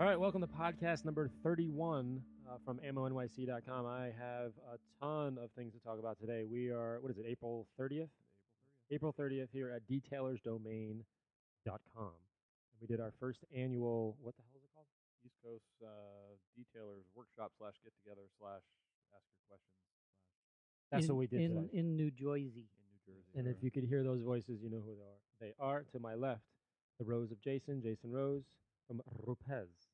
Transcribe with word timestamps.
All 0.00 0.06
right, 0.06 0.18
welcome 0.18 0.40
to 0.40 0.46
podcast 0.46 1.04
number 1.04 1.28
31 1.44 2.22
uh, 2.48 2.56
from 2.64 2.80
ammonyc.com. 2.80 3.84
I 3.84 4.04
have 4.18 4.52
a 4.72 4.78
ton 4.98 5.36
of 5.36 5.50
things 5.52 5.74
to 5.74 5.78
talk 5.80 5.98
about 5.98 6.18
today. 6.18 6.46
We 6.50 6.70
are, 6.70 6.96
what 7.02 7.10
is 7.10 7.18
it, 7.18 7.26
April 7.28 7.66
30th? 7.78 8.08
April 8.90 9.14
30th 9.20 9.48
here 9.52 9.70
at 9.70 9.82
detailersdomain.com. 9.92 11.04
We 12.80 12.86
did 12.86 12.98
our 12.98 13.12
first 13.20 13.40
annual, 13.54 14.16
what 14.22 14.34
the 14.38 14.42
hell 14.48 14.56
is 14.56 14.64
it 14.64 14.70
called? 14.74 14.86
East 15.22 15.36
Coast 15.44 15.68
uh, 15.84 16.32
Detailers 16.56 17.04
Workshop 17.14 17.52
slash 17.58 17.74
Get 17.84 17.92
Together 18.02 18.22
slash 18.38 18.64
Ask 19.12 19.26
Your 19.36 19.44
Questions 19.50 19.84
That's 20.90 21.04
in, 21.04 21.08
what 21.10 21.18
we 21.18 21.26
did 21.26 21.42
in, 21.42 21.56
today. 21.56 21.78
in 21.78 21.96
New 21.96 22.10
Jersey. 22.10 22.64
in 22.72 22.84
New 22.88 23.00
Jersey. 23.04 23.36
And 23.36 23.46
if 23.46 23.62
you 23.62 23.70
could 23.70 23.84
hear 23.84 24.02
those 24.02 24.22
voices, 24.22 24.62
you 24.62 24.70
know 24.70 24.80
who 24.80 24.96
they 24.96 25.04
are. 25.04 25.20
They 25.42 25.52
are 25.60 25.84
to 25.92 25.98
my 25.98 26.14
left, 26.14 26.48
the 26.98 27.04
Rose 27.04 27.30
of 27.30 27.38
Jason, 27.42 27.82
Jason 27.82 28.10
Rose 28.10 28.44
from 28.90 29.02
Rupes. 29.24 29.89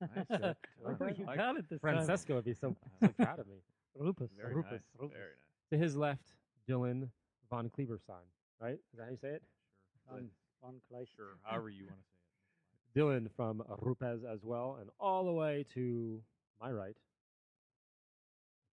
Nice, 0.00 0.26
uh, 0.42 0.54
Oh, 0.86 1.06
you 1.16 1.24
like 1.26 1.36
got 1.38 1.56
it 1.56 1.68
this 1.68 1.80
time. 1.80 1.94
Francesco 1.94 2.34
would 2.36 2.44
be 2.44 2.54
so, 2.54 2.74
so 3.00 3.08
proud 3.08 3.38
of 3.38 3.46
me. 3.46 3.56
Rupus. 3.98 4.30
very 4.40 4.54
Rufus, 4.54 4.70
nice, 4.72 4.80
Rufus. 4.98 5.16
very 5.16 5.30
nice. 5.30 5.72
To 5.72 5.78
his 5.84 5.96
left, 5.96 6.32
Dylan 6.68 7.08
von 7.50 7.70
Kleberstein, 7.70 8.24
right? 8.60 8.74
Is 8.74 8.98
that 8.98 9.04
how 9.04 9.10
you 9.10 9.16
say 9.20 9.28
it? 9.28 9.42
Sure, 10.08 10.16
Von, 10.18 10.28
von 10.62 10.74
Kleist. 10.90 11.08
sure. 11.16 11.36
However 11.42 11.68
you 11.68 11.84
want 11.84 11.96
to 11.96 12.02
say 12.02 12.06
it. 12.06 12.96
Dylan 12.98 13.28
from 13.36 13.62
Rupes 13.80 14.24
as 14.32 14.40
well, 14.44 14.78
and 14.80 14.90
all 14.98 15.24
the 15.24 15.32
way 15.32 15.64
to 15.74 16.20
my 16.60 16.70
right, 16.72 16.96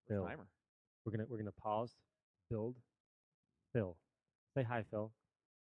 Phil. 0.08 0.24
Timer. 0.24 0.48
we're 1.06 1.12
gonna 1.12 1.26
we're 1.30 1.38
gonna 1.38 1.52
pause, 1.52 1.92
build, 2.50 2.76
Phil. 3.74 3.96
Say 4.56 4.64
hi, 4.64 4.84
Phil. 4.90 5.12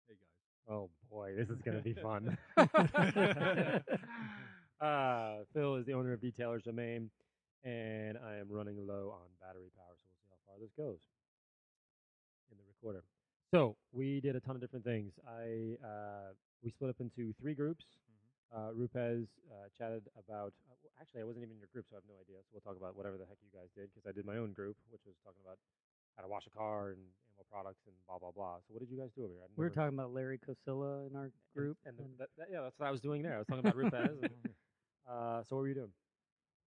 Hey 0.10 0.16
guys. 0.16 0.76
Oh 0.76 0.90
boy, 1.10 1.34
this 1.38 1.50
is 1.50 1.62
gonna 1.62 1.80
be 1.82 1.94
fun. 1.94 2.38
Uh, 4.82 5.46
Phil 5.54 5.76
is 5.76 5.86
the 5.86 5.94
owner 5.94 6.12
of 6.14 6.20
Detailers 6.22 6.64
Domain, 6.64 7.10
and 7.64 8.18
I 8.18 8.38
am 8.42 8.48
running 8.50 8.82
low 8.88 9.14
on 9.14 9.30
battery 9.40 9.70
power, 9.78 9.94
so 9.94 10.10
we'll 10.10 10.18
see 10.26 10.30
how 10.34 10.42
far 10.50 10.58
this 10.58 10.74
goes 10.74 10.98
in 12.50 12.58
the 12.58 12.66
recorder. 12.66 13.04
So 13.54 13.76
we 13.94 14.20
did 14.22 14.36
a 14.36 14.40
ton 14.42 14.56
of 14.56 14.62
different 14.62 14.84
things. 14.86 15.14
I 15.28 15.78
uh, 15.86 16.34
we 16.64 16.72
split 16.72 16.90
up 16.90 16.98
into 17.00 17.34
three 17.40 17.54
groups. 17.54 17.86
Uh, 18.52 18.74
Rupes 18.74 18.98
uh, 18.98 19.70
chatted 19.78 20.04
about. 20.18 20.52
Uh, 20.68 20.76
well, 20.84 20.92
actually, 21.00 21.22
I 21.22 21.26
wasn't 21.30 21.46
even 21.46 21.56
in 21.56 21.62
your 21.62 21.70
group, 21.72 21.86
so 21.88 21.96
I 21.96 22.04
have 22.04 22.10
no 22.10 22.18
idea. 22.20 22.42
So 22.50 22.58
we'll 22.58 22.66
talk 22.66 22.76
about 22.76 22.98
whatever 22.98 23.16
the 23.22 23.24
heck 23.30 23.38
you 23.46 23.54
guys 23.54 23.70
did, 23.78 23.88
because 23.94 24.04
I 24.10 24.12
did 24.12 24.26
my 24.26 24.36
own 24.42 24.52
group, 24.52 24.76
which 24.90 25.06
was 25.06 25.16
talking 25.24 25.40
about 25.46 25.56
how 26.18 26.26
to 26.26 26.30
wash 26.32 26.44
a 26.50 26.54
car 26.58 26.92
and 26.92 27.00
animal 27.32 27.46
products 27.54 27.86
and 27.86 27.94
blah 28.10 28.18
blah 28.18 28.34
blah. 28.34 28.58
So 28.66 28.74
what 28.74 28.82
did 28.82 28.90
you 28.90 28.98
guys 29.00 29.14
do 29.16 29.24
over 29.30 29.34
here? 29.38 29.46
We 29.56 29.64
were 29.64 29.72
talking 29.72 29.94
about 29.94 30.12
Larry 30.12 30.42
Kosilla 30.42 31.06
in 31.08 31.14
our 31.16 31.30
group. 31.56 31.78
and, 31.86 31.96
the, 31.96 32.04
and 32.10 32.12
that, 32.18 32.34
that- 32.42 32.50
yeah, 32.52 32.66
that's 32.66 32.76
what 32.82 32.90
I 32.90 32.92
was 32.92 33.00
doing 33.00 33.22
there. 33.22 33.36
I 33.36 33.46
was 33.46 33.48
talking 33.48 33.64
about 33.64 33.78
Rupes. 33.78 33.94
And, 34.10 34.52
uh, 35.12 35.44
so 35.44 35.60
what 35.60 35.68
were 35.68 35.72
you 35.72 35.76
doing? 35.76 35.92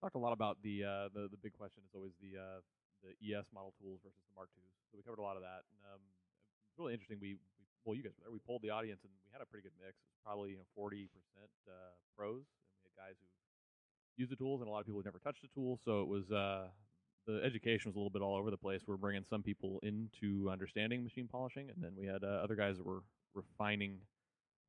Talked 0.02 0.17
a 0.17 0.23
lot 0.23 0.34
about 0.34 0.58
the 0.66 0.81
uh, 0.81 1.08
the 1.14 1.30
the 1.30 1.38
big 1.38 1.53
question 1.53 1.86
is 1.86 1.94
always 1.94 2.17
the 2.17 2.34
uh, 2.42 2.59
the 3.06 3.14
ES 3.22 3.45
model 3.53 3.73
tools 3.78 4.02
versus 4.02 4.17
the 4.25 4.33
Mark 4.33 4.50
IIs. 4.58 4.81
So 4.89 4.98
we 4.98 5.06
covered 5.06 5.22
a 5.22 5.25
lot 5.25 5.38
of 5.38 5.45
that. 5.45 5.61
And, 5.70 5.81
um, 5.94 6.02
it's 6.02 6.78
really 6.81 6.98
interesting. 6.98 7.22
We, 7.22 7.38
we 7.38 7.66
well, 7.86 7.94
you 7.94 8.02
guys 8.02 8.17
were 8.17 8.25
there. 8.25 8.33
We 8.33 8.42
polled 8.42 8.66
the 8.66 8.73
audience, 8.73 9.06
and 9.06 9.14
we 9.14 9.30
had 9.30 9.45
a 9.45 9.48
pretty 9.50 9.61
good 9.61 9.78
mix. 9.78 10.02
It 10.02 10.09
was 10.09 10.22
probably 10.25 10.58
you 10.58 10.58
know 10.58 10.66
forty 10.73 11.06
percent 11.14 11.53
uh, 11.70 11.94
pros, 12.17 12.42
and 12.50 12.66
we 12.73 12.81
had 12.81 12.94
guys 12.98 13.16
who 13.22 13.30
used 14.17 14.33
the 14.33 14.39
tools, 14.39 14.61
and 14.61 14.70
a 14.70 14.72
lot 14.73 14.81
of 14.81 14.89
people 14.89 15.02
who 15.02 15.05
never 15.05 15.22
touched 15.22 15.45
the 15.45 15.53
tool. 15.53 15.78
So 15.86 16.02
it 16.02 16.09
was 16.09 16.33
uh, 16.33 16.73
the 17.30 17.45
education 17.45 17.89
was 17.89 17.95
a 17.95 18.00
little 18.02 18.14
bit 18.14 18.26
all 18.26 18.33
over 18.33 18.50
the 18.50 18.58
place. 18.58 18.81
We're 18.89 18.98
bringing 18.98 19.26
some 19.30 19.45
people 19.45 19.78
into 19.86 20.50
understanding 20.50 21.05
machine 21.05 21.30
polishing, 21.30 21.70
and 21.70 21.78
then 21.78 21.94
we 21.94 22.09
had 22.09 22.23
uh, 22.26 22.42
other 22.42 22.58
guys 22.58 22.78
that 22.78 22.86
were 22.86 23.05
refining 23.33 24.02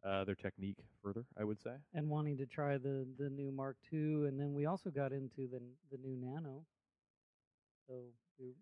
uh, 0.05 0.25
their 0.25 0.35
technique 0.35 0.77
further. 1.03 1.25
I 1.39 1.45
would 1.45 1.61
say. 1.61 1.75
and 1.95 2.09
wanting 2.09 2.37
to 2.39 2.47
try 2.47 2.79
the 2.79 3.07
the 3.19 3.31
new 3.31 3.51
Mark 3.53 3.77
II, 3.93 4.27
and 4.29 4.39
then 4.41 4.53
we 4.55 4.67
also 4.67 4.91
got 4.91 5.13
into 5.13 5.49
the 5.49 5.61
the 5.91 5.99
new 5.99 6.17
Nano. 6.17 6.65
So 7.87 7.95
we 8.39 8.47
have- 8.47 8.55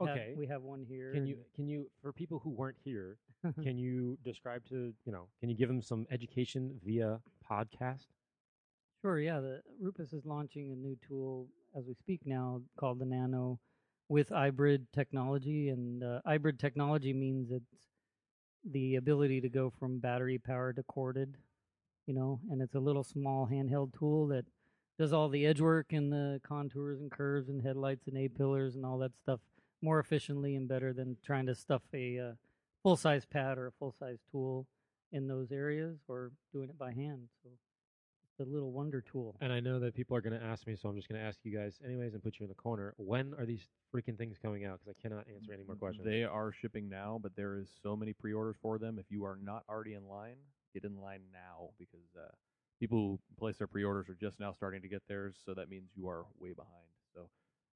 Okay. 0.00 0.34
we 0.36 0.46
have 0.46 0.62
one 0.62 0.84
here. 0.84 1.12
Can 1.12 1.26
you 1.26 1.44
can 1.54 1.66
you 1.68 1.90
for 2.00 2.12
people 2.12 2.38
who 2.38 2.50
weren't 2.50 2.78
here, 2.84 3.18
can 3.62 3.76
you 3.76 4.16
describe 4.24 4.64
to 4.66 4.94
you 5.04 5.12
know 5.12 5.28
can 5.40 5.48
you 5.50 5.56
give 5.56 5.68
them 5.68 5.82
some 5.82 6.06
education 6.10 6.78
via 6.84 7.20
podcast? 7.50 8.06
Sure, 9.02 9.18
yeah. 9.18 9.40
The 9.40 9.62
Rupes 9.80 10.12
is 10.12 10.24
launching 10.24 10.70
a 10.72 10.76
new 10.76 10.96
tool 11.06 11.48
as 11.76 11.84
we 11.86 11.94
speak 11.94 12.20
now 12.26 12.62
called 12.78 12.98
the 13.00 13.04
Nano 13.06 13.58
with 14.08 14.28
hybrid 14.28 14.86
technology, 14.92 15.68
and 15.70 16.02
uh, 16.04 16.20
hybrid 16.24 16.58
technology 16.60 17.12
means 17.12 17.50
it's 17.50 17.87
the 18.64 18.96
ability 18.96 19.40
to 19.40 19.48
go 19.48 19.72
from 19.78 19.98
battery 19.98 20.38
power 20.38 20.72
to 20.72 20.82
corded, 20.84 21.36
you 22.06 22.14
know, 22.14 22.40
and 22.50 22.60
it's 22.60 22.74
a 22.74 22.80
little 22.80 23.04
small 23.04 23.48
handheld 23.50 23.96
tool 23.98 24.26
that 24.28 24.44
does 24.98 25.12
all 25.12 25.28
the 25.28 25.46
edge 25.46 25.60
work 25.60 25.92
and 25.92 26.12
the 26.12 26.40
contours 26.46 27.00
and 27.00 27.10
curves 27.10 27.48
and 27.48 27.62
headlights 27.62 28.06
and 28.08 28.18
A 28.18 28.28
pillars 28.28 28.74
and 28.74 28.84
all 28.84 28.98
that 28.98 29.12
stuff 29.22 29.40
more 29.80 30.00
efficiently 30.00 30.56
and 30.56 30.68
better 30.68 30.92
than 30.92 31.16
trying 31.24 31.46
to 31.46 31.54
stuff 31.54 31.82
a 31.94 32.18
uh, 32.18 32.32
full 32.82 32.96
size 32.96 33.24
pad 33.24 33.58
or 33.58 33.68
a 33.68 33.72
full 33.78 33.94
size 33.98 34.18
tool 34.30 34.66
in 35.12 35.28
those 35.28 35.52
areas 35.52 35.98
or 36.08 36.32
doing 36.52 36.68
it 36.68 36.78
by 36.78 36.92
hand. 36.92 37.28
So 37.42 37.50
it's 38.38 38.48
a 38.48 38.52
little 38.52 38.70
wonder 38.70 39.00
tool. 39.00 39.36
And 39.40 39.52
I 39.52 39.60
know 39.60 39.80
that 39.80 39.94
people 39.94 40.16
are 40.16 40.20
going 40.20 40.38
to 40.38 40.44
ask 40.44 40.66
me, 40.66 40.76
so 40.76 40.88
I'm 40.88 40.96
just 40.96 41.08
going 41.08 41.20
to 41.20 41.26
ask 41.26 41.38
you 41.42 41.56
guys 41.56 41.80
anyways 41.84 42.14
and 42.14 42.22
put 42.22 42.38
you 42.38 42.44
in 42.44 42.48
the 42.48 42.54
corner. 42.54 42.94
When 42.96 43.34
are 43.38 43.44
these 43.44 43.66
freaking 43.94 44.16
things 44.16 44.36
coming 44.40 44.64
out? 44.64 44.78
Because 44.78 44.94
I 44.96 45.02
cannot 45.02 45.26
answer 45.34 45.52
any 45.52 45.64
more 45.64 45.76
questions. 45.76 46.04
They 46.04 46.22
are 46.24 46.52
shipping 46.52 46.88
now, 46.88 47.18
but 47.20 47.34
there 47.36 47.58
is 47.58 47.68
so 47.82 47.96
many 47.96 48.12
pre-orders 48.12 48.56
for 48.62 48.78
them. 48.78 48.98
If 48.98 49.06
you 49.10 49.24
are 49.24 49.38
not 49.42 49.64
already 49.68 49.94
in 49.94 50.06
line, 50.08 50.36
get 50.72 50.84
in 50.84 51.00
line 51.00 51.22
now 51.32 51.70
because 51.78 52.06
uh, 52.16 52.28
people 52.78 52.98
who 52.98 53.18
place 53.38 53.56
their 53.58 53.66
pre-orders 53.66 54.08
are 54.08 54.14
just 54.14 54.38
now 54.38 54.52
starting 54.52 54.82
to 54.82 54.88
get 54.88 55.02
theirs. 55.08 55.36
So 55.44 55.54
that 55.54 55.68
means 55.68 55.90
you 55.96 56.08
are 56.08 56.24
way 56.38 56.52
behind. 56.52 56.86
So 57.14 57.28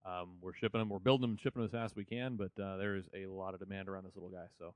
um, 0.09 0.37
we're 0.41 0.55
shipping 0.55 0.81
them, 0.81 0.89
we're 0.91 1.01
building 1.01 1.23
them, 1.29 1.37
shipping 1.43 1.63
them 1.63 1.67
as 1.67 1.73
fast 1.73 1.93
as 1.93 1.97
we 1.97 2.05
can. 2.05 2.37
But 2.37 2.63
uh, 2.63 2.77
there 2.77 2.95
is 2.95 3.09
a 3.15 3.27
lot 3.27 3.55
of 3.55 3.61
demand 3.61 3.89
around 3.89 4.05
this 4.05 4.15
little 4.15 4.31
guy. 4.31 4.47
So 4.59 4.75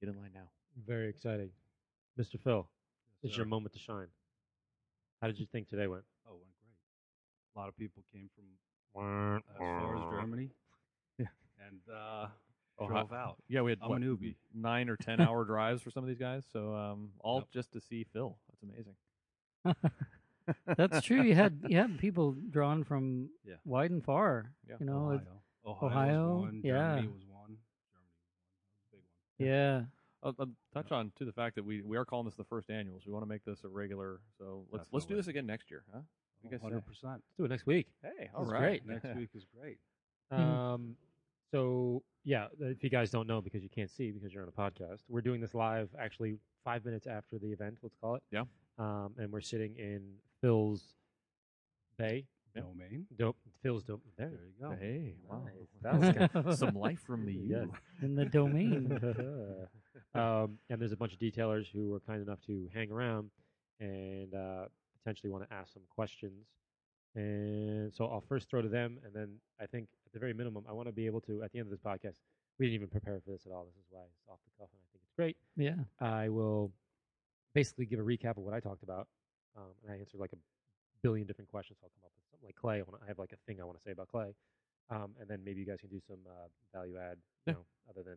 get 0.00 0.08
in 0.08 0.16
line 0.16 0.30
now. 0.34 0.48
Very 0.86 1.08
exciting, 1.10 1.50
Mr. 2.18 2.40
Phil. 2.42 2.66
Yes, 3.22 3.30
It's 3.30 3.36
your 3.36 3.46
moment 3.46 3.74
to 3.74 3.78
shine. 3.78 4.08
How 5.20 5.26
did 5.28 5.38
you 5.38 5.46
think 5.50 5.68
today 5.68 5.86
went? 5.86 6.04
Oh, 6.26 6.32
it 6.32 6.38
went 6.40 6.54
great. 6.60 7.56
A 7.56 7.58
lot 7.58 7.68
of 7.68 7.76
people 7.76 8.02
came 8.12 8.28
from 8.34 8.44
as 9.48 9.56
far 9.58 9.96
as 9.96 10.02
Germany. 10.20 10.50
Yeah. 11.18 11.26
And 11.66 11.80
uh, 11.94 12.26
Oh, 12.76 12.88
drove 12.88 13.10
hi- 13.10 13.16
out. 13.16 13.36
Yeah, 13.48 13.62
we 13.62 13.70
had 13.70 13.78
I'm 13.82 13.88
what, 13.90 14.02
a 14.02 14.04
newbie. 14.04 14.34
nine 14.52 14.88
or 14.88 14.96
ten 14.96 15.20
hour 15.26 15.44
drives 15.44 15.80
for 15.80 15.90
some 15.92 16.02
of 16.02 16.08
these 16.08 16.18
guys. 16.18 16.44
So 16.52 16.74
um, 16.74 17.10
all 17.20 17.38
Yep. 17.38 17.48
just 17.52 17.72
to 17.72 17.80
see 17.80 18.04
Phil. 18.12 18.36
That's 18.50 18.62
amazing. 18.64 18.96
That's 20.76 21.06
true. 21.06 21.22
You 21.22 21.34
had 21.36 21.60
you 21.68 21.76
had 21.78 21.98
people 21.98 22.34
drawn 22.50 22.82
from 22.84 23.30
Yeah. 23.46 23.54
wide 23.64 23.92
and 23.92 24.04
far. 24.04 24.50
Yeah. 24.68 24.76
You 24.80 24.86
know, 24.86 25.06
Ohio. 25.12 25.20
Ohio, 25.66 25.86
Ohio, 25.86 26.34
was 26.34 26.42
one. 26.42 26.60
yeah. 26.64 26.72
Germany 26.72 27.06
was 27.08 27.24
one. 27.28 27.56
Germany 27.94 28.12
was 28.18 28.28
one. 28.34 28.42
That 28.76 28.90
was 28.90 28.90
a 28.90 29.38
big 29.38 29.48
one. 29.48 29.48
yeah. 29.48 29.80
I'll, 30.24 30.34
I'll 30.38 30.48
touch 30.72 30.90
on 30.92 31.12
to 31.18 31.24
the 31.24 31.32
fact 31.32 31.54
that 31.56 31.64
we, 31.64 31.82
we 31.82 31.96
are 31.96 32.04
calling 32.04 32.24
this 32.26 32.34
the 32.36 32.44
first 32.44 32.70
annual, 32.70 32.98
so 32.98 33.04
we 33.06 33.12
want 33.12 33.24
to 33.24 33.28
make 33.28 33.44
this 33.44 33.62
a 33.64 33.68
regular. 33.68 34.20
So 34.38 34.64
let's 34.72 34.88
let's 34.92 35.06
do 35.06 35.16
this 35.16 35.26
again 35.28 35.46
next 35.46 35.70
year, 35.70 35.84
huh? 35.92 36.00
You 36.42 36.50
guys 36.50 36.60
say? 36.60 36.68
100%. 36.68 36.78
Let's 36.78 37.22
do 37.38 37.44
it 37.44 37.48
next 37.50 37.66
week. 37.66 37.86
Hey, 38.02 38.28
all 38.34 38.44
right. 38.44 38.60
right. 38.62 38.82
Next 38.86 39.16
week 39.16 39.30
is 39.34 39.44
great. 39.58 39.78
Mhm. 40.32 40.38
Um, 40.38 40.96
so 41.52 42.02
yeah, 42.24 42.46
if 42.58 42.82
you 42.82 42.88
guys 42.88 43.10
don't 43.10 43.26
know 43.28 43.42
because 43.42 43.62
you 43.62 43.68
can't 43.68 43.90
see 43.90 44.10
because 44.10 44.32
you're 44.32 44.42
on 44.42 44.48
a 44.48 44.52
podcast, 44.52 45.00
we're 45.08 45.20
doing 45.20 45.40
this 45.40 45.52
live 45.54 45.90
actually 46.00 46.38
five 46.64 46.82
minutes 46.84 47.06
after 47.06 47.38
the 47.38 47.52
event. 47.52 47.76
Let's 47.82 47.94
call 48.00 48.14
it. 48.16 48.22
Yeah. 48.32 48.44
Um, 48.78 49.12
and 49.18 49.30
we're 49.30 49.42
sitting 49.42 49.76
in 49.76 50.02
Phil's 50.40 50.94
Bay. 51.98 52.24
Yep. 52.56 52.64
Domain. 52.64 53.06
Dope. 53.18 53.36
Phil's 53.62 53.84
dope. 53.84 54.00
There. 54.16 54.30
There 54.30 54.46
you 54.46 54.54
go. 54.60 54.76
Hey, 54.80 55.14
wow. 55.28 55.42
Nice. 55.44 55.68
That 55.82 56.32
was 56.32 56.32
good. 56.44 56.58
some 56.58 56.74
life 56.74 57.00
from 57.06 57.26
the 57.26 57.32
Yes. 57.34 57.66
you. 58.00 58.06
In 58.06 58.14
the 58.16 58.24
domain. 58.24 58.98
um, 60.14 60.58
and 60.70 60.80
there's 60.80 60.92
a 60.92 60.96
bunch 60.96 61.12
of 61.12 61.18
detailers 61.18 61.66
who 61.72 61.90
were 61.90 62.00
kind 62.00 62.22
enough 62.22 62.40
to 62.46 62.68
hang 62.74 62.90
around 62.90 63.30
and 63.80 64.34
uh, 64.34 64.66
potentially 64.98 65.30
want 65.30 65.48
to 65.48 65.54
ask 65.54 65.72
some 65.72 65.82
questions. 65.88 66.46
And 67.14 67.92
so 67.94 68.06
I'll 68.06 68.20
first 68.28 68.48
throw 68.50 68.60
to 68.62 68.68
them, 68.68 68.98
and 69.04 69.14
then 69.14 69.36
I 69.60 69.66
think 69.66 69.88
at 70.06 70.12
the 70.12 70.18
very 70.18 70.34
minimum, 70.34 70.64
I 70.68 70.72
want 70.72 70.88
to 70.88 70.92
be 70.92 71.06
able 71.06 71.20
to 71.22 71.42
at 71.44 71.52
the 71.52 71.58
end 71.60 71.66
of 71.66 71.70
this 71.70 71.80
podcast. 71.80 72.16
We 72.58 72.66
didn't 72.66 72.74
even 72.76 72.88
prepare 72.88 73.20
for 73.24 73.30
this 73.30 73.46
at 73.46 73.52
all. 73.52 73.64
This 73.64 73.74
is 73.76 73.86
why 73.90 74.02
it's 74.02 74.28
off 74.28 74.38
the 74.44 74.50
cuff, 74.62 74.68
and 74.72 74.80
I 74.82 74.86
think 74.92 75.02
it's 75.04 75.12
great. 75.16 75.36
yeah. 75.56 75.76
I 76.00 76.28
will 76.28 76.72
basically 77.52 77.86
give 77.86 77.98
a 78.00 78.02
recap 78.02 78.36
of 78.36 78.38
what 78.38 78.54
I 78.54 78.60
talked 78.60 78.82
about, 78.82 79.06
um, 79.56 79.70
and 79.82 79.92
I 79.92 79.98
answered 79.98 80.18
like 80.20 80.32
a 80.32 80.36
billion 81.02 81.26
different 81.26 81.50
questions. 81.50 81.78
I'll 81.82 81.90
come 81.90 82.04
up 82.06 82.12
with 82.14 82.24
something 82.30 82.46
like 82.46 82.56
Clay. 82.56 82.78
I, 82.78 82.82
wanna, 82.82 83.02
I 83.04 83.08
have 83.08 83.18
like 83.18 83.32
a 83.32 83.36
thing 83.46 83.60
I 83.60 83.64
want 83.64 83.78
to 83.78 83.82
say 83.84 83.92
about 83.92 84.08
Clay, 84.08 84.34
um, 84.90 85.14
and 85.20 85.28
then 85.28 85.40
maybe 85.44 85.60
you 85.60 85.66
guys 85.66 85.78
can 85.80 85.90
do 85.90 86.00
some 86.06 86.18
uh, 86.26 86.46
value 86.72 86.96
add, 86.98 87.18
you 87.46 87.52
Yeah. 87.52 87.52
know, 87.54 87.64
other 87.90 88.02
than 88.02 88.16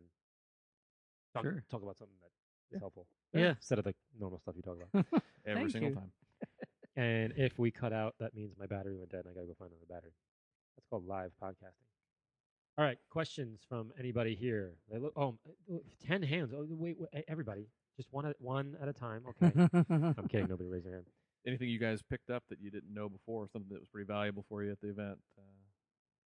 talk, 1.32 1.42
Sure. 1.44 1.64
talk 1.70 1.82
about 1.82 1.96
something 1.98 2.16
that 2.20 2.26
is 2.26 2.72
Yeah. 2.72 2.78
helpful. 2.80 3.06
Yeah. 3.32 3.50
instead 3.50 3.78
of 3.78 3.84
the 3.84 3.94
normal 4.18 4.38
stuff 4.38 4.56
you 4.56 4.62
talk 4.62 4.78
about. 4.78 5.04
Every 5.46 5.62
Thank 5.62 5.70
single 5.70 5.90
you. 5.90 5.96
time. 5.96 6.12
and 6.96 7.32
if 7.36 7.58
we 7.58 7.70
cut 7.70 7.92
out, 7.92 8.14
that 8.20 8.34
means 8.34 8.56
my 8.58 8.66
battery 8.66 8.96
went 8.96 9.10
dead, 9.10 9.26
and 9.26 9.30
I 9.30 9.34
got 9.34 9.40
to 9.42 9.46
go 9.48 9.54
find 9.54 9.70
another 9.70 9.86
battery. 9.88 10.12
That's 10.76 10.86
called 10.88 11.06
live 11.06 11.32
podcasting. 11.42 11.84
All 12.78 12.84
right, 12.84 12.98
questions 13.10 13.60
from 13.68 13.92
anybody 13.98 14.34
here? 14.36 14.76
They 14.90 14.98
look. 14.98 15.12
Oh, 15.16 15.36
uh, 15.72 15.78
ten 16.00 16.22
hands. 16.22 16.52
Oh, 16.54 16.64
wait, 16.70 16.96
wait, 16.98 17.24
everybody, 17.26 17.66
just 17.96 18.12
one 18.12 18.24
at 18.24 18.40
one 18.40 18.76
at 18.80 18.86
a 18.88 18.92
time. 18.92 19.24
Okay. 19.28 19.52
I'm 20.16 20.28
kidding. 20.28 20.46
Nobody 20.48 20.68
raised 20.68 20.86
their 20.86 20.92
hand. 20.94 21.06
anything 21.46 21.68
you 21.68 21.78
guys 21.80 22.02
picked 22.02 22.30
up 22.30 22.44
that 22.50 22.60
you 22.60 22.70
didn't 22.70 22.94
know 22.94 23.08
before, 23.08 23.42
or 23.44 23.48
something 23.48 23.70
that 23.72 23.80
was 23.80 23.88
pretty 23.88 24.06
valuable 24.06 24.44
for 24.48 24.62
you 24.62 24.70
at 24.70 24.80
the 24.80 24.88
event. 24.90 25.18
Uh, 25.36 25.42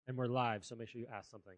And 0.08 0.16
we're 0.16 0.26
live, 0.28 0.64
so 0.64 0.76
make 0.76 0.88
sure 0.88 1.00
you 1.00 1.08
ask 1.12 1.30
something. 1.30 1.56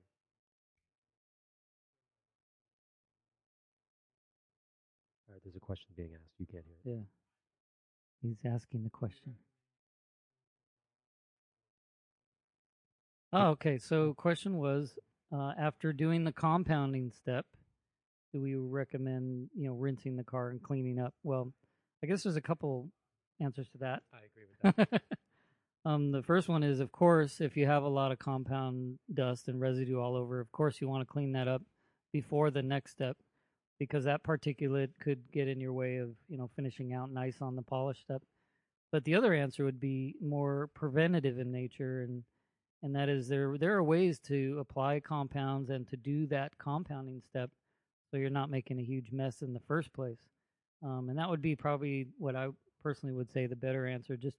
There's 5.48 5.56
a 5.56 5.60
question 5.60 5.88
being 5.96 6.10
asked. 6.14 6.34
You 6.38 6.46
can't 6.46 6.64
hear 6.66 6.92
it. 6.92 6.96
Yeah. 6.96 8.28
He's 8.28 8.52
asking 8.52 8.84
the 8.84 8.90
question. 8.90 9.34
Oh, 13.32 13.48
okay. 13.50 13.78
So, 13.78 14.12
question 14.14 14.58
was, 14.58 14.98
uh, 15.32 15.52
after 15.58 15.92
doing 15.92 16.24
the 16.24 16.32
compounding 16.32 17.10
step, 17.10 17.46
do 18.32 18.42
we 18.42 18.56
recommend 18.56 19.48
you 19.56 19.68
know 19.68 19.74
rinsing 19.74 20.16
the 20.16 20.24
car 20.24 20.50
and 20.50 20.62
cleaning 20.62 20.98
up? 20.98 21.14
Well, 21.22 21.52
I 22.02 22.06
guess 22.06 22.22
there's 22.24 22.36
a 22.36 22.42
couple 22.42 22.90
answers 23.40 23.68
to 23.70 23.78
that. 23.78 24.02
I 24.12 24.18
agree 24.18 24.76
with 24.76 24.90
that. 24.90 25.02
um, 25.86 26.12
the 26.12 26.22
first 26.22 26.48
one 26.48 26.62
is, 26.62 26.80
of 26.80 26.92
course, 26.92 27.40
if 27.40 27.56
you 27.56 27.66
have 27.66 27.84
a 27.84 27.88
lot 27.88 28.12
of 28.12 28.18
compound 28.18 28.98
dust 29.12 29.48
and 29.48 29.60
residue 29.60 29.98
all 29.98 30.14
over, 30.14 30.40
of 30.40 30.52
course 30.52 30.80
you 30.80 30.88
want 30.88 31.06
to 31.06 31.10
clean 31.10 31.32
that 31.32 31.48
up 31.48 31.62
before 32.12 32.50
the 32.50 32.62
next 32.62 32.90
step, 32.90 33.16
because 33.78 34.04
that 34.04 34.22
particulate 34.22 34.90
could 35.00 35.20
get 35.32 35.48
in 35.48 35.60
your 35.60 35.72
way 35.72 35.96
of 35.96 36.10
you 36.28 36.36
know 36.38 36.50
finishing 36.56 36.92
out 36.92 37.10
nice 37.10 37.40
on 37.40 37.56
the 37.56 37.62
polish 37.62 38.00
step. 38.00 38.22
But 38.90 39.04
the 39.04 39.14
other 39.14 39.34
answer 39.34 39.64
would 39.64 39.80
be 39.80 40.14
more 40.20 40.70
preventative 40.74 41.38
in 41.38 41.52
nature, 41.52 42.02
and 42.02 42.24
and 42.82 42.94
that 42.94 43.08
is 43.08 43.28
there 43.28 43.56
there 43.58 43.76
are 43.76 43.82
ways 43.82 44.18
to 44.20 44.58
apply 44.60 45.00
compounds 45.00 45.70
and 45.70 45.86
to 45.88 45.96
do 45.96 46.26
that 46.28 46.58
compounding 46.58 47.22
step, 47.28 47.50
so 48.10 48.16
you're 48.16 48.30
not 48.30 48.50
making 48.50 48.78
a 48.78 48.84
huge 48.84 49.12
mess 49.12 49.42
in 49.42 49.52
the 49.52 49.60
first 49.60 49.92
place. 49.92 50.28
Um, 50.82 51.08
and 51.08 51.18
that 51.18 51.28
would 51.28 51.42
be 51.42 51.56
probably 51.56 52.06
what 52.18 52.36
I 52.36 52.48
personally 52.82 53.14
would 53.14 53.32
say 53.32 53.46
the 53.46 53.56
better 53.56 53.86
answer. 53.86 54.16
Just 54.16 54.38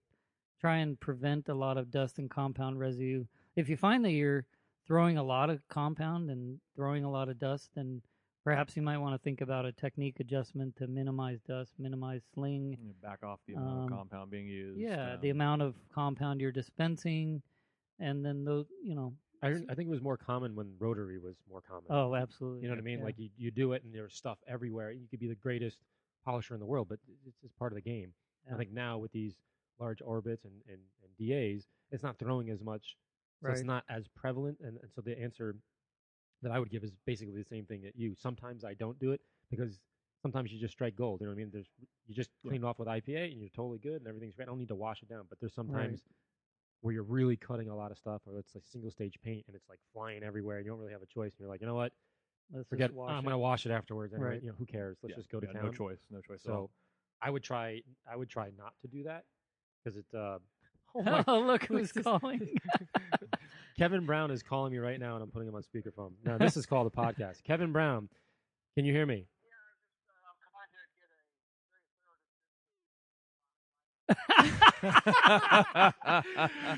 try 0.62 0.78
and 0.78 1.00
prevent 1.00 1.50
a 1.50 1.54
lot 1.54 1.78
of 1.78 1.92
dust 1.92 2.18
and 2.18 2.30
compound 2.30 2.80
residue. 2.80 3.26
If 3.56 3.70
you 3.70 3.78
find 3.78 4.04
that 4.06 4.12
you're 4.12 4.46
throwing 4.88 5.18
a 5.18 5.24
lot 5.24 5.50
of 5.50 5.62
compound 5.70 6.30
and 6.30 6.60
throwing 6.76 7.04
a 7.04 7.12
lot 7.12 7.30
of 7.30 7.40
dust, 7.40 7.70
then 7.76 8.02
perhaps 8.44 8.76
you 8.76 8.82
might 8.82 8.98
want 8.98 9.14
to 9.14 9.20
think 9.24 9.42
about 9.42 9.66
a 9.66 9.72
technique 9.72 10.20
adjustment 10.20 10.76
to 10.78 10.88
minimize 10.88 11.40
dust, 11.48 11.74
minimize 11.78 12.22
sling. 12.34 12.78
back 13.02 13.24
off 13.24 13.40
the 13.48 13.54
amount 13.54 13.78
Um, 13.78 13.84
of 13.86 13.90
compound 13.90 14.32
being 14.32 14.48
used. 14.48 14.80
Yeah, 14.80 15.14
um, 15.14 15.22
the 15.22 15.30
amount 15.30 15.62
of 15.62 15.76
compound 15.94 16.42
you're 16.42 16.52
dispensing, 16.52 17.42
and 18.00 18.26
then 18.26 18.44
those, 18.46 18.68
you 18.84 18.96
know. 18.96 19.14
I, 19.42 19.50
I 19.70 19.74
think 19.74 19.88
it 19.88 19.90
was 19.90 20.02
more 20.02 20.18
common 20.18 20.54
when 20.54 20.74
rotary 20.80 21.18
was 21.18 21.36
more 21.50 21.62
common. 21.62 21.86
Oh, 21.90 22.14
absolutely. 22.14 22.64
You 22.64 22.68
know 22.68 22.74
what 22.74 22.80
I 22.82 22.84
mean? 22.84 23.00
Yeah. 23.00 23.06
Like 23.06 23.16
you, 23.18 23.30
you 23.38 23.52
do 23.52 23.72
it 23.72 23.84
and 23.86 23.94
there's 23.94 24.14
stuff 24.14 24.38
everywhere. 24.48 24.92
You 24.92 25.08
could 25.10 25.22
be 25.22 25.30
the 25.30 25.36
greatest 25.36 25.78
polisher 26.26 26.56
in 26.56 26.60
the 26.60 26.66
world, 26.66 26.88
but 26.90 27.00
it's 27.26 27.38
just 27.42 27.58
part 27.58 27.72
of 27.72 27.76
the 27.78 27.82
game. 27.82 28.12
I 28.54 28.58
think 28.58 28.74
now 28.74 28.98
with 28.98 29.14
these 29.14 29.36
large 29.80 30.02
orbits 30.04 30.44
and, 30.44 30.54
and, 30.68 30.80
and 31.04 31.18
DAs, 31.56 31.68
it's 31.90 32.04
not 32.04 32.18
throwing 32.20 32.50
as 32.50 32.62
much. 32.62 32.98
So 33.42 33.50
it's 33.50 33.64
not 33.64 33.86
as 33.90 34.10
prevalent. 34.10 34.58
And, 34.62 34.78
and 34.82 34.92
so 34.94 35.00
the 35.00 35.18
answer 35.18 35.56
that 36.42 36.52
I 36.52 36.60
would 36.60 36.70
give 36.70 36.84
is 36.84 36.92
basically 37.06 37.38
the 37.38 37.48
same 37.48 37.66
thing 37.66 37.82
that 37.84 37.96
you. 37.96 38.16
Sometimes 38.16 38.64
I 38.64 38.74
don't 38.74 39.00
do 39.00 39.12
it 39.12 39.22
because 39.50 39.80
sometimes 40.22 40.52
you 40.52 40.60
just 40.60 40.74
strike 40.74 40.96
gold. 40.96 41.22
You 41.22 41.28
know 41.28 41.32
what 41.32 41.38
I 41.38 41.44
mean? 41.44 41.50
There's 41.52 41.70
you 42.08 42.16
just 42.16 42.30
clean 42.48 42.64
off 42.64 42.80
with 42.80 42.88
IPA 42.88 43.32
and 43.32 43.40
you're 43.40 43.50
totally 43.50 43.80
good 43.80 44.02
and 44.02 44.08
everything's 44.08 44.36
great. 44.36 44.48
I 44.48 44.52
don't 44.52 44.60
need 44.60 44.70
to 44.70 44.76
wash 44.76 45.02
it 45.02 45.10
down. 45.10 45.26
But 45.30 45.40
there's 45.40 45.54
sometimes 45.54 46.02
where 46.82 46.94
you're 46.94 47.04
really 47.04 47.36
cutting 47.36 47.70
a 47.70 47.76
lot 47.76 47.92
of 47.92 47.98
stuff 47.98 48.22
or 48.26 48.40
it's 48.40 48.56
like 48.56 48.64
single 48.72 48.92
stage 48.92 49.16
paint 49.24 49.44
and 49.48 49.56
it's 49.56 49.68
like 49.68 49.80
flying 49.94 50.24
everywhere 50.24 50.58
and 50.58 50.66
you 50.66 50.72
don't 50.72 50.80
really 50.80 50.94
have 50.94 51.02
a 51.02 51.08
choice 51.08 51.34
and 51.34 51.40
you're 51.42 51.50
like, 51.50 51.62
you 51.62 51.68
know 51.68 51.76
what? 51.76 51.92
Let's 52.52 52.64
just 52.64 52.70
Forget 52.70 52.94
wash 52.94 53.12
I'm 53.12 53.20
it. 53.20 53.24
gonna 53.24 53.38
wash 53.38 53.66
it 53.66 53.72
afterwards 53.72 54.14
anyway. 54.14 54.30
Right. 54.30 54.42
You 54.42 54.50
know, 54.50 54.56
who 54.58 54.66
cares? 54.66 54.98
Let's 55.04 55.12
yeah, 55.12 55.18
just 55.18 55.30
go 55.30 55.40
to 55.40 55.48
yeah, 55.48 55.54
town. 55.54 55.66
No 55.66 55.72
choice. 55.72 56.00
No 56.10 56.22
choice. 56.22 56.42
So 56.44 56.70
I 57.22 57.30
would 57.30 57.44
try 57.44 57.82
I 58.12 58.16
would 58.16 58.30
try 58.30 58.50
not 58.58 58.74
to 58.82 58.88
do 58.88 59.04
that 59.04 59.26
because 59.84 59.98
it 59.98 60.06
uh 60.18 60.40
oh 60.96 61.24
Oh, 61.28 61.40
look 61.42 61.64
who's 61.68 61.92
calling. 61.92 62.50
Kevin 63.78 64.06
Brown 64.06 64.32
is 64.32 64.44
calling 64.44 64.72
me 64.72 64.78
right 64.80 65.00
now 65.00 65.16
and 65.16 65.24
I'm 65.24 65.30
putting 65.32 65.48
him 65.48 65.56
on 65.56 65.64
speakerphone. 65.64 66.12
Now 66.26 66.38
this 66.38 66.58
is 66.58 66.66
called 66.66 66.88
a 66.88 66.90
podcast. 66.90 67.44
Kevin 67.44 67.72
Brown, 67.72 68.10
can 68.76 68.86
you 68.86 68.94
hear 68.94 69.06
me? 69.06 69.26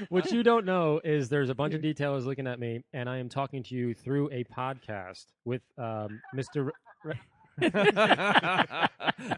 what 0.09 0.31
you 0.31 0.43
don't 0.43 0.65
know 0.65 0.99
is 1.03 1.29
there's 1.29 1.49
a 1.49 1.55
bunch 1.55 1.73
of 1.73 1.81
detailers 1.81 2.25
looking 2.25 2.47
at 2.47 2.59
me, 2.59 2.83
and 2.93 3.09
I 3.09 3.17
am 3.17 3.29
talking 3.29 3.63
to 3.63 3.75
you 3.75 3.93
through 3.93 4.29
a 4.31 4.43
podcast 4.45 5.25
with 5.45 5.61
um, 5.77 6.21
Mr. 6.35 6.69
R- 7.05 7.13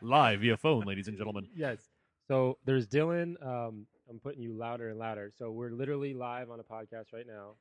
Live 0.01 0.39
via 0.41 0.57
phone, 0.57 0.83
ladies 0.85 1.07
and 1.07 1.17
gentlemen. 1.17 1.47
yes. 1.55 1.79
So 2.27 2.57
there's 2.65 2.87
Dylan. 2.87 3.35
Um, 3.45 3.85
I'm 4.13 4.19
putting 4.21 4.45
you 4.45 4.53
louder 4.53 4.93
and 4.93 4.99
louder. 5.01 5.33
So 5.33 5.49
we're 5.49 5.73
literally 5.73 6.13
live 6.13 6.53
on 6.53 6.61
a 6.61 6.63
podcast 6.63 7.09
right 7.17 7.25
now. 7.25 7.57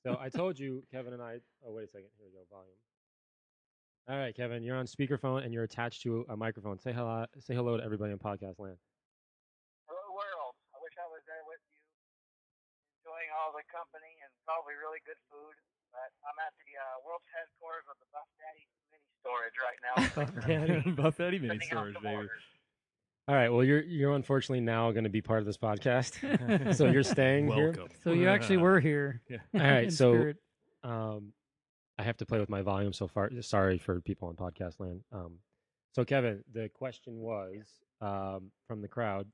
So 0.00 0.16
I 0.16 0.32
told 0.32 0.58
you, 0.58 0.80
Kevin 0.92 1.12
and 1.12 1.20
I. 1.20 1.36
Oh, 1.60 1.76
wait 1.76 1.84
a 1.84 1.92
second. 1.92 2.08
Here 2.16 2.24
we 2.24 2.32
go. 2.32 2.40
Volume. 2.48 2.80
All 4.08 4.16
right, 4.16 4.34
Kevin, 4.34 4.64
you're 4.64 4.80
on 4.80 4.88
speakerphone 4.88 5.44
and 5.44 5.52
you're 5.52 5.68
attached 5.68 6.00
to 6.08 6.24
a 6.32 6.36
microphone. 6.36 6.80
Say 6.80 6.96
hello. 6.96 7.28
Say 7.44 7.54
hello 7.54 7.76
to 7.76 7.84
everybody 7.84 8.10
in 8.10 8.18
podcast 8.18 8.56
land. 8.56 8.80
Hello, 9.86 10.02
world. 10.16 10.56
I 10.72 10.80
wish 10.80 10.96
I 10.96 11.06
was 11.12 11.20
there 11.28 11.44
with 11.46 11.60
you, 11.70 11.84
enjoying 13.04 13.30
all 13.36 13.52
the 13.52 13.62
company 13.68 14.10
and 14.24 14.32
probably 14.48 14.74
really 14.80 14.98
good 15.04 15.20
food. 15.28 15.54
But 15.92 16.08
I'm 16.24 16.34
at 16.40 16.56
the 16.56 16.72
uh, 16.72 17.04
world's 17.04 17.28
headquarters 17.36 17.84
of 17.92 18.00
the 18.00 18.08
Buff 18.16 18.26
Daddy 18.40 18.64
Mini 18.90 19.12
Storage 19.20 19.56
right 19.60 19.80
now. 19.84 19.94
Buff 21.04 21.20
Daddy 21.20 21.36
mini 21.38 21.60
sending 21.60 21.76
out 21.76 21.92
storage, 21.92 22.00
baby. 22.00 22.16
orders. 22.16 22.42
All 23.28 23.34
right. 23.36 23.48
Well, 23.50 23.62
you're 23.64 23.82
you're 23.82 24.14
unfortunately 24.14 24.60
now 24.60 24.90
going 24.90 25.04
to 25.04 25.10
be 25.10 25.22
part 25.22 25.40
of 25.40 25.46
this 25.46 25.56
podcast, 25.56 26.74
so 26.74 26.86
you're 26.86 27.04
staying 27.04 27.50
here. 27.52 27.66
Welcome. 27.72 27.88
so 28.02 28.12
you 28.12 28.28
actually 28.28 28.56
were 28.56 28.80
here. 28.80 29.20
Yeah. 29.28 29.38
All 29.54 29.60
right. 29.60 29.84
in 29.84 29.90
So 29.92 30.12
spirit. 30.12 30.36
um, 30.82 31.32
I 31.98 32.02
have 32.02 32.16
to 32.18 32.26
play 32.26 32.40
with 32.40 32.48
my 32.48 32.62
volume 32.62 32.92
so 32.92 33.06
far. 33.06 33.30
Sorry 33.40 33.78
for 33.78 34.00
people 34.00 34.28
on 34.28 34.34
podcast 34.34 34.80
land. 34.80 35.02
Um, 35.12 35.34
so 35.92 36.04
Kevin, 36.04 36.42
the 36.52 36.68
question 36.70 37.18
was 37.20 37.52
um, 38.00 38.50
from 38.66 38.82
the 38.82 38.88
crowd. 38.88 39.28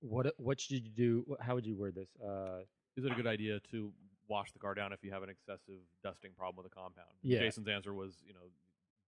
What 0.00 0.34
what 0.36 0.60
should 0.60 0.72
you 0.84 0.90
do? 0.90 1.24
wh- 1.30 1.42
How 1.42 1.54
would 1.54 1.64
you 1.66 1.76
word 1.76 1.94
this? 1.94 2.08
Uh, 2.22 2.60
Is 2.98 3.04
it 3.06 3.12
a 3.12 3.14
good 3.14 3.26
idea 3.26 3.60
to 3.70 3.92
wash 4.28 4.52
the 4.52 4.58
car 4.58 4.74
down 4.74 4.92
if 4.92 5.02
you 5.02 5.10
have 5.10 5.22
an 5.22 5.30
excessive 5.30 5.80
dusting 6.04 6.32
problem 6.36 6.62
with 6.62 6.70
a 6.70 6.74
compound? 6.74 7.08
Yeah. 7.22 7.38
Jason's 7.38 7.68
answer 7.68 7.94
was, 7.94 8.14
you 8.26 8.34
know, 8.34 8.40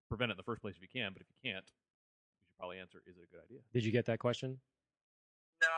prevent 0.09 0.31
it 0.31 0.35
in 0.35 0.37
the 0.39 0.43
first 0.43 0.61
place 0.61 0.75
if 0.77 0.83
you 0.83 0.89
can, 0.93 1.13
but 1.13 1.23
if 1.23 1.29
you 1.29 1.51
can't, 1.53 1.65
you 1.65 1.71
should 1.71 1.86
probably 2.59 2.79
answer, 2.79 3.03
is 3.07 3.17
it 3.17 3.25
a 3.25 3.35
good 3.35 3.43
idea? 3.45 3.59
did 3.73 3.85
you 3.85 3.93
get 3.93 4.07
that 4.07 4.19
question? 4.19 4.59
No, 5.63 5.69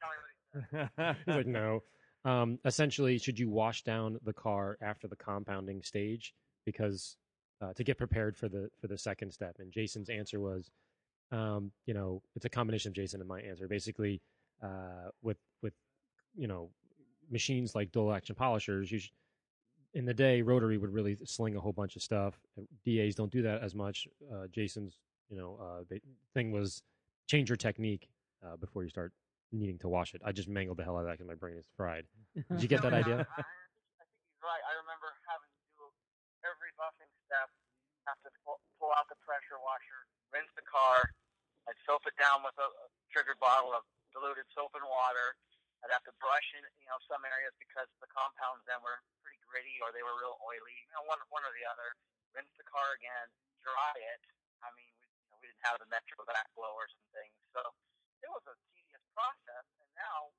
tell 0.00 0.10
me 0.10 0.16
what 0.20 0.88
he 0.88 0.96
said. 1.02 1.16
He's 1.26 1.36
like, 1.36 1.46
no. 1.46 1.82
Um, 2.24 2.58
essentially, 2.64 3.18
should 3.18 3.38
you 3.38 3.50
wash 3.50 3.82
down 3.82 4.18
the 4.24 4.32
car 4.32 4.78
after 4.80 5.08
the 5.08 5.16
compounding 5.16 5.82
stage 5.82 6.34
because 6.64 7.16
uh, 7.60 7.72
to 7.74 7.84
get 7.84 7.98
prepared 7.98 8.36
for 8.36 8.48
the 8.48 8.70
for 8.80 8.86
the 8.86 8.96
second 8.96 9.32
step? 9.32 9.56
And 9.58 9.70
Jason's 9.70 10.08
answer 10.08 10.40
was, 10.40 10.70
um, 11.32 11.70
you 11.86 11.92
know, 11.92 12.22
it's 12.34 12.46
a 12.46 12.48
combination 12.48 12.90
of 12.90 12.94
Jason 12.94 13.20
and 13.20 13.28
my 13.28 13.40
answer. 13.40 13.68
Basically, 13.68 14.22
uh, 14.62 15.10
with 15.22 15.36
with 15.62 15.74
you 16.34 16.46
know 16.46 16.70
machines 17.30 17.74
like 17.74 17.92
dual 17.92 18.12
action 18.12 18.34
polishers, 18.34 18.90
you 18.90 19.00
sh- 19.00 19.12
in 19.92 20.06
the 20.06 20.14
day 20.14 20.40
rotary 20.40 20.78
would 20.78 20.92
really 20.92 21.16
sling 21.24 21.56
a 21.56 21.60
whole 21.60 21.72
bunch 21.72 21.96
of 21.96 22.02
stuff. 22.02 22.38
DAs 22.86 23.14
don't 23.14 23.30
do 23.30 23.42
that 23.42 23.62
as 23.62 23.74
much. 23.74 24.08
Uh, 24.32 24.46
Jason's 24.50 24.98
you 25.30 25.36
know 25.36 25.58
uh, 25.60 25.84
ba- 25.88 26.00
thing 26.32 26.52
was 26.52 26.82
change 27.26 27.48
your 27.48 27.56
technique 27.56 28.08
uh, 28.44 28.56
before 28.56 28.82
you 28.84 28.90
start 28.90 29.12
needing 29.52 29.78
to 29.78 29.88
wash 29.88 30.14
it. 30.14 30.20
I 30.24 30.32
just 30.32 30.48
mangled 30.48 30.78
the 30.78 30.84
hell 30.84 30.96
out 30.96 31.06
of 31.06 31.06
that 31.06 31.16
because 31.18 31.28
my 31.30 31.38
brain 31.38 31.56
is 31.56 31.66
fried. 31.76 32.04
Did 32.34 32.62
you 32.62 32.68
get 32.68 32.82
that 32.82 32.92
idea? 33.02 33.22
I, 33.22 33.40
I 33.40 33.44
I 34.00 34.04
think 34.04 34.20
he's 34.26 34.42
right. 34.42 34.62
I 34.66 34.72
remember 34.82 35.08
having 35.30 35.48
to 35.48 35.62
do 35.78 35.84
every 36.44 36.72
buffing 36.76 37.10
step, 37.24 37.48
have 38.10 38.20
to 38.26 38.30
pull, 38.44 38.60
pull 38.76 38.92
out 38.98 39.08
the 39.08 39.16
pressure 39.24 39.56
washer, 39.62 40.00
rinse 40.34 40.50
the 40.58 40.66
car. 40.66 41.08
I'd 41.64 41.78
soap 41.88 42.04
it 42.04 42.12
down 42.20 42.44
with 42.44 42.52
a, 42.60 42.68
a 42.68 42.86
triggered 43.08 43.40
bottle 43.40 43.72
of 43.72 43.86
diluted 44.12 44.44
soap 44.52 44.76
and 44.76 44.84
water. 44.84 45.38
I'd 45.80 45.92
have 45.92 46.04
to 46.08 46.14
brush 46.20 46.48
in, 46.56 46.64
you 46.80 46.88
know, 46.88 46.96
some 47.08 47.24
areas 47.24 47.52
because 47.60 47.88
the 48.00 48.08
compounds 48.12 48.64
then 48.68 48.80
were 48.84 49.00
pretty 49.24 49.40
gritty 49.44 49.76
or 49.84 49.92
they 49.92 50.04
were 50.04 50.16
real 50.20 50.36
oily. 50.44 50.76
You 50.88 50.92
know, 50.96 51.04
one 51.08 51.20
one 51.32 51.44
or 51.44 51.52
the 51.56 51.64
other. 51.68 51.96
Rinse 52.36 52.52
the 52.60 52.66
car 52.68 52.96
again, 52.98 53.28
dry 53.64 53.94
it. 53.96 54.20
I 54.64 54.72
mean, 54.76 54.93
have 55.64 55.80
the 55.80 55.88
MetroVac 55.88 56.48
blowers 56.52 56.92
and 56.92 57.06
things, 57.16 57.36
so 57.56 57.60
it 58.20 58.28
was 58.28 58.44
a 58.48 58.54
tedious 58.72 59.04
process. 59.16 59.64
And 59.80 59.88
now 59.96 60.32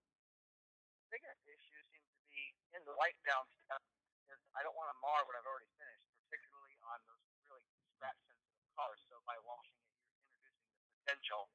the 1.01 1.05
biggest 1.09 1.41
issue 1.49 1.81
seems 1.89 2.09
to 2.13 2.23
be 2.29 2.53
in 2.77 2.81
the 2.85 2.93
wipe 2.97 3.17
down 3.25 3.45
step 3.65 3.81
is 4.29 4.37
I 4.57 4.61
don't 4.61 4.77
want 4.77 4.89
to 4.93 4.97
mar 5.01 5.25
what 5.25 5.37
I've 5.37 5.49
already 5.49 5.69
finished, 5.77 6.05
particularly 6.25 6.77
on 6.93 6.97
those 7.09 7.25
really 7.49 7.65
scratch 7.97 8.17
sensitive 8.25 8.69
cars. 8.77 9.01
So 9.09 9.21
by 9.25 9.37
washing 9.45 9.81
it, 9.81 9.97
you're 9.97 10.13
introducing 10.13 10.77
the 10.77 10.89
potential 11.01 11.49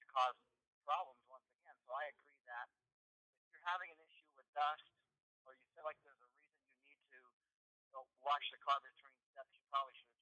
to 0.00 0.04
cause 0.12 0.36
problems 0.84 1.24
once 1.28 1.48
again. 1.60 1.76
So 1.88 1.96
I 1.96 2.08
agree 2.12 2.40
that 2.48 2.68
if 3.40 3.48
you're 3.52 3.66
having 3.68 3.88
an 3.92 4.00
issue 4.04 4.30
with 4.36 4.48
dust 4.52 4.84
or 5.48 5.56
you 5.56 5.64
feel 5.76 5.84
like 5.84 5.96
there's 6.04 6.20
a 6.20 6.30
reason 6.36 6.60
you 6.76 6.80
need 6.88 7.00
to 7.12 7.20
know, 7.92 8.04
wash 8.24 8.46
the 8.52 8.60
car 8.64 8.80
between 8.80 9.16
steps, 9.32 9.52
you 9.56 9.64
probably 9.68 9.96
should. 9.96 10.13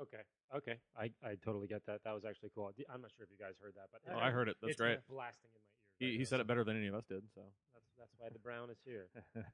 Okay. 0.00 0.22
Okay. 0.54 0.76
I, 0.96 1.10
I 1.24 1.36
totally 1.44 1.66
get 1.66 1.82
that. 1.86 2.00
That 2.04 2.14
was 2.14 2.24
actually 2.24 2.50
cool. 2.54 2.70
I'm 2.92 3.00
not 3.02 3.10
sure 3.16 3.24
if 3.24 3.30
you 3.30 3.36
guys 3.38 3.54
heard 3.60 3.74
that, 3.76 3.88
but 3.92 4.00
Oh, 4.14 4.18
I 4.18 4.30
heard 4.30 4.48
it. 4.48 4.56
That's 4.60 4.72
it's 4.72 4.78
been 4.78 4.86
great. 4.96 5.08
Blasting 5.08 5.50
in 5.54 5.60
my 5.60 5.72
ears. 5.72 5.98
He, 5.98 6.06
right 6.06 6.12
he 6.12 6.18
now, 6.18 6.24
said 6.24 6.40
it 6.40 6.46
better 6.46 6.64
than 6.64 6.76
any 6.76 6.86
of 6.88 6.94
us 6.94 7.04
did. 7.08 7.22
So 7.34 7.42
That's 7.74 7.86
that's 7.98 8.14
why 8.18 8.28
the 8.32 8.38
brown 8.38 8.70
is 8.70 8.78
here. 8.84 9.08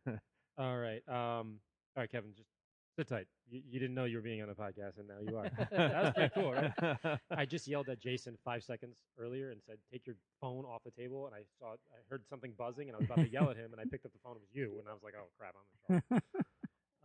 All 0.58 0.78
right. 0.78 1.02
Um. 1.08 1.60
All 1.96 2.02
right, 2.02 2.10
Kevin. 2.10 2.32
Just 2.36 2.48
sit 2.96 3.08
tight. 3.08 3.26
You, 3.50 3.62
you 3.68 3.78
didn't 3.80 3.94
know 3.94 4.04
you 4.04 4.16
were 4.16 4.22
being 4.22 4.42
on 4.42 4.48
a 4.50 4.54
podcast, 4.54 4.98
and 4.98 5.08
now 5.08 5.18
you 5.20 5.36
are. 5.36 5.50
that 5.70 6.02
was 6.04 6.12
pretty 6.14 6.34
cool, 6.34 6.52
right? 6.52 7.20
I 7.30 7.44
just 7.44 7.66
yelled 7.68 7.88
at 7.88 8.00
Jason 8.00 8.36
five 8.44 8.62
seconds 8.62 8.96
earlier 9.18 9.50
and 9.50 9.60
said, 9.66 9.76
"Take 9.92 10.06
your 10.06 10.16
phone 10.40 10.64
off 10.64 10.82
the 10.84 10.90
table." 10.90 11.26
And 11.26 11.34
I 11.34 11.42
saw, 11.58 11.72
I 11.72 11.98
heard 12.08 12.22
something 12.30 12.52
buzzing, 12.56 12.88
and 12.88 12.96
I 12.96 12.98
was 12.98 13.06
about 13.06 13.24
to 13.24 13.28
yell 13.30 13.50
at 13.50 13.56
him, 13.56 13.72
and 13.72 13.80
I 13.80 13.84
picked 13.90 14.06
up 14.06 14.12
the 14.12 14.18
phone. 14.24 14.36
It 14.36 14.40
was 14.40 14.50
you, 14.52 14.78
and 14.78 14.88
I 14.88 14.92
was 14.92 15.02
like, 15.02 15.14
"Oh 15.18 15.28
crap, 15.38 15.54
I'm 15.90 15.96
in 15.96 16.02
trouble." 16.02 16.22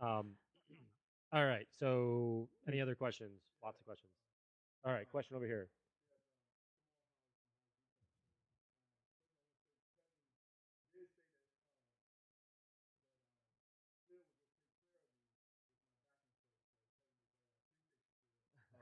um. 0.00 0.26
All 1.34 1.44
right. 1.44 1.66
So, 1.80 2.48
any 2.68 2.80
other 2.80 2.94
questions? 2.94 3.40
Lots 3.62 3.80
of 3.80 3.84
questions. 3.84 4.12
All 4.86 4.92
right. 4.92 5.08
Question 5.10 5.34
over 5.34 5.46
here. 5.46 5.68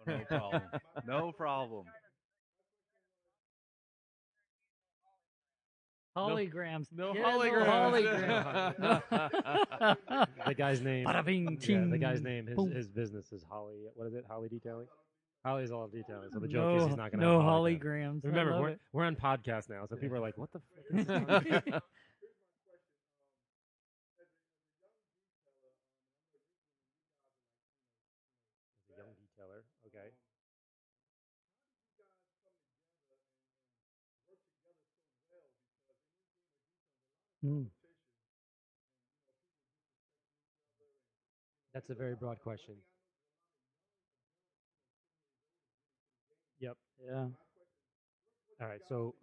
Oh, 0.07 0.11
no 0.11 0.25
problem. 0.27 0.63
no 1.07 1.33
problem. 1.33 1.87
Holograms. 6.17 6.87
no 6.95 7.15
Yeah, 7.15 7.23
holograms. 7.33 9.03
holograms. 9.11 10.29
The 10.47 10.55
guy's 10.55 10.81
name. 10.81 11.07
Bada 11.07 11.25
bing, 11.25 11.59
Yeah, 11.63 11.85
the 11.89 11.99
guy's 11.99 12.21
name. 12.23 12.47
His, 12.47 12.57
boom. 12.57 12.71
his 12.71 12.89
business 12.89 13.33
is 13.33 13.43
Holly. 13.49 13.77
What 13.95 14.07
is 14.09 14.15
it? 14.15 14.25
Holly 14.29 14.49
Detailing. 14.49 14.87
Holly's 15.45 15.73
all 15.73 15.89
detailing. 15.89 16.29
So 16.33 16.39
the 16.39 16.47
joke 16.49 16.77
no, 16.77 16.77
is 16.77 16.85
he's 16.89 16.97
not 16.97 17.11
going 17.11 17.21
to 17.21 17.27
no 17.27 17.41
have 17.41 17.49
hologram. 17.49 18.21
holograms. 18.21 18.25
I 18.25 18.29
Remember, 18.29 18.53
love 18.53 18.61
we're, 18.61 18.69
it. 18.71 18.81
we're 18.93 19.05
on 19.05 19.17
podcast 19.17 19.69
now, 19.71 19.87
so 19.89 19.97
people 19.97 20.17
are 20.17 20.21
like, 20.21 20.37
"What 20.39 20.51
the 20.53 20.61
fuck?" 20.61 20.85
Is 21.01 21.07
this 21.07 21.09
on?" 21.09 21.81
As 28.81 28.89
a 28.91 28.97
young 28.97 29.15
detailer, 29.19 29.63
okay. 29.87 30.11
Mm. 37.45 37.67
That's 41.75 41.89
a 41.91 41.95
very 41.95 42.15
broad 42.15 42.39
question. 42.43 42.75
Yep. 46.61 46.77
Yeah. 47.07 47.27
All 48.61 48.69
right. 48.69 48.81
So 48.89 49.15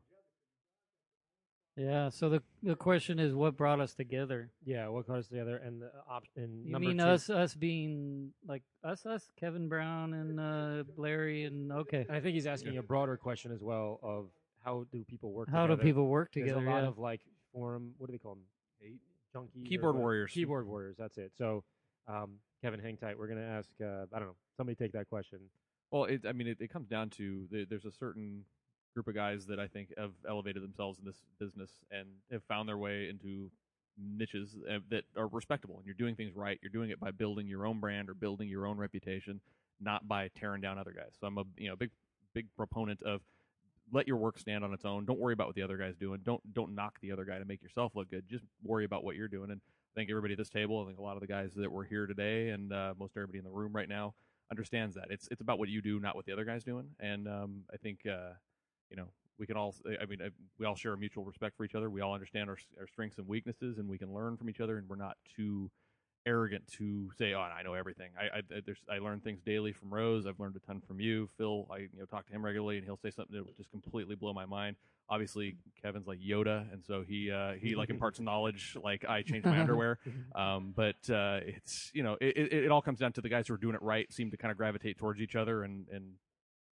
Yeah. 1.77 2.09
So 2.09 2.29
the 2.29 2.43
the 2.63 2.75
question 2.75 3.19
is, 3.19 3.33
what 3.33 3.55
brought 3.55 3.79
us 3.79 3.93
together? 3.93 4.51
yeah, 4.65 4.87
what 4.89 5.07
got 5.07 5.19
us 5.19 5.27
together? 5.27 5.57
And 5.57 5.81
the 5.81 5.91
option. 6.09 6.63
You 6.65 6.71
number 6.73 6.87
mean 6.87 6.97
two, 6.97 7.03
us 7.05 7.29
us 7.29 7.53
being 7.53 8.31
like 8.47 8.63
us 8.83 9.05
us 9.05 9.29
Kevin 9.39 9.69
Brown 9.69 10.13
and 10.13 10.39
uh, 10.39 10.83
Larry 10.97 11.45
and 11.45 11.71
okay. 11.71 12.05
And 12.07 12.17
I 12.17 12.19
think 12.19 12.33
he's 12.33 12.47
asking 12.47 12.77
a 12.77 12.83
broader 12.83 13.15
question 13.15 13.51
as 13.53 13.61
well 13.63 13.99
of 14.03 14.27
how 14.65 14.85
do 14.91 15.05
people 15.05 15.31
work 15.31 15.47
How 15.49 15.67
together? 15.67 15.81
do 15.81 15.87
people 15.87 16.07
work 16.07 16.31
There's 16.33 16.49
together? 16.49 16.65
a 16.67 16.69
lot 16.69 16.81
yeah. 16.81 16.87
of 16.89 16.97
like 16.97 17.21
forum. 17.59 17.93
What 17.97 18.07
do 18.07 18.11
they 18.13 18.17
call 18.17 18.35
them? 18.35 18.43
Hate 18.79 19.01
junkies. 19.35 19.67
Keyboard 19.67 19.95
warriors. 19.95 20.31
Keyboard 20.31 20.67
warriors. 20.67 20.95
That's 20.97 21.17
it. 21.17 21.31
So, 21.37 21.63
um, 22.07 22.35
Kevin, 22.61 22.79
hang 22.79 22.97
tight. 22.97 23.17
We're 23.17 23.27
gonna 23.27 23.41
ask. 23.41 23.69
Uh, 23.81 24.05
I 24.13 24.19
don't 24.19 24.29
know. 24.29 24.35
Somebody 24.57 24.75
take 24.75 24.93
that 24.93 25.09
question. 25.09 25.39
Well, 25.91 26.05
it, 26.05 26.21
I 26.27 26.31
mean, 26.33 26.47
it, 26.47 26.57
it 26.59 26.71
comes 26.71 26.87
down 26.87 27.09
to 27.11 27.47
there, 27.51 27.65
there's 27.69 27.85
a 27.85 27.91
certain 27.91 28.45
group 28.93 29.07
of 29.07 29.15
guys 29.15 29.45
that 29.47 29.59
I 29.59 29.67
think 29.67 29.89
have 29.97 30.11
elevated 30.27 30.63
themselves 30.63 30.99
in 30.99 31.05
this 31.05 31.21
business 31.39 31.71
and 31.91 32.07
have 32.31 32.43
found 32.43 32.67
their 32.67 32.77
way 32.77 33.09
into 33.09 33.49
niches 33.97 34.55
uh, 34.69 34.79
that 34.89 35.03
are 35.17 35.27
respectable. 35.27 35.77
And 35.77 35.85
you're 35.85 35.95
doing 35.95 36.15
things 36.15 36.35
right. 36.35 36.59
You're 36.61 36.71
doing 36.71 36.89
it 36.89 36.99
by 36.99 37.11
building 37.11 37.47
your 37.47 37.65
own 37.65 37.79
brand 37.79 38.09
or 38.09 38.13
building 38.13 38.47
your 38.47 38.65
own 38.65 38.77
reputation, 38.77 39.41
not 39.79 40.07
by 40.07 40.29
tearing 40.39 40.61
down 40.61 40.77
other 40.77 40.93
guys. 40.95 41.11
So 41.19 41.27
I'm 41.27 41.37
a 41.37 41.43
you 41.57 41.69
know 41.69 41.75
big 41.75 41.91
big 42.33 42.47
proponent 42.55 43.01
of 43.03 43.21
let 43.91 44.07
your 44.07 44.17
work 44.17 44.39
stand 44.39 44.63
on 44.63 44.73
its 44.73 44.85
own. 44.85 45.05
Don't 45.05 45.19
worry 45.19 45.33
about 45.33 45.47
what 45.47 45.55
the 45.55 45.61
other 45.61 45.77
guy's 45.77 45.95
doing. 45.95 46.19
Don't 46.23 46.41
don't 46.53 46.75
knock 46.75 46.99
the 47.01 47.11
other 47.11 47.25
guy 47.25 47.39
to 47.39 47.45
make 47.45 47.61
yourself 47.61 47.95
look 47.95 48.09
good. 48.09 48.27
Just 48.27 48.45
worry 48.63 48.85
about 48.85 49.03
what 49.03 49.15
you're 49.15 49.27
doing. 49.27 49.51
And 49.51 49.61
I 49.61 49.99
think 49.99 50.09
everybody 50.09 50.33
at 50.33 50.37
this 50.37 50.49
table, 50.49 50.81
I 50.81 50.85
think 50.87 50.99
a 50.99 51.01
lot 51.01 51.15
of 51.15 51.21
the 51.21 51.27
guys 51.27 51.51
that 51.55 51.71
were 51.71 51.83
here 51.83 52.05
today, 52.05 52.49
and 52.49 52.71
uh, 52.71 52.93
most 52.99 53.13
everybody 53.15 53.39
in 53.39 53.43
the 53.43 53.51
room 53.51 53.71
right 53.73 53.89
now 53.89 54.13
understands 54.51 54.95
that 54.95 55.07
it's 55.09 55.27
it's 55.31 55.41
about 55.41 55.59
what 55.59 55.69
you 55.69 55.81
do, 55.81 55.99
not 55.99 56.15
what 56.15 56.25
the 56.25 56.33
other 56.33 56.45
guy's 56.45 56.63
doing. 56.63 56.89
And 56.99 57.27
um, 57.27 57.63
I 57.73 57.77
think 57.77 57.99
uh, 58.05 58.33
you 58.89 58.97
know 58.97 59.07
we 59.37 59.47
can 59.47 59.57
all. 59.57 59.75
I 60.01 60.05
mean, 60.05 60.19
we 60.57 60.65
all 60.65 60.75
share 60.75 60.93
a 60.93 60.97
mutual 60.97 61.23
respect 61.23 61.57
for 61.57 61.63
each 61.65 61.75
other. 61.75 61.89
We 61.89 62.01
all 62.01 62.13
understand 62.13 62.49
our 62.49 62.57
our 62.79 62.87
strengths 62.87 63.17
and 63.17 63.27
weaknesses, 63.27 63.77
and 63.77 63.87
we 63.87 63.97
can 63.97 64.13
learn 64.13 64.37
from 64.37 64.49
each 64.49 64.59
other. 64.59 64.77
And 64.77 64.87
we're 64.87 64.95
not 64.95 65.17
too 65.35 65.71
arrogant 66.29 66.67
to 66.77 67.09
say, 67.17 67.33
"Oh, 67.33 67.39
I 67.39 67.63
know 67.63 67.73
everything." 67.73 68.11
I 68.17 68.37
I, 68.37 68.41
there's, 68.65 68.77
I 68.89 68.99
learn 68.99 69.19
things 69.19 69.41
daily 69.45 69.73
from 69.73 69.93
Rose. 69.93 70.25
I've 70.25 70.39
learned 70.39 70.55
a 70.55 70.59
ton 70.59 70.81
from 70.87 70.99
you, 70.99 71.27
Phil. 71.37 71.67
I 71.71 71.77
you 71.77 71.89
know 71.97 72.05
talk 72.05 72.27
to 72.27 72.33
him 72.33 72.45
regularly, 72.45 72.77
and 72.77 72.85
he'll 72.85 72.97
say 72.97 73.11
something 73.11 73.35
that 73.35 73.45
will 73.45 73.53
just 73.57 73.71
completely 73.71 74.15
blow 74.15 74.33
my 74.33 74.45
mind. 74.45 74.75
Obviously, 75.09 75.55
Kevin's 75.81 76.05
like 76.05 76.19
Yoda, 76.19 76.71
and 76.71 76.85
so 76.85 77.01
he 77.01 77.31
uh, 77.31 77.53
he 77.53 77.75
like 77.75 77.89
imparts 77.89 78.19
knowledge 78.29 78.77
like 78.83 79.05
I 79.05 79.23
change 79.23 79.45
my 79.45 79.59
underwear. 79.59 79.99
Um, 80.35 80.73
but 80.75 81.09
uh, 81.09 81.39
it's 81.43 81.91
you 81.93 82.03
know 82.03 82.15
it, 82.21 82.37
it, 82.37 82.53
it 82.65 82.71
all 82.71 82.81
comes 82.81 82.99
down 82.99 83.11
to 83.13 83.21
the 83.21 83.29
guys 83.29 83.47
who 83.47 83.53
are 83.55 83.57
doing 83.57 83.75
it 83.75 83.81
right 83.81 84.11
seem 84.13 84.29
to 84.31 84.37
kind 84.37 84.51
of 84.51 84.57
gravitate 84.57 84.97
towards 84.97 85.19
each 85.19 85.35
other 85.35 85.63
and 85.63 85.87
and 85.91 86.13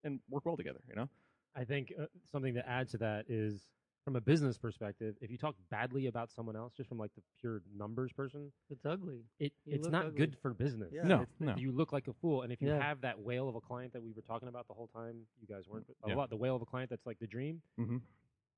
and 0.04 0.20
work 0.30 0.46
well 0.46 0.56
together. 0.56 0.80
You 0.88 0.96
know. 0.96 1.10
I 1.56 1.64
think 1.64 1.92
uh, 2.00 2.06
something 2.32 2.54
to 2.54 2.70
add 2.70 2.88
to 2.90 2.98
that 3.00 3.26
is 3.28 3.64
from 4.08 4.16
a 4.16 4.22
business 4.22 4.58
perspective. 4.58 5.16
If 5.20 5.30
you 5.30 5.38
talk 5.38 5.54
badly 5.70 6.08
about 6.08 6.32
someone 6.32 6.56
else, 6.56 6.72
just 6.72 6.88
from 6.88 6.98
like 6.98 7.14
the 7.16 7.22
pure 7.42 7.62
numbers 7.78 8.14
person, 8.14 8.54
It's 8.70 8.86
ugly. 8.86 9.26
it 9.38 9.52
You 9.66 9.74
it's 9.76 9.84
look 9.84 9.92
not 9.92 10.06
ugly. 10.06 10.18
good 10.18 10.38
for 10.42 10.54
business. 10.54 10.94
Yeah. 10.94 11.04
No, 11.04 11.16
It's- 11.24 11.36
no. 11.42 11.56
You 11.58 11.74
look 11.74 11.92
like 11.92 12.08
a 12.08 12.14
fool, 12.14 12.44
and 12.44 12.54
if 12.54 12.62
you 12.62 12.70
Yeah. 12.70 12.82
have 12.82 13.02
that 13.02 13.20
whale 13.20 13.50
of 13.50 13.56
a 13.56 13.60
client 13.60 13.92
that 13.92 14.02
we 14.02 14.14
were 14.14 14.22
talking 14.22 14.48
about 14.48 14.66
the 14.70 14.74
whole 14.74 14.88
time, 14.88 15.28
you 15.42 15.46
guys 15.48 15.68
weren't. 15.68 15.88
But 15.88 15.98
a 16.06 16.10
Yeah. 16.12 16.16
lot. 16.16 16.30
The 16.30 16.38
whale 16.38 16.56
of 16.56 16.62
a 16.62 16.66
client 16.66 16.90
that's 16.90 17.06
like 17.06 17.20
the 17.20 17.28
dream. 17.28 17.62
Mhm. 17.78 18.02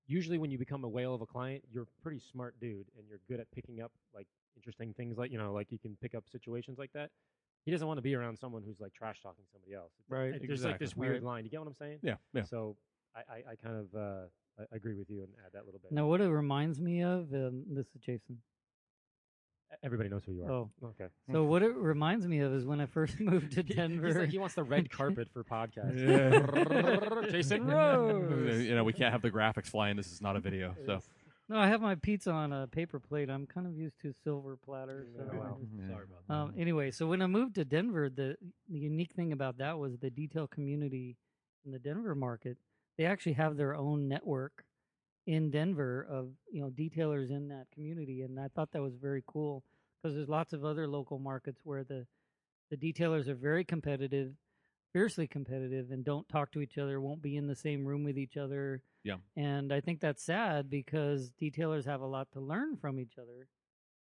Usually, 0.06 0.38
when 0.38 0.52
you 0.52 0.60
become 0.60 0.84
a 0.84 0.88
whale 0.88 1.16
of 1.16 1.22
a 1.22 1.26
client, 1.26 1.66
you're 1.72 1.84
a 1.84 2.02
pretty 2.04 2.20
smart 2.20 2.60
dude, 2.60 2.92
and 2.96 3.08
you're 3.08 3.22
good 3.28 3.40
at 3.40 3.50
picking 3.50 3.82
up 3.82 3.92
like 4.14 4.28
interesting 4.56 4.94
things, 4.94 5.18
like 5.18 5.32
you 5.32 5.40
know, 5.40 5.52
like 5.52 5.72
you 5.72 5.80
can 5.80 5.96
pick 5.98 6.14
up 6.14 6.30
situations 6.30 6.78
like 6.78 6.92
that. 6.94 7.10
He 7.66 7.72
doesn't 7.72 7.88
want 7.88 7.98
to 7.98 8.04
be 8.04 8.14
around 8.14 8.38
someone 8.38 8.62
who's 8.62 8.80
like 8.80 8.94
trash 8.94 9.20
talking 9.24 9.46
somebody 9.52 9.74
else. 9.74 9.94
Right. 10.10 10.36
it- 10.36 10.46
There's 10.46 10.64
like 10.64 10.78
this 10.78 10.90
Exactly. 10.92 11.00
weird 11.10 11.14
Right. 11.24 11.24
line. 11.24 11.44
You 11.46 11.50
get 11.50 11.60
what 11.60 11.68
I'm 11.70 11.74
saying? 11.74 12.02
Yeah. 12.04 12.18
Yeah. 12.34 12.44
So 12.44 12.78
I, 13.16 13.22
I, 13.28 13.44
I 13.52 13.56
kind 13.56 13.76
of 13.76 13.96
uh, 13.96 14.28
I 14.60 14.64
I 14.64 14.76
agree 14.76 14.96
with 14.96 15.10
you 15.10 15.20
and 15.24 15.30
add 15.46 15.54
that 15.54 15.66
little 15.66 15.80
bit. 15.80 15.92
Now, 15.92 16.06
what 16.08 16.22
it 16.22 16.28
reminds 16.30 16.80
me 16.82 17.02
of, 17.04 17.34
um, 17.34 17.64
this 17.70 17.86
is 17.96 18.02
Jason. 18.02 18.42
Everybody 19.84 20.10
knows 20.10 20.24
who 20.26 20.34
you 20.34 20.44
are. 20.46 20.52
Oh, 20.52 20.72
Okay. 20.84 21.06
so 21.32 21.44
what 21.44 21.62
it 21.62 21.76
reminds 21.76 22.28
me 22.28 22.40
of 22.40 22.52
is 22.54 22.66
when 22.66 22.82
I 22.82 22.88
first 22.88 23.20
moved 23.32 23.52
to 23.54 23.62
He's 23.68 23.76
Denver. 23.76 24.22
like, 24.22 24.30
he 24.30 24.40
wants 24.40 24.56
the 24.56 24.64
red 24.64 24.90
carpet 24.90 25.30
for 25.32 25.44
podcasts. 25.44 25.96
Yeah. 26.00 27.30
Jason 27.32 27.66
Rose. 27.68 28.66
you 28.66 28.76
know, 28.76 28.84
we 28.84 28.94
can't 28.94 29.12
have 29.12 29.22
the 29.22 29.30
graphics 29.30 29.68
flying. 29.68 29.96
This 29.96 30.12
is 30.12 30.22
not 30.22 30.36
a 30.36 30.40
video. 30.40 30.76
So 30.86 31.00
no, 31.48 31.58
I 31.58 31.68
have 31.68 31.82
my 31.82 31.96
pizza 31.96 32.32
on 32.32 32.52
a 32.52 32.66
paper 32.68 33.00
plate. 33.00 33.30
I'm 33.30 33.46
kind 33.46 33.68
of 33.68 33.74
used 33.78 34.00
to 34.02 34.12
silver 34.24 34.58
platter. 34.58 35.06
So 35.16 35.24
Oh, 35.32 35.38
wow. 35.38 35.58
I 35.60 35.64
just- 35.64 35.88
Sorry 35.92 36.04
about 36.04 36.28
that. 36.28 36.34
Um, 36.34 36.54
anyway, 36.58 36.90
so 36.92 37.06
when 37.08 37.22
I 37.22 37.28
moved 37.28 37.56
to 37.56 37.64
Denver, 37.66 38.10
the, 38.10 38.36
the 38.70 38.80
unique 38.80 39.14
thing 39.16 39.32
about 39.32 39.60
that 39.60 39.78
was 39.78 39.98
the 40.00 40.10
detail 40.10 40.48
community 40.48 41.16
in 41.66 41.72
the 41.72 41.80
Denver 41.80 42.16
market. 42.16 42.58
They 43.00 43.06
actually 43.06 43.34
have 43.34 43.56
their 43.56 43.76
own 43.76 44.10
network 44.10 44.66
in 45.26 45.52
Denver 45.52 46.06
of 46.10 46.32
you 46.52 46.62
know 46.62 46.70
detailers 46.70 47.32
in 47.32 47.48
that 47.48 47.68
community, 47.74 48.24
and 48.24 48.38
I 48.38 48.50
thought 48.50 48.74
that 48.74 48.82
was 48.82 48.96
very 48.96 49.24
cool 49.26 49.64
because 50.04 50.16
there's 50.16 50.28
lots 50.28 50.52
of 50.52 50.66
other 50.66 50.86
local 50.86 51.18
markets 51.18 51.62
where 51.64 51.86
the 51.86 52.06
the 52.70 52.76
detailers 52.76 53.30
are 53.30 53.36
very 53.36 53.64
competitive, 53.64 54.34
fiercely 54.92 55.28
competitive, 55.28 55.92
and 55.92 56.04
don't 56.04 56.28
talk 56.28 56.52
to 56.52 56.60
each 56.60 56.78
other, 56.78 57.00
won't 57.00 57.22
be 57.22 57.38
in 57.38 57.48
the 57.48 57.56
same 57.56 57.86
room 57.86 58.04
with 58.04 58.18
each 58.18 58.36
other. 58.36 58.84
Yeah. 59.06 59.16
and 59.38 59.72
I 59.72 59.80
think 59.80 60.02
that's 60.02 60.22
sad 60.22 60.70
because 60.70 61.32
detailers 61.42 61.86
have 61.86 62.02
a 62.02 62.06
lot 62.06 62.28
to 62.34 62.42
learn 62.42 62.76
from 62.76 63.00
each 63.00 63.18
other. 63.18 63.48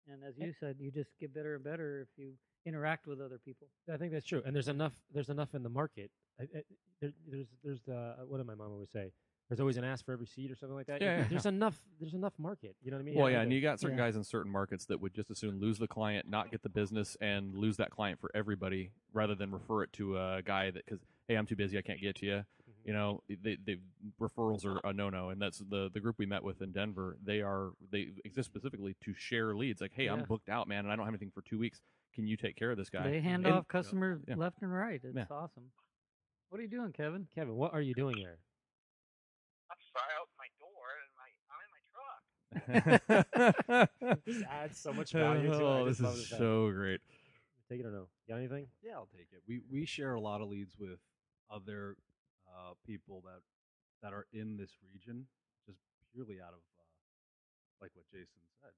And 0.05 0.21
as 0.21 0.36
eh 0.38 0.48
you 0.48 0.53
said, 0.60 0.75
you 0.79 0.91
just 0.91 1.17
get 1.17 1.33
better 1.33 1.55
and 1.55 1.63
better 1.63 2.01
if 2.01 2.10
you 2.17 2.33
interact 2.65 3.07
with 3.07 3.21
other 3.21 3.39
people. 3.39 3.67
I 3.91 3.95
think 3.95 4.12
that's 4.12 4.25
true, 4.25 4.41
and 4.45 4.53
there's 4.53 4.67
enough. 4.67 4.93
There's 5.13 5.29
enough 5.29 5.55
in 5.55 5.63
the 5.63 5.69
market. 5.69 6.12
I, 6.41 6.57
I, 6.57 6.62
there, 7.01 7.12
there's 7.29 7.48
there's 7.63 7.88
uh, 7.88 8.15
what 8.27 8.38
did 8.38 8.48
my 8.48 8.55
mom 8.55 8.71
always 8.71 8.89
say? 8.91 9.12
There's 9.50 9.60
always 9.60 9.75
an 9.75 9.83
ask 9.83 10.05
for 10.05 10.13
every 10.13 10.27
seat 10.27 10.50
or 10.50 10.55
something 10.55 10.75
like 10.75 10.88
that. 10.88 11.01
Yeah, 11.01 11.17
yeah, 11.19 11.25
there's 11.29 11.45
enough. 11.45 11.77
There's 12.00 12.13
enough 12.13 12.33
market. 12.38 12.75
You 12.81 12.91
know 12.91 12.98
what 12.98 13.01
I 13.01 13.05
mean? 13.05 13.15
well, 13.15 13.29
yeah, 13.29 13.38
like 13.39 13.43
and 13.43 13.53
you 13.53 13.62
got 13.62 13.79
certain 13.81 13.98
Yeah. 13.98 14.05
guys 14.05 14.15
in 14.15 14.24
certain 14.24 14.51
markets 14.51 14.86
that 14.86 15.01
would 15.01 15.13
just 15.13 15.29
as 15.29 15.39
soon 15.39 15.60
lose 15.60 15.77
the 15.77 15.88
client, 15.88 16.29
not 16.29 16.51
get 16.51 16.63
the 16.63 16.69
business, 16.69 17.17
and 17.21 17.53
lose 17.55 17.77
that 17.77 17.91
client 17.91 18.19
for 18.21 18.31
everybody, 18.33 18.91
rather 19.13 19.36
than 19.36 19.51
refer 19.51 19.83
it 19.83 19.91
to 19.93 20.17
a 20.17 20.41
guy 20.43 20.71
that 20.71 20.86
because 20.86 21.01
hey, 21.27 21.36
I'm 21.36 21.45
too 21.45 21.55
busy, 21.57 21.77
I 21.77 21.81
can't 21.81 22.00
get 22.01 22.15
to 22.17 22.25
you. 22.25 22.43
You 22.86 22.93
know, 22.93 23.21
they, 23.29 23.57
they 23.63 23.75
referrals 24.19 24.65
are 24.65 24.79
a 24.86 24.93
no 24.93 25.10
no, 25.10 25.29
and 25.29 25.39
that's 25.41 25.60
the 25.69 25.89
the 25.93 26.00
group 26.00 26.15
we 26.17 26.25
met 26.25 26.43
with 26.43 26.62
in 26.62 26.71
Denver. 26.71 27.17
They 27.24 27.41
are 27.41 27.71
they 27.91 28.07
exist 28.24 28.48
specifically 28.48 28.95
to 29.03 29.13
share 29.15 29.53
leads. 29.53 29.81
Like, 29.81 29.91
hey, 29.93 30.07
I'm 30.07 30.24
booked 30.24 30.50
out, 30.50 30.67
man, 30.67 30.86
and 30.86 30.91
I 30.91 30.95
don't 30.95 31.05
have 31.05 31.13
anything 31.13 31.31
for 31.33 31.41
two 31.41 31.60
weeks. 31.60 31.81
Can 32.15 32.25
you 32.25 32.38
take 32.38 32.55
care 32.55 32.71
of 32.71 32.77
this 32.77 32.89
guy? 32.89 33.03
They 33.10 33.19
hand 33.21 33.45
And- 33.45 33.55
off 33.55 33.67
customers 33.67 34.21
Yeah. 34.27 34.36
left 34.36 34.62
and 34.62 34.74
right. 34.74 35.00
It's 35.03 35.15
Yeah. 35.15 35.25
awesome. 35.29 35.65
What 36.51 36.60
are 36.60 36.63
you 36.63 36.70
doing, 36.70 36.91
Kevin? 36.91 37.27
Kevin, 37.34 37.55
what 37.55 37.74
are 37.74 37.79
you 37.79 37.93
doing 37.93 38.17
there? 38.22 38.38
I'm 39.72 39.77
sorry, 39.88 40.12
I 40.12 40.20
opened 40.20 40.36
my 40.36 40.51
door 40.60 40.84
and 41.00 41.12
my 41.15 41.31
I'm 41.48 41.63
in 41.63 41.72
my 42.67 43.88
truck. 43.88 44.20
this 44.25 44.43
adds 44.51 44.77
so 44.77 44.91
much 44.91 45.13
value 45.13 45.48
to 45.48 45.53
it. 45.53 45.62
I 45.62 45.79
oh, 45.79 45.88
just 45.88 46.00
this 46.00 46.05
love 46.05 46.15
is 46.17 46.24
the 46.24 46.27
fact. 46.27 46.39
so 46.41 46.70
great. 46.72 47.00
Take 47.70 47.79
it 47.79 47.86
or 47.86 47.91
no? 47.91 48.08
Got 48.27 48.39
anything? 48.39 48.67
Yeah, 48.84 48.96
I'll 48.96 49.08
take 49.15 49.27
it. 49.31 49.41
We 49.48 49.62
we 49.72 49.86
share 49.86 50.15
a 50.15 50.20
lot 50.20 50.41
of 50.41 50.50
leads 50.50 50.75
with 50.77 51.00
other 51.50 51.96
uh, 52.46 52.74
people 52.86 53.24
that 53.24 53.39
that 54.03 54.13
are 54.13 54.25
in 54.34 54.58
this 54.58 54.72
region, 54.93 55.27
just 55.65 55.79
purely 56.12 56.41
out 56.41 56.51
of 56.51 56.60
uh, 56.60 56.84
like 57.81 57.91
what 57.93 58.08
Jason 58.12 58.43
said. 58.62 58.72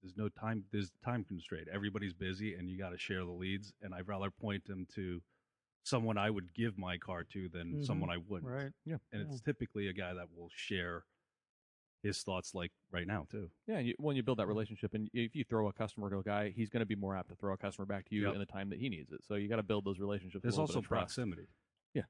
There's 0.00 0.16
no 0.16 0.30
time. 0.30 0.64
There's 0.72 0.90
time 1.04 1.24
constraint. 1.24 1.68
Everybody's 1.70 2.14
busy, 2.14 2.54
and 2.54 2.70
you 2.70 2.78
got 2.78 2.92
to 2.92 2.98
share 2.98 3.22
the 3.22 3.32
leads. 3.32 3.74
And 3.82 3.92
I'd 3.94 4.08
rather 4.08 4.30
point 4.30 4.64
them 4.64 4.86
to 4.94 5.20
someone 5.84 6.16
I 6.16 6.30
would 6.30 6.54
give 6.54 6.78
my 6.78 6.96
car 6.98 7.24
to 7.24 7.48
than 7.48 7.74
Mhm. 7.80 7.84
someone 7.86 8.10
I 8.10 8.18
wouldn't. 8.18 8.50
Right. 8.50 8.72
Yeah. 8.84 8.98
And 9.12 9.22
it's 9.22 9.40
typically 9.40 9.88
a 9.88 9.92
guy 9.92 10.14
that 10.14 10.30
will 10.34 10.48
share 10.54 11.04
his 12.02 12.22
thoughts, 12.22 12.54
like 12.54 12.72
right 12.90 13.06
now 13.06 13.26
too. 13.30 13.50
Yeah, 13.66 13.78
and 13.78 13.86
you, 13.88 13.94
when 13.98 14.16
you 14.16 14.22
build 14.22 14.38
that 14.38 14.46
relationship, 14.48 14.92
and 14.94 15.08
if 15.12 15.34
you 15.36 15.44
throw 15.44 15.68
a 15.68 15.72
customer 15.72 16.10
to 16.10 16.18
a 16.18 16.22
guy, 16.22 16.50
he's 16.50 16.68
going 16.68 16.80
to 16.80 16.86
be 16.86 16.96
more 16.96 17.16
apt 17.16 17.28
to 17.30 17.36
throw 17.36 17.52
a 17.52 17.56
customer 17.56 17.86
back 17.86 18.06
to 18.06 18.14
you 18.14 18.22
Yep. 18.26 18.34
in 18.34 18.38
the 18.40 18.46
time 18.46 18.70
that 18.70 18.78
he 18.80 18.88
needs 18.88 19.12
it. 19.12 19.24
So 19.24 19.34
you 19.36 19.48
got 19.48 19.56
to 19.56 19.62
build 19.62 19.84
those 19.84 20.00
relationships. 20.00 20.42
There's 20.42 20.58
also 20.58 20.80
of 20.80 20.86
trust. 20.86 21.14
proximity. 21.16 21.46
Yeah. 21.94 22.02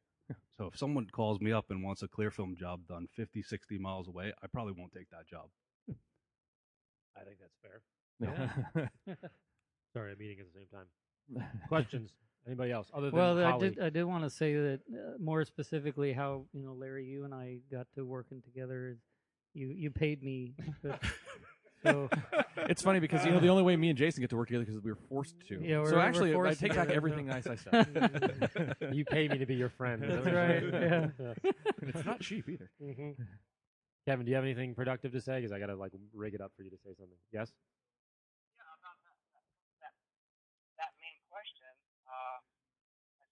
So 0.57 0.67
if 0.69 0.79
someone 0.79 1.07
calls 1.11 1.41
me 1.41 1.53
up 1.53 1.71
and 1.71 1.83
wants 1.83 2.03
a 2.03 2.09
clear 2.09 2.31
film 2.31 2.57
job 2.57 2.87
done 2.87 3.07
50, 3.17 3.43
60 3.43 3.77
miles 3.79 4.09
away, 4.09 4.33
I 4.43 4.47
probably 4.47 4.73
won't 4.73 4.93
take 4.93 5.11
that 5.11 5.27
job. 5.27 5.51
I 7.15 7.25
think 7.25 7.39
that's 7.41 7.57
fair. 7.61 7.83
Yeah. 9.07 9.17
Sorry, 9.93 10.13
I'm 10.13 10.23
eating 10.23 10.41
at 10.41 10.47
the 10.53 10.59
same 10.59 10.69
time. 10.73 11.51
Questions? 11.69 12.11
Anybody 12.47 12.73
else 12.73 12.89
other 12.93 13.11
than 13.11 13.19
Well, 13.19 13.39
I 13.39 13.59
did. 13.59 13.79
I 13.81 13.91
did 13.91 14.05
want 14.05 14.25
to 14.25 14.31
say 14.31 14.55
that 14.55 14.81
uh, 14.93 15.19
more 15.23 15.45
specifically, 15.45 16.13
how 16.13 16.45
you 16.53 16.63
know, 16.63 16.73
Larry, 16.73 17.05
you 17.05 17.25
and 17.25 17.33
I 17.33 17.59
got 17.71 17.87
to 17.95 18.05
working 18.05 18.43
together. 18.43 18.89
Is 18.89 18.99
you 19.55 19.69
you 19.69 19.91
paid 19.91 20.23
me, 20.25 20.55
but, 20.83 21.01
so 21.85 22.09
it's 22.69 22.83
funny 22.83 22.99
because 22.99 23.25
you 23.25 23.31
know 23.31 23.39
the 23.39 23.49
only 23.49 23.63
way 23.63 23.77
me 23.77 23.91
and 23.91 23.99
Jason 23.99 24.23
get 24.23 24.31
to 24.31 24.37
work 24.37 24.49
together 24.49 24.65
because 24.65 24.81
we 24.83 24.91
were 24.91 24.99
forced 25.09 25.37
to. 25.49 25.61
Yeah, 25.63 25.79
we're- 25.79 25.91
so 25.91 25.97
we're 25.97 26.03
actually, 26.03 26.31
I 26.31 26.35
forced 26.35 26.61
take 26.61 26.73
to, 26.73 26.79
back 26.79 26.89
yeah. 26.89 26.95
everything 26.97 27.27
nice 27.27 27.47
I 27.47 27.55
said. 27.55 28.77
you 28.93 29.05
pay 29.05 29.29
me 29.29 29.39
to 29.39 29.47
be 29.47 29.55
your 29.55 29.69
friend. 29.69 30.03
That's 30.03 30.27
right, 30.27 30.63
saying? 30.71 31.13
And 31.81 31.91
it's 31.95 32.05
not 32.05 32.21
cheap 32.21 32.49
either. 32.49 32.71
Mhm. 32.83 33.15
Kevin, 34.07 34.25
do 34.27 34.31
you 34.31 34.35
have 34.37 34.45
anything 34.45 34.75
productive 34.75 35.13
to 35.13 35.21
say? 35.21 35.37
Because 35.37 35.53
I 35.53 35.61
gotta 35.61 35.77
like 35.77 35.93
rig 36.13 36.35
it 36.35 36.41
up 36.41 36.51
for 36.57 36.65
you 36.65 36.71
to 36.71 36.77
say 36.79 36.91
something. 36.99 37.19
Yes. 37.33 37.53
Yeah, 38.59 38.63
about 38.67 38.99
that 39.07 39.15
that 39.31 39.45
that, 39.79 39.95
that 40.79 40.91
main 40.99 41.23
question, 41.31 41.71
uh, 42.09 42.39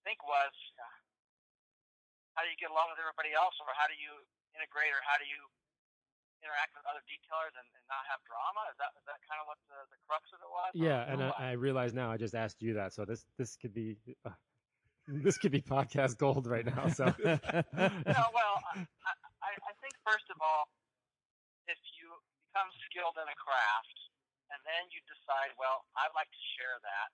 think 0.11 0.27
was 0.27 0.51
uh, 0.75 0.83
how 2.35 2.43
do 2.43 2.51
you 2.51 2.59
get 2.59 2.67
along 2.67 2.91
with 2.91 2.99
everybody 2.99 3.31
else, 3.31 3.55
or 3.63 3.71
how 3.79 3.87
do 3.87 3.95
you 3.95 4.11
integrate, 4.51 4.91
or 4.91 4.99
how 5.07 5.15
do 5.15 5.23
you 5.23 5.39
interact 6.43 6.75
with 6.75 6.83
other 6.83 6.99
detailers 7.07 7.55
and, 7.55 7.63
and 7.63 7.85
not 7.87 8.03
have 8.11 8.19
drama? 8.27 8.67
Is 8.75 8.77
that 8.83 8.91
is 8.99 9.07
that 9.07 9.23
kind 9.23 9.39
of 9.39 9.47
what 9.47 9.59
the, 9.71 9.79
the 9.87 9.99
crux 10.03 10.27
of 10.35 10.43
it 10.43 10.51
was? 10.51 10.71
Yeah, 10.75 11.07
and 11.07 11.23
I. 11.23 11.55
I 11.55 11.55
realize 11.55 11.95
now 11.95 12.11
I 12.11 12.19
just 12.19 12.35
asked 12.35 12.59
you 12.59 12.75
that, 12.75 12.91
so 12.91 13.07
this 13.07 13.23
this 13.39 13.55
could 13.55 13.71
be 13.71 13.95
uh, 14.27 14.35
this 15.07 15.39
could 15.39 15.55
be 15.55 15.63
podcast 15.63 16.19
gold 16.19 16.43
right 16.43 16.67
now. 16.67 16.91
So 16.91 17.07
no, 17.23 18.19
well, 18.35 18.55
I, 18.75 18.83
I, 19.47 19.51
I 19.55 19.73
think 19.79 19.95
first 20.03 20.27
of 20.27 20.35
all, 20.43 20.67
if 21.71 21.79
you 21.95 22.11
become 22.51 22.67
skilled 22.91 23.15
in 23.15 23.27
a 23.31 23.37
craft 23.39 23.97
and 24.51 24.59
then 24.67 24.91
you 24.91 24.99
decide, 25.07 25.55
well, 25.55 25.87
I'd 25.95 26.11
like 26.11 26.27
to 26.27 26.43
share 26.59 26.75
that 26.83 27.13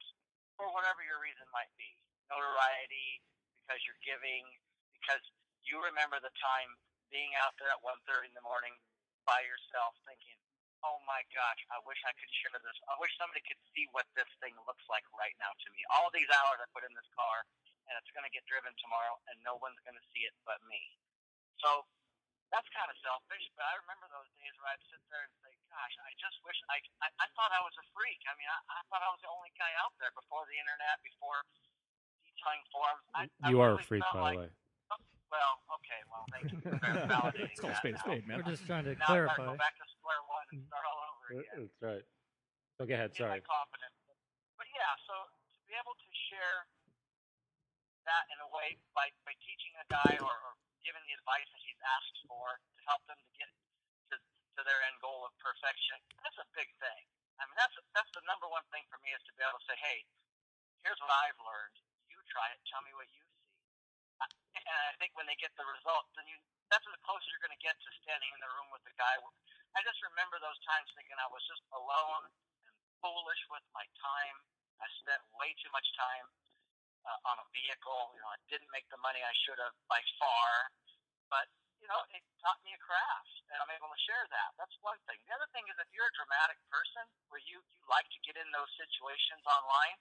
for 0.58 0.66
whatever 0.74 1.06
your 1.06 1.22
reason 1.22 1.46
might 1.54 1.70
be, 1.78 1.94
notoriety, 2.32 3.24
because 3.64 3.80
you're 3.84 4.02
giving, 4.04 4.44
because 5.00 5.24
you 5.64 5.80
remember 5.84 6.20
the 6.24 6.34
time 6.40 6.72
being 7.12 7.32
out 7.40 7.56
there 7.60 7.72
at 7.72 7.80
1.30 7.84 8.32
in 8.32 8.36
the 8.36 8.44
morning 8.44 8.76
by 9.28 9.44
yourself 9.44 9.96
thinking, 10.08 10.40
oh 10.86 11.00
my 11.10 11.24
gosh, 11.34 11.62
I 11.74 11.82
wish 11.84 12.00
I 12.06 12.14
could 12.16 12.32
share 12.44 12.56
this. 12.62 12.78
I 12.88 12.96
wish 13.02 13.12
somebody 13.18 13.42
could 13.44 13.60
see 13.74 13.88
what 13.92 14.06
this 14.14 14.30
thing 14.44 14.54
looks 14.70 14.86
like 14.88 15.04
right 15.18 15.34
now 15.42 15.52
to 15.52 15.68
me. 15.74 15.82
All 15.92 16.12
these 16.14 16.30
hours 16.30 16.62
I 16.62 16.68
put 16.72 16.86
in 16.86 16.94
this 16.94 17.10
car, 17.18 17.44
and 17.90 17.98
it's 17.98 18.12
going 18.14 18.28
to 18.28 18.34
get 18.34 18.46
driven 18.46 18.72
tomorrow, 18.78 19.18
and 19.32 19.36
no 19.42 19.58
one's 19.60 19.80
going 19.84 19.98
to 19.98 20.06
see 20.14 20.24
it 20.28 20.36
but 20.46 20.62
me. 20.70 20.80
So 21.60 21.88
that's 22.54 22.68
kind 22.72 22.88
of 22.88 22.96
selfish, 23.04 23.44
but 23.60 23.68
I 23.68 23.76
remember 23.84 24.08
those 24.08 24.30
days 24.40 24.56
where 24.62 24.72
I'd 24.72 24.86
sit 24.88 25.04
there 25.12 25.24
and 25.28 25.34
say, 25.44 25.52
"Gosh, 25.68 25.96
I 26.00 26.16
just 26.16 26.40
wish 26.48 26.56
I 26.72 26.80
I, 27.04 27.08
I 27.20 27.28
thought 27.36 27.52
I 27.52 27.60
was 27.60 27.76
a 27.76 27.86
freak. 27.92 28.24
I 28.24 28.34
mean, 28.40 28.48
I, 28.48 28.60
I 28.72 28.82
thought 28.88 29.04
I 29.04 29.12
was 29.12 29.20
the 29.20 29.32
only 29.32 29.52
guy 29.60 29.72
out 29.84 29.92
there 30.00 30.14
before 30.16 30.48
the 30.48 30.56
internet, 30.56 30.96
before 31.04 31.44
detailing 32.38 32.64
forums. 32.70 33.04
I, 33.18 33.22
I 33.42 33.50
you 33.50 33.58
are 33.62 33.74
a 33.74 33.82
really 33.82 33.90
freak, 33.90 34.04
felt 34.06 34.14
by 34.14 34.22
like, 34.22 34.38
the 34.38 34.42
way. 34.46 34.52
Well, 35.28 35.54
okay, 35.84 36.02
well, 36.08 36.24
thank 36.32 36.46
you 36.56 36.58
for 36.64 36.72
validating 37.12 37.52
It's 37.52 37.60
called 37.60 37.76
that. 37.76 37.84
spade 37.84 37.98
a 37.98 38.00
spade, 38.00 38.24
man. 38.30 38.40
we're 38.40 38.48
just 38.48 38.64
trying 38.64 38.88
to 38.88 38.96
Now 38.96 39.12
I 39.12 39.28
gotta 39.28 39.36
clarify. 39.36 39.44
go 39.52 39.60
back 39.60 39.76
to 39.76 39.86
square 40.00 40.22
one 40.32 40.48
and 40.56 40.64
start 40.72 40.86
all 40.88 41.00
over 41.04 41.26
again. 41.36 41.68
That's 41.68 41.80
right. 41.84 42.06
So 42.80 42.88
go 42.88 42.94
ahead. 42.96 43.12
Sorry. 43.12 43.44
my 43.44 43.44
confidence. 43.44 43.98
But 44.56 44.72
yeah, 44.72 44.88
so 45.04 45.14
to 45.28 45.60
be 45.68 45.76
able 45.76 46.00
to 46.00 46.10
share 46.32 46.64
that 48.08 48.24
in 48.32 48.40
a 48.40 48.50
way 48.56 48.80
by, 48.96 49.12
by 49.28 49.36
teaching 49.44 49.76
a 49.84 49.86
guy 49.92 50.16
or, 50.24 50.32
or 50.32 50.52
giving 50.80 51.04
the 51.12 51.16
advice 51.20 51.44
that 51.52 51.60
he's 51.60 51.82
asked 51.84 52.24
for 52.24 52.56
to 52.64 52.80
help 52.88 53.04
them 53.12 53.20
to 53.20 53.30
get 53.36 53.52
to, 54.08 54.16
to 54.16 54.62
their 54.64 54.80
end 54.88 54.96
goal 55.04 55.28
of 55.28 55.36
perfection, 55.44 56.00
that's 56.24 56.40
a 56.40 56.48
big 56.56 56.72
thing. 56.80 57.04
I 57.36 57.44
mean, 57.52 57.58
that's 57.60 57.76
that's 57.92 58.10
the 58.16 58.24
number 58.32 58.48
one 58.48 58.64
thing 58.72 58.88
for 58.88 58.96
me 59.04 59.12
is 59.12 59.20
to 59.28 59.36
be 59.36 59.44
able 59.44 59.60
to 59.60 59.66
say, 59.68 59.76
hey, 59.84 60.08
here's 60.88 60.98
what 61.04 61.12
I've 61.12 61.36
learned. 61.44 61.78
Try 62.28 62.48
it. 62.54 62.60
Tell 62.68 62.84
me 62.84 62.92
what 62.96 63.08
you 63.12 63.24
see. 63.24 63.48
And 64.58 64.84
I 64.90 64.94
think 65.00 65.14
when 65.16 65.30
they 65.30 65.38
get 65.38 65.54
the 65.56 65.68
result, 65.68 66.10
then 66.18 66.26
you 66.28 66.38
that's 66.68 66.84
as 66.84 67.00
close 67.08 67.24
as 67.24 67.30
you're 67.32 67.46
going 67.48 67.56
to 67.56 67.64
get 67.64 67.80
to 67.80 67.90
standing 68.04 68.28
in 68.36 68.40
the 68.44 68.52
room 68.52 68.68
with 68.76 68.84
the 68.84 68.92
guy. 69.00 69.16
I 69.76 69.80
just 69.88 70.04
remember 70.04 70.36
those 70.44 70.60
times 70.68 70.92
thinking 71.00 71.16
I 71.16 71.30
was 71.32 71.40
just 71.48 71.64
alone 71.72 72.28
and 72.28 72.36
foolish 73.00 73.42
with 73.48 73.64
my 73.72 73.88
time. 74.04 74.36
I 74.84 74.88
spent 75.00 75.24
way 75.40 75.56
too 75.64 75.72
much 75.72 75.88
time 75.96 76.28
uh, 77.08 77.30
on 77.32 77.40
a 77.40 77.48
vehicle. 77.56 78.12
You 78.18 78.20
know, 78.20 78.32
I 78.36 78.40
didn't 78.52 78.68
make 78.76 78.84
the 78.92 79.00
money 79.00 79.24
I 79.24 79.32
should 79.48 79.58
have 79.64 79.74
by 79.88 80.04
far, 80.20 80.74
but 81.32 81.48
you 81.80 81.88
know, 81.88 82.02
it 82.12 82.26
taught 82.42 82.60
me 82.66 82.74
a 82.74 82.82
craft, 82.82 83.34
and 83.54 83.58
I'm 83.62 83.72
able 83.72 83.88
to 83.88 84.02
share 84.04 84.26
that. 84.34 84.50
That's 84.58 84.74
one 84.82 84.98
thing. 85.06 85.22
The 85.30 85.34
other 85.38 85.48
thing 85.54 85.64
is 85.70 85.78
if 85.78 85.88
you're 85.94 86.10
a 86.10 86.16
dramatic 86.18 86.58
person 86.74 87.06
where 87.30 87.42
you 87.48 87.62
you 87.62 87.84
like 87.88 88.10
to 88.12 88.20
get 88.26 88.36
in 88.36 88.50
those 88.52 88.70
situations 88.76 89.46
online, 89.46 89.96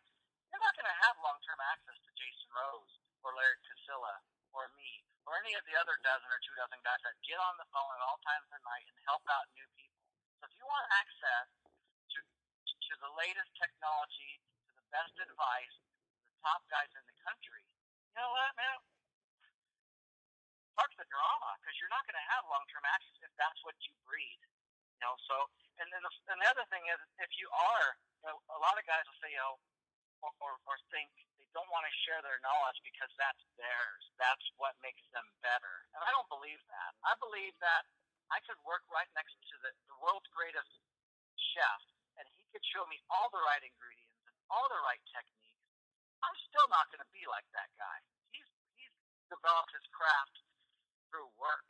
you're 0.57 0.65
not 0.65 0.81
going 0.81 0.89
to 0.89 1.01
have 1.05 1.21
long-term 1.21 1.61
access 1.69 2.01
to 2.01 2.11
Jason 2.17 2.49
Rose 2.49 2.97
or 3.21 3.37
Larry 3.37 3.61
Kosilla 3.61 4.25
or 4.57 4.73
me 4.81 5.05
or 5.29 5.37
any 5.37 5.53
of 5.53 5.61
the 5.69 5.77
other 5.77 6.01
dozen 6.01 6.25
or 6.33 6.41
two 6.41 6.57
dozen 6.57 6.81
guys 6.81 6.97
that 7.05 7.13
get 7.29 7.37
on 7.37 7.61
the 7.61 7.69
phone 7.77 7.93
at 7.93 8.01
all 8.01 8.17
times 8.25 8.49
of 8.49 8.57
the 8.57 8.65
night 8.65 8.89
and 8.89 8.97
help 9.05 9.21
out 9.29 9.45
new 9.53 9.69
people. 9.77 10.01
So 10.41 10.49
if 10.49 10.57
you 10.57 10.65
want 10.65 10.89
access 10.97 11.53
to 11.61 12.19
to 12.25 12.93
the 13.05 13.13
latest 13.21 13.53
technology, 13.61 14.41
to 14.65 14.73
the 14.81 14.87
best 14.89 15.13
advice, 15.21 15.77
the 16.25 16.33
top 16.41 16.65
guys 16.73 16.89
in 16.97 17.05
the 17.05 17.17
country, 17.21 17.61
you 17.61 18.17
know 18.17 18.33
what, 18.33 18.57
man? 18.57 18.81
Park 20.73 20.89
the 20.97 21.05
drama 21.05 21.53
because 21.61 21.77
you're 21.77 21.93
not 21.93 22.09
going 22.09 22.17
to 22.17 22.29
have 22.33 22.49
long-term 22.49 22.89
access 22.97 23.21
if 23.21 23.33
that's 23.37 23.61
what 23.61 23.77
you 23.85 23.93
breed. 24.09 24.41
You 24.97 25.05
know, 25.05 25.21
so 25.29 25.53
and 25.85 25.93
then 25.93 26.01
the, 26.01 26.13
and 26.33 26.41
the 26.41 26.49
other 26.49 26.65
thing 26.73 26.89
is 26.89 26.97
if 27.21 27.29
you 27.37 27.45
are, 27.53 28.01
you 28.25 28.33
know, 28.33 28.41
a 28.57 28.61
lot 28.65 28.81
of 28.81 28.89
guys 28.89 29.05
will 29.05 29.21
say, 29.21 29.37
you 29.37 29.45
know, 29.45 29.61
or, 30.25 30.33
or, 30.41 30.53
or 30.69 30.77
think 30.93 31.11
they 31.37 31.49
don't 31.53 31.69
want 31.73 31.85
to 31.85 31.95
share 32.05 32.21
their 32.25 32.41
knowledge 32.45 32.79
because 32.85 33.11
that's 33.21 33.43
theirs. 33.57 34.05
That's 34.21 34.47
what 34.61 34.77
makes 34.85 35.03
them 35.13 35.27
better. 35.41 35.89
And 35.97 36.01
I 36.05 36.11
don't 36.13 36.29
believe 36.29 36.61
that. 36.69 36.93
I 37.05 37.17
believe 37.21 37.57
that 37.61 37.85
I 38.33 38.43
could 38.43 38.59
work 38.67 38.83
right 38.91 39.09
next 39.15 39.37
to 39.53 39.55
the, 39.63 39.71
the 39.87 39.97
world's 40.03 40.27
greatest 40.35 40.71
chef, 41.55 41.83
and 42.19 42.27
he 42.35 42.43
could 42.51 42.65
show 42.75 42.85
me 42.91 42.99
all 43.13 43.31
the 43.31 43.43
right 43.47 43.63
ingredients 43.63 44.21
and 44.27 44.37
all 44.51 44.67
the 44.69 44.83
right 44.83 45.03
techniques. 45.13 45.65
I'm 46.25 46.37
still 46.49 46.67
not 46.73 46.91
going 46.91 47.05
to 47.05 47.13
be 47.15 47.23
like 47.29 47.47
that 47.55 47.71
guy. 47.77 47.99
He's 48.35 48.49
he's 48.75 48.97
developed 49.31 49.71
his 49.77 49.85
craft 49.95 50.43
through 51.13 51.29
work. 51.39 51.69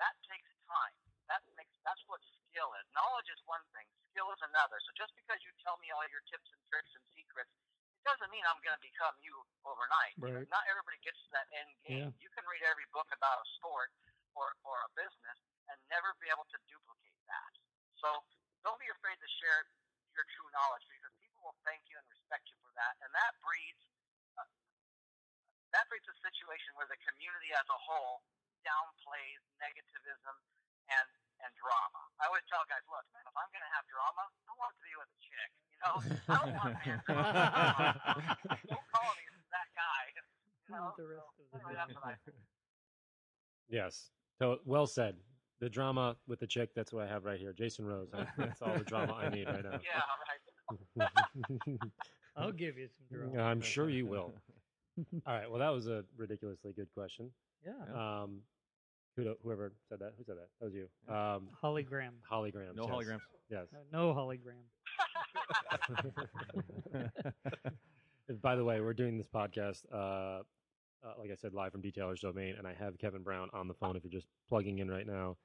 That 0.00 0.14
takes 0.24 0.48
time. 0.64 0.94
That 1.28 1.44
makes 1.58 1.74
that's 1.84 2.00
what 2.08 2.22
skill 2.48 2.72
is. 2.80 2.86
Knowledge 2.96 3.28
is 3.28 3.40
one 3.44 3.62
thing, 3.76 3.84
skill 4.10 4.32
is 4.32 4.40
another. 4.40 4.80
So 4.86 4.90
just 4.96 5.12
because 5.18 5.38
you 5.44 5.52
tell 5.60 5.76
me 5.82 5.92
all 5.92 6.06
your 6.08 6.24
tips 6.30 6.48
and 6.50 6.60
tricks 6.72 6.92
and 6.96 7.04
secrets, 7.12 7.52
it 7.98 8.06
doesn't 8.06 8.30
mean 8.30 8.46
I'm 8.46 8.62
going 8.62 8.78
to 8.78 8.84
become 8.84 9.18
you 9.18 9.34
overnight. 9.66 10.14
Right. 10.22 10.46
Not 10.46 10.62
everybody 10.70 11.02
gets 11.02 11.18
to 11.26 11.30
that 11.34 11.50
end 11.50 11.70
game. 11.82 12.14
You 12.22 12.30
can 12.30 12.46
read 12.46 12.62
every 12.62 12.86
book 12.94 13.10
about 13.10 13.42
a 13.42 13.46
sport 13.58 13.90
or 14.38 14.54
or 14.62 14.78
a 14.86 14.90
business 14.94 15.38
and 15.66 15.76
never 15.90 16.14
be 16.22 16.30
able 16.30 16.46
to 16.54 16.58
duplicate 16.70 17.22
that. 17.26 17.52
So 17.98 18.22
don't 18.62 18.78
be 18.78 18.86
afraid 18.94 19.18
to 19.18 19.28
share 19.42 19.66
your 20.14 20.22
true 20.38 20.46
knowledge 20.54 20.86
because 20.86 21.10
people 21.18 21.42
will 21.42 21.58
thank 21.66 21.82
you 21.90 21.98
and 21.98 22.06
respect 22.06 22.46
you 22.46 22.56
for 22.62 22.70
that, 22.78 22.94
and 23.02 23.10
that 23.18 23.34
breeds 23.42 23.82
uh, 24.38 24.46
that 25.74 25.90
breeds 25.90 26.06
a 26.06 26.16
situation 26.22 26.78
where 26.78 26.86
the 26.86 26.98
community 27.02 27.50
as 27.58 27.66
a 27.66 27.78
whole 27.82 28.22
downplays 28.62 29.42
negativism 29.58 30.34
and 30.94 31.06
and 31.44 31.52
drama. 31.58 32.02
I 32.18 32.26
always 32.30 32.44
tell 32.50 32.62
guys, 32.66 32.82
look, 32.90 33.04
man, 33.14 33.24
if 33.26 33.36
I'm 33.36 33.50
gonna 33.54 33.72
have 33.74 33.84
drama, 33.86 34.24
I 34.26 34.52
want 34.58 34.70
it 34.72 34.78
to 34.78 34.84
be 34.84 34.94
with 34.98 35.10
a 35.10 35.20
chick. 35.22 35.50
You 35.70 35.78
know, 35.82 35.94
I 36.26 36.36
don't 36.42 36.54
want 36.58 36.74
man 36.82 36.98
drama. 37.06 37.94
Don't 38.72 38.86
call 38.90 39.10
me 39.14 39.24
that 39.54 39.68
guy. 39.78 40.00
You 40.10 40.74
know, 40.74 40.92
the 40.98 41.06
rest 41.06 41.24
so, 41.38 41.42
of 41.42 41.48
the 41.52 41.62
anyway, 41.62 41.74
that's 41.78 41.94
what 41.94 42.04
I 42.04 42.14
Yes. 43.70 44.10
So 44.38 44.58
well 44.64 44.86
said. 44.86 45.16
The 45.60 45.68
drama 45.68 46.16
with 46.28 46.38
the 46.38 46.46
chick. 46.46 46.70
That's 46.74 46.92
what 46.92 47.04
I 47.04 47.08
have 47.08 47.24
right 47.24 47.38
here. 47.38 47.52
Jason 47.52 47.84
Rose. 47.84 48.08
I- 48.14 48.26
That's 48.36 48.62
all 48.62 48.78
the 48.78 48.84
drama 48.84 49.14
I 49.14 49.28
need 49.28 49.46
right 49.46 49.64
now. 49.64 49.80
Yeah, 50.96 51.06
right. 51.66 51.78
I'll 52.36 52.52
give 52.52 52.78
you 52.78 52.88
some 52.88 53.18
drama. 53.18 53.42
I'm 53.42 53.60
sure 53.60 53.90
you 53.90 54.06
will. 54.06 54.34
All 55.26 55.34
right. 55.34 55.50
Well, 55.50 55.58
that 55.58 55.70
was 55.70 55.88
a 55.88 56.04
ridiculously 56.16 56.72
good 56.74 56.88
question. 56.94 57.30
Yeah. 57.64 57.72
Um, 57.94 58.40
who, 59.18 59.34
whoever 59.42 59.72
said 59.88 59.98
that? 59.98 60.14
Who 60.16 60.24
said 60.24 60.36
that? 60.36 60.48
That 60.60 60.66
was 60.66 60.74
you. 60.74 60.86
Um, 61.12 61.50
Hologram. 61.62 62.14
holograms. 62.30 62.74
No 62.74 62.86
yes. 62.86 62.92
holograms. 62.94 63.20
Yes. 63.50 63.66
No, 63.92 64.12
no 64.12 64.14
hologram. 64.14 64.62
And 68.28 68.40
By 68.42 68.54
the 68.56 68.64
way, 68.64 68.80
we're 68.80 68.94
doing 68.94 69.18
this 69.18 69.26
podcast, 69.26 69.82
uh, 69.92 70.44
uh, 71.02 71.14
like 71.18 71.30
I 71.30 71.36
said, 71.36 71.54
live 71.54 71.72
from 71.72 71.82
Detailers 71.82 72.20
Domain, 72.20 72.54
and 72.58 72.66
I 72.66 72.74
have 72.78 72.98
Kevin 72.98 73.22
Brown 73.22 73.48
on 73.52 73.66
the 73.68 73.74
phone. 73.74 73.96
If 73.96 74.04
you're 74.04 74.12
just 74.12 74.28
plugging 74.48 74.78
in 74.78 74.90
right 74.90 75.06
now, 75.06 75.36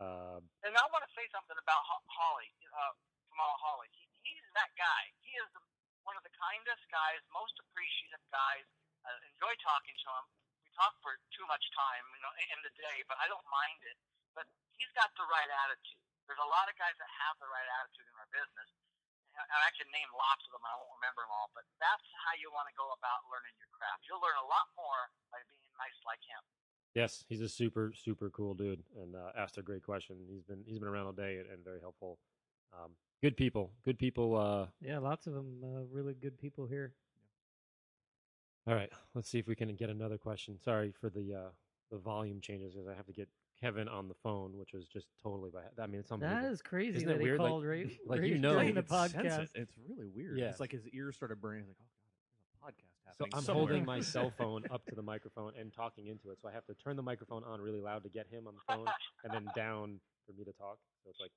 uh, 0.00 0.42
And 0.66 0.74
I 0.74 0.84
want 0.90 1.04
to 1.06 1.12
say 1.14 1.28
something 1.30 1.54
about 1.54 1.82
Ho- 1.86 2.08
Holly, 2.10 2.50
uh, 2.74 2.92
Kamal 3.30 3.54
Holly. 3.62 3.86
He, 3.94 4.02
he's 4.26 4.42
that 4.58 4.72
guy. 4.74 5.02
He 5.22 5.30
is 5.38 5.46
the, 5.54 5.62
one 6.02 6.18
of 6.18 6.24
the 6.26 6.34
kindest 6.34 6.82
guys, 6.90 7.22
most 7.30 7.54
appreciative 7.62 8.22
guys. 8.34 8.66
I 9.06 9.14
enjoy 9.34 9.54
talking 9.62 9.94
to 9.94 10.08
him. 10.10 10.24
We 10.72 10.80
talk 10.80 10.96
for 11.04 11.12
too 11.36 11.44
much 11.52 11.60
time, 11.76 12.00
you 12.16 12.20
know, 12.24 12.32
in 12.48 12.60
the 12.64 12.72
day, 12.80 13.04
but 13.04 13.20
I 13.20 13.28
don't 13.28 13.44
mind 13.52 13.76
it. 13.84 13.92
But 14.32 14.48
he's 14.80 14.88
got 14.96 15.12
the 15.20 15.28
right 15.28 15.52
attitude. 15.68 16.00
There's 16.24 16.40
a 16.40 16.48
lot 16.48 16.64
of 16.64 16.72
guys 16.80 16.96
that 16.96 17.12
have 17.12 17.36
the 17.44 17.50
right 17.52 17.68
attitude 17.76 18.08
in 18.08 18.16
our 18.16 18.30
business. 18.32 18.72
And 19.36 19.60
I 19.60 19.68
can 19.76 19.84
name 19.92 20.08
lots 20.16 20.48
of 20.48 20.56
them. 20.56 20.64
I 20.64 20.72
won't 20.80 20.96
remember 20.96 21.28
them 21.28 21.32
all, 21.36 21.52
but 21.52 21.68
that's 21.76 22.08
how 22.24 22.32
you 22.40 22.48
want 22.56 22.72
to 22.72 22.76
go 22.80 22.88
about 22.96 23.20
learning 23.28 23.52
your 23.60 23.68
craft. 23.76 24.08
You'll 24.08 24.24
learn 24.24 24.36
a 24.40 24.48
lot 24.48 24.72
more 24.72 25.12
by 25.28 25.44
being 25.44 25.68
nice 25.76 25.96
like 26.08 26.24
him. 26.24 26.40
yes, 26.96 27.24
he's 27.28 27.44
a 27.44 27.48
super 27.52 27.92
super 27.92 28.28
cool 28.32 28.52
dude, 28.56 28.80
and 28.96 29.12
uh, 29.16 29.32
asked 29.36 29.60
a 29.60 29.64
great 29.64 29.84
question. 29.84 30.16
He's 30.24 30.44
been 30.44 30.64
he's 30.64 30.80
been 30.80 30.88
around 30.88 31.04
all 31.04 31.16
day 31.16 31.36
and, 31.40 31.48
and 31.52 31.60
very 31.64 31.80
helpful. 31.84 32.16
Um, 32.72 32.96
good 33.20 33.36
people, 33.36 33.72
good 33.84 33.96
people. 34.00 34.36
Uh, 34.36 34.72
Yeah, 34.80 35.00
lots 35.04 35.26
of 35.28 35.36
them. 35.36 35.60
Uh, 35.64 35.84
really 35.92 36.12
good 36.16 36.36
people 36.40 36.64
here. 36.64 36.92
All 38.66 38.74
right, 38.74 38.90
let's 39.14 39.28
see 39.28 39.38
if 39.38 39.46
we 39.48 39.54
can 39.56 39.74
get 39.74 39.90
another 39.90 40.18
question. 40.18 40.58
Sorry 40.64 40.92
for 41.00 41.10
the 41.10 41.34
uh, 41.34 41.48
the 41.90 41.98
volume 41.98 42.40
changes 42.40 42.72
because 42.74 42.88
I 42.88 42.94
have 42.94 43.06
to 43.06 43.12
get 43.12 43.28
Kevin 43.60 43.88
on 43.88 44.08
the 44.08 44.14
phone, 44.22 44.56
which 44.58 44.72
was 44.72 44.86
just 44.86 45.06
totally 45.22 45.50
by. 45.50 45.60
I 45.82 45.86
mean, 45.86 46.00
it's 46.00 46.08
That 46.08 46.14
unbelievable. 46.14 46.52
is 46.52 46.62
crazy 46.62 46.96
Isn't 46.96 47.08
that 47.08 47.14
that 47.14 47.20
he 47.20 47.24
weird? 47.24 47.40
Like- 47.40 47.48
called 47.50 47.64
right, 47.66 47.90
like 48.06 48.20
right 48.20 48.28
you 48.30 48.38
know 48.38 48.54
during 48.54 48.74
the 48.74 48.82
podcast. 48.82 49.42
It. 49.42 49.50
It's 49.54 49.74
really 49.88 50.08
weird. 50.08 50.38
Yeah. 50.38 50.46
It's 50.50 50.60
like 50.60 50.72
his 50.72 50.86
ears 50.88 51.14
started 51.16 51.40
burning. 51.40 51.64
Like, 51.66 51.76
oh 51.80 52.66
god, 52.66 52.72
there's 52.78 52.78
a 52.78 53.14
podcast 53.14 53.18
So. 53.18 53.24
I'm 53.36 53.42
somewhere. 53.44 53.66
holding 53.66 53.84
my 53.84 54.00
cell 54.00 54.32
phone 54.38 54.64
up 54.70 54.84
to 54.86 54.94
the 54.94 55.02
microphone 55.02 55.52
and 55.58 55.72
talking 55.72 56.06
into 56.06 56.30
it. 56.30 56.38
So 56.40 56.48
I 56.48 56.52
have 56.52 56.64
to 56.66 56.74
turn 56.74 56.96
the 56.96 57.02
microphone 57.02 57.44
on 57.44 57.60
really 57.60 57.80
loud 57.80 58.02
to 58.04 58.08
get 58.08 58.26
him 58.30 58.46
on 58.46 58.54
the 58.54 58.74
phone, 58.74 58.86
and 59.24 59.32
then 59.32 59.46
down 59.56 60.00
for 60.26 60.32
me 60.32 60.44
to 60.44 60.52
talk. 60.52 60.78
So 61.04 61.10
it's 61.10 61.20
like 61.20 61.32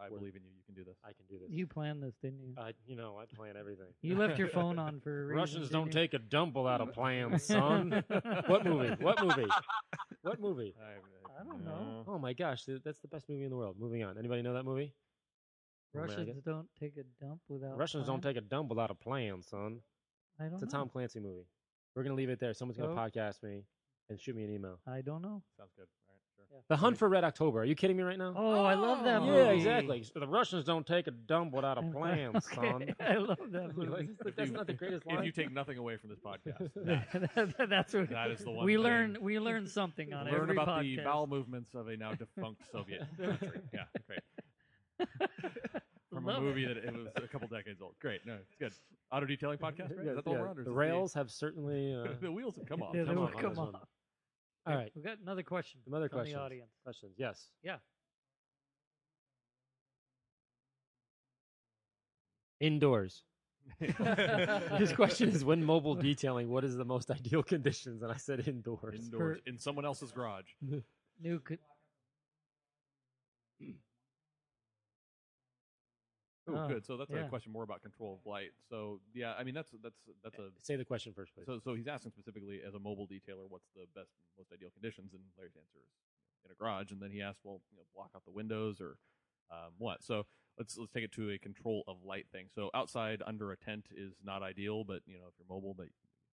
I 0.00 0.08
believe 0.08 0.36
in 0.36 0.42
you. 0.44 0.50
You 0.56 0.62
can 0.64 0.74
do 0.74 0.84
this. 0.84 0.96
I 1.04 1.08
can 1.08 1.24
do 1.28 1.38
this. 1.38 1.48
You 1.50 1.66
planned 1.66 2.02
this, 2.02 2.14
didn't 2.22 2.40
you? 2.42 2.54
I, 2.58 2.72
you 2.86 2.96
know, 2.96 3.18
I 3.20 3.24
plan 3.34 3.56
everything. 3.58 3.86
You 4.00 4.16
left 4.16 4.38
your 4.38 4.48
phone 4.48 4.78
on 4.78 5.00
for 5.00 5.22
a 5.22 5.26
reason. 5.26 5.36
Russians 5.38 5.68
don't 5.70 5.84
didn't 5.86 5.94
you? 5.94 6.00
take 6.02 6.14
a 6.14 6.18
dump 6.18 6.54
without 6.54 6.80
a 6.80 6.86
plan, 6.98 7.38
son. 7.38 8.04
what 8.46 8.64
movie? 8.64 8.94
What 9.02 9.22
movie? 9.24 9.46
What 10.22 10.40
movie? 10.40 10.74
I 11.40 11.44
don't 11.44 11.64
know. 11.64 12.04
Oh 12.06 12.18
my 12.18 12.32
gosh, 12.32 12.64
th- 12.64 12.82
that's 12.84 13.00
the 13.00 13.08
best 13.08 13.28
movie 13.28 13.44
in 13.44 13.50
the 13.50 13.56
world. 13.56 13.76
Moving 13.78 14.02
on. 14.04 14.16
Anybody 14.18 14.42
know 14.42 14.54
that 14.54 14.64
movie? 14.64 14.92
Man, 15.94 16.04
I 16.04 16.06
Russians 16.06 16.26
guess- 16.26 16.36
don't 16.44 16.68
take 16.78 16.96
a 16.96 17.24
dump 17.24 17.40
without. 17.48 17.76
Russians 17.76 18.06
don't 18.06 18.20
plan? 18.22 18.34
take 18.34 18.42
a 18.42 18.46
dump 18.46 18.68
without 18.68 18.90
a 18.90 18.94
plan, 18.94 19.42
son. 19.42 19.80
I 20.40 20.44
don't 20.44 20.54
It's 20.54 20.62
a 20.62 20.66
know. 20.66 20.70
Tom 20.70 20.88
Clancy 20.88 21.20
movie. 21.20 21.46
We're 21.94 22.02
gonna 22.04 22.14
leave 22.14 22.30
it 22.30 22.38
there. 22.40 22.54
Someone's 22.54 22.78
gonna 22.78 22.92
Oh. 22.92 22.96
podcast 22.96 23.42
me 23.42 23.64
and 24.08 24.20
shoot 24.20 24.34
me 24.36 24.44
an 24.44 24.50
email. 24.50 24.78
I 24.86 25.00
don't 25.02 25.20
know. 25.22 25.42
Sounds 25.58 25.72
good. 25.76 25.86
All 26.52 26.58
right, 26.58 26.64
sure. 26.68 26.76
The 26.76 26.76
Hunt 26.76 26.98
for 26.98 27.08
Red 27.08 27.24
October. 27.24 27.60
Are 27.60 27.64
you 27.64 27.74
kidding 27.74 27.96
me 27.96 28.02
right 28.02 28.18
now? 28.18 28.34
Oh, 28.36 28.64
I 28.64 28.74
love 28.74 29.04
that 29.04 29.22
Oh. 29.22 29.26
movie. 29.26 29.38
Yeah, 29.38 29.50
exactly. 29.50 30.04
The 30.14 30.26
Russians 30.28 30.64
don't 30.64 30.86
take 30.86 31.06
a 31.06 31.10
dump 31.10 31.52
without 31.54 31.78
a 31.78 31.82
plan, 31.92 32.38
son. 32.42 32.82
Okay, 32.82 32.94
I 33.00 33.16
love 33.16 33.38
that 33.50 33.74
movie. 33.76 33.90
Like, 33.90 34.08
If 34.26 34.36
That's 34.36 34.50
you- 34.50 34.56
not 34.56 34.66
the 34.66 34.74
greatest 34.74 35.04
If 35.08 35.24
you 35.24 35.32
take 35.32 35.50
nothing 35.50 35.78
away 35.78 35.96
from 35.96 36.10
this 36.10 36.18
podcast, 36.20 36.70
that, 36.84 37.56
That- 37.56 37.68
That's 37.70 37.94
what 37.94 38.10
that 38.10 38.30
is 38.30 38.40
the 38.40 38.50
one 38.50 38.66
we 38.66 38.74
thing. 38.74 38.82
learn. 38.82 39.18
We 39.20 39.38
learn 39.38 39.66
something 39.66 40.12
on 40.12 40.26
learn 40.26 40.34
every 40.42 40.54
about 40.54 40.68
podcast. 40.68 40.96
the 40.96 41.02
bowel 41.04 41.26
movements 41.26 41.74
of 41.74 41.88
a 41.88 41.96
now 41.96 42.12
defunct 42.14 42.62
Soviet 42.70 43.02
country. 43.18 43.60
Yeah, 43.72 43.84
great. 44.06 44.20
From 46.12 46.28
a 46.28 46.32
Love 46.32 46.42
movie 46.42 46.64
it. 46.66 46.74
that 46.74 46.84
it 46.84 46.92
was 46.94 47.06
a 47.16 47.26
couple 47.28 47.48
decades 47.48 47.80
old. 47.80 47.94
Great. 47.98 48.20
No, 48.26 48.34
it's 48.34 48.54
good. 48.60 48.72
Auto 49.10 49.24
detailing 49.24 49.56
podcast, 49.58 49.96
right? 49.96 50.04
Yeah, 50.04 50.10
Is 50.10 50.16
that 50.16 50.24
the 50.24 50.30
one 50.30 50.38
yeah, 50.40 50.42
we're 50.44 50.48
on? 50.50 50.56
or 50.58 50.60
is 50.60 50.64
the 50.66 50.70
this 50.70 50.76
rails 50.76 51.14
have 51.14 51.30
certainly. 51.30 51.94
Uh, 51.94 52.08
the 52.20 52.30
wheels 52.30 52.56
have 52.56 52.66
come 52.66 52.82
off. 52.82 52.94
Yeah, 52.94 53.04
come 53.04 53.14
they 53.14 53.20
on 53.22 53.30
will 53.30 53.36
on 53.36 53.40
come 53.42 53.50
this 53.50 53.58
off. 53.58 53.88
One. 54.64 54.74
All 54.74 54.80
right, 54.80 54.92
We've 54.94 55.04
got 55.04 55.18
another 55.22 55.42
question. 55.42 55.80
Another 55.86 56.08
from 56.08 56.18
questions. 56.18 56.36
the 56.38 56.42
audience. 56.44 56.70
questions. 56.84 57.12
Yes. 57.18 57.46
Yeah. 57.62 57.76
Indoors. 62.60 63.22
His 64.78 64.92
question 64.92 65.28
is 65.30 65.44
when 65.44 65.64
mobile 65.64 65.94
detailing, 65.94 66.48
what 66.48 66.64
is 66.64 66.76
the 66.76 66.84
most 66.84 67.10
ideal 67.10 67.42
conditions? 67.42 68.02
And 68.02 68.12
I 68.12 68.16
said 68.16 68.46
indoors. 68.46 68.94
Indoors 69.04 69.38
in 69.46 69.58
someone 69.58 69.84
else's 69.84 70.12
garage. 70.12 70.46
New. 71.20 71.38
Co- 71.40 71.56
Oh, 76.48 76.66
good. 76.68 76.84
So 76.84 76.96
that's 76.96 77.10
yeah. 77.10 77.26
a 77.26 77.28
question 77.28 77.52
more 77.52 77.62
about 77.62 77.82
control 77.82 78.18
of 78.20 78.26
light. 78.30 78.50
So 78.68 79.00
yeah, 79.14 79.34
I 79.38 79.44
mean 79.44 79.54
that's 79.54 79.70
that's 79.82 79.98
that's 80.24 80.38
a 80.38 80.50
Say 80.62 80.76
the 80.76 80.84
question 80.84 81.12
first, 81.12 81.34
please. 81.34 81.46
So, 81.46 81.60
so 81.62 81.74
he's 81.74 81.86
asking 81.86 82.10
specifically 82.12 82.60
as 82.66 82.74
a 82.74 82.78
mobile 82.78 83.06
detailer, 83.06 83.46
what's 83.48 83.68
the 83.74 83.86
best, 83.94 84.10
most 84.36 84.52
ideal 84.52 84.70
conditions? 84.72 85.12
And 85.14 85.22
Larry's 85.36 85.56
answer 85.56 85.78
is 85.78 85.90
in 86.44 86.50
a 86.50 86.54
garage. 86.54 86.90
And 86.90 87.00
then 87.00 87.10
he 87.10 87.22
asked, 87.22 87.40
well, 87.44 87.60
you 87.70 87.76
know, 87.76 87.84
block 87.94 88.10
out 88.16 88.24
the 88.24 88.32
windows 88.32 88.80
or 88.80 88.96
um, 89.50 89.72
what? 89.78 90.02
So 90.02 90.26
let's 90.58 90.76
let's 90.76 90.92
take 90.92 91.04
it 91.04 91.12
to 91.12 91.30
a 91.30 91.38
control 91.38 91.84
of 91.86 91.98
light 92.04 92.26
thing. 92.32 92.46
So 92.54 92.70
outside 92.74 93.22
under 93.26 93.52
a 93.52 93.56
tent 93.56 93.86
is 93.96 94.14
not 94.24 94.42
ideal, 94.42 94.84
but 94.84 95.02
you 95.06 95.18
know 95.18 95.26
if 95.28 95.34
you're 95.38 95.46
mobile, 95.48 95.74
that 95.78 95.88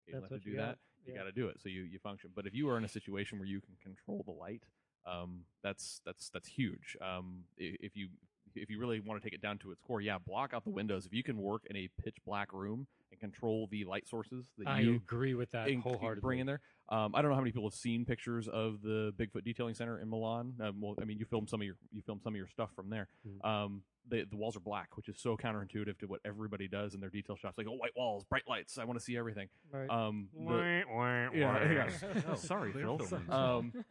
you 0.07 0.15
have 0.15 0.27
to 0.29 0.39
do 0.39 0.51
you 0.51 0.57
that. 0.57 0.77
You 1.05 1.13
Yeah. 1.13 1.19
got 1.19 1.25
to 1.25 1.31
do 1.31 1.47
it. 1.47 1.59
So 1.61 1.69
you 1.69 1.83
you 1.83 1.99
function. 1.99 2.31
But 2.35 2.47
if 2.47 2.53
you 2.53 2.69
are 2.69 2.77
in 2.77 2.85
a 2.85 2.89
situation 2.89 3.39
where 3.39 3.47
you 3.47 3.61
can 3.61 3.75
control 3.81 4.23
the 4.25 4.31
light, 4.31 4.63
um, 5.05 5.45
that's 5.61 6.01
that's 6.05 6.29
that's 6.29 6.47
huge. 6.47 6.97
Um, 7.01 7.43
if 7.57 7.95
you 7.95 8.09
if 8.55 8.69
you 8.69 8.79
really 8.79 8.99
want 8.99 9.21
to 9.21 9.25
take 9.25 9.33
it 9.33 9.41
down 9.41 9.57
to 9.59 9.71
its 9.71 9.81
core, 9.81 10.01
yeah, 10.01 10.17
block 10.17 10.53
out 10.53 10.63
the 10.63 10.69
windows. 10.69 11.05
If 11.05 11.13
you 11.13 11.23
can 11.23 11.37
work 11.37 11.63
in 11.69 11.75
a 11.75 11.89
pitch 12.03 12.17
black 12.25 12.53
room 12.53 12.87
and 13.13 13.19
control 13.31 13.67
the 13.71 13.85
light 13.85 14.07
sources 14.07 14.45
that 14.57 14.67
I 14.67 14.81
you 14.81 14.95
agree 14.95 15.33
with 15.35 15.51
that 15.51 15.69
in- 15.69 15.81
wholeheartedly. 15.81 16.21
bring 16.27 16.39
in 16.39 16.47
there. 16.47 16.61
Um, 16.89 17.15
I 17.15 17.21
don't 17.21 17.31
know 17.31 17.35
how 17.35 17.41
many 17.41 17.51
people 17.53 17.69
have 17.69 17.73
seen 17.77 18.03
pictures 18.05 18.47
of 18.49 18.81
the 18.81 19.13
Bigfoot 19.17 19.45
Detailing 19.45 19.73
Center 19.73 19.99
in 19.99 20.09
Milan. 20.09 20.53
Um, 20.61 20.81
well, 20.81 20.95
I 21.01 21.05
mean, 21.05 21.17
you 21.17 21.25
filmed 21.25 21.49
some 21.49 21.61
of 21.61 21.65
your 21.65 21.75
you 21.91 22.01
filmed 22.05 22.21
some 22.23 22.33
of 22.33 22.37
your 22.37 22.47
stuff 22.49 22.71
from 22.75 22.89
there. 22.89 23.07
Mhm. 23.27 23.45
Um, 23.49 23.83
the 24.09 24.25
the 24.29 24.35
walls 24.35 24.57
are 24.57 24.59
black, 24.59 24.97
which 24.97 25.07
is 25.07 25.17
so 25.17 25.37
counterintuitive 25.37 25.97
to 25.99 26.07
what 26.07 26.19
everybody 26.25 26.67
does 26.67 26.93
in 26.93 26.99
their 26.99 27.09
detail 27.09 27.37
shops. 27.37 27.57
Like, 27.57 27.67
oh, 27.69 27.75
white 27.77 27.95
walls, 27.95 28.25
bright 28.25 28.43
lights. 28.49 28.77
I 28.77 28.83
want 28.83 28.99
to 28.99 29.03
see 29.03 29.15
everything. 29.15 29.47
Right. 29.71 29.89
Um, 29.89 30.27
the- 30.33 30.43
Wah, 30.43 30.93
wah, 30.93 31.29
yeah, 31.33 31.71
yeah. 31.71 31.89
No, 32.27 32.35
Sorry, 32.35 32.73
Phil. 32.73 32.99
Um, 33.29 33.71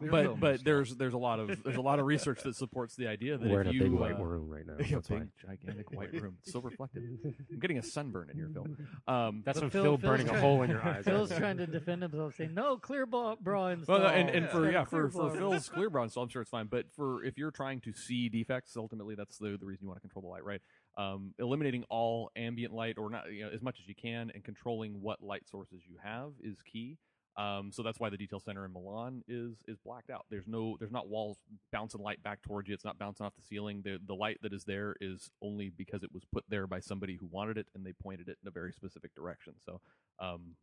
but 0.00 0.16
installed. 0.22 0.64
there's 0.64 0.96
there's 0.96 1.14
a 1.14 1.18
lot 1.18 1.40
of 1.40 1.62
there's 1.64 1.76
a 1.76 1.80
lot 1.80 1.98
of 1.98 2.06
research 2.06 2.42
that 2.44 2.54
supports 2.54 2.94
the 2.94 3.08
idea 3.08 3.36
that 3.36 3.48
We're 3.50 3.62
if 3.62 3.66
in 3.66 3.72
a 3.72 3.74
you 3.74 3.82
big 3.82 3.92
white 3.92 4.14
uh, 4.14 4.22
room 4.22 4.48
right 4.48 4.64
now. 4.64 4.74
yeah, 4.78 4.86
That's 4.96 5.08
big 5.08 5.18
why. 5.44 5.56
gigantic 5.56 5.90
white 5.92 6.12
room, 6.12 6.36
it's 6.42 6.52
so 6.52 6.60
reflective. 6.60 7.02
I'm 7.24 7.58
getting 7.58 7.78
a 7.78 7.82
sunburn 7.82 8.30
in 8.30 8.36
here, 8.36 8.48
Phil. 8.64 8.76
Um, 9.08 9.42
That's 9.44 9.58
But 9.58 9.64
when 9.64 9.70
Phil- 9.70 9.82
Phil, 9.82 9.98
Phil's 9.98 10.00
burning 10.02 10.28
a 10.28 10.38
hole 10.40 10.62
in 10.62 10.70
your 10.70 10.82
eyes. 10.86 11.04
Phil's 11.04 11.34
trying 11.34 11.56
to 11.58 11.66
defend 11.66 12.02
himself, 12.02 12.34
saying, 12.36 12.52
"No, 12.52 12.76
clear 12.76 13.06
bra, 13.06 13.36
bra 13.40 13.68
install." 13.68 14.00
Well, 14.00 14.08
no, 14.08 14.14
and, 14.14 14.28
and 14.28 14.48
for 14.50 14.70
yeah, 14.70 14.84
for, 14.84 15.08
for. 15.10 15.30
Phil's 15.30 15.68
clear 15.74 15.88
brown, 15.88 16.10
so 16.10 16.20
I'm 16.20 16.28
sure 16.28 16.42
it's 16.42 16.50
fine. 16.50 16.66
But 16.66 16.92
for 16.94 17.24
if 17.24 17.38
you're 17.38 17.50
trying 17.50 17.80
to 17.82 17.92
see 17.92 18.28
defects, 18.28 18.76
ultimately 18.76 19.14
that's 19.14 19.38
the 19.38 19.56
the 19.58 19.64
reason 19.66 19.84
you 19.84 19.88
want 19.88 19.96
to 19.96 20.00
control 20.02 20.22
the 20.22 20.28
light, 20.28 20.44
right? 20.44 20.60
Um, 20.98 21.32
eliminating 21.38 21.84
all 21.88 22.30
ambient 22.36 22.74
light, 22.74 22.98
or 22.98 23.08
not, 23.08 23.32
you 23.32 23.44
know, 23.44 23.50
as 23.54 23.62
much 23.62 23.78
as 23.80 23.88
you 23.88 23.94
can, 23.94 24.30
and 24.34 24.44
controlling 24.44 25.00
what 25.00 25.22
light 25.22 25.48
sources 25.48 25.80
you 25.88 25.96
have 26.02 26.32
is 26.42 26.58
key. 26.70 26.98
Um, 27.38 27.70
so 27.72 27.84
that's 27.84 28.00
why 28.00 28.10
the 28.10 28.16
detail 28.16 28.40
center 28.40 28.64
in 28.64 28.72
Milan 28.72 29.22
is 29.28 29.62
is 29.68 29.78
blacked 29.84 30.10
out. 30.10 30.26
There's 30.28 30.48
no, 30.48 30.76
there's 30.80 30.90
not 30.90 31.08
walls 31.08 31.38
bouncing 31.72 32.02
light 32.02 32.20
back 32.24 32.42
towards 32.42 32.68
you. 32.68 32.74
It's 32.74 32.84
not 32.84 32.98
bouncing 32.98 33.24
off 33.24 33.36
the 33.36 33.42
ceiling. 33.42 33.80
The 33.84 33.98
the 34.04 34.14
light 34.14 34.38
that 34.42 34.52
is 34.52 34.64
there 34.64 34.96
is 35.00 35.30
only 35.40 35.70
because 35.70 36.02
it 36.02 36.12
was 36.12 36.24
put 36.32 36.44
there 36.48 36.66
by 36.66 36.80
somebody 36.80 37.16
who 37.16 37.28
wanted 37.30 37.56
it, 37.56 37.66
and 37.76 37.86
they 37.86 37.92
pointed 37.92 38.28
it 38.28 38.38
in 38.42 38.48
a 38.48 38.50
very 38.50 38.72
specific 38.72 39.14
direction. 39.14 39.54
So, 39.64 39.80
um, 40.18 40.56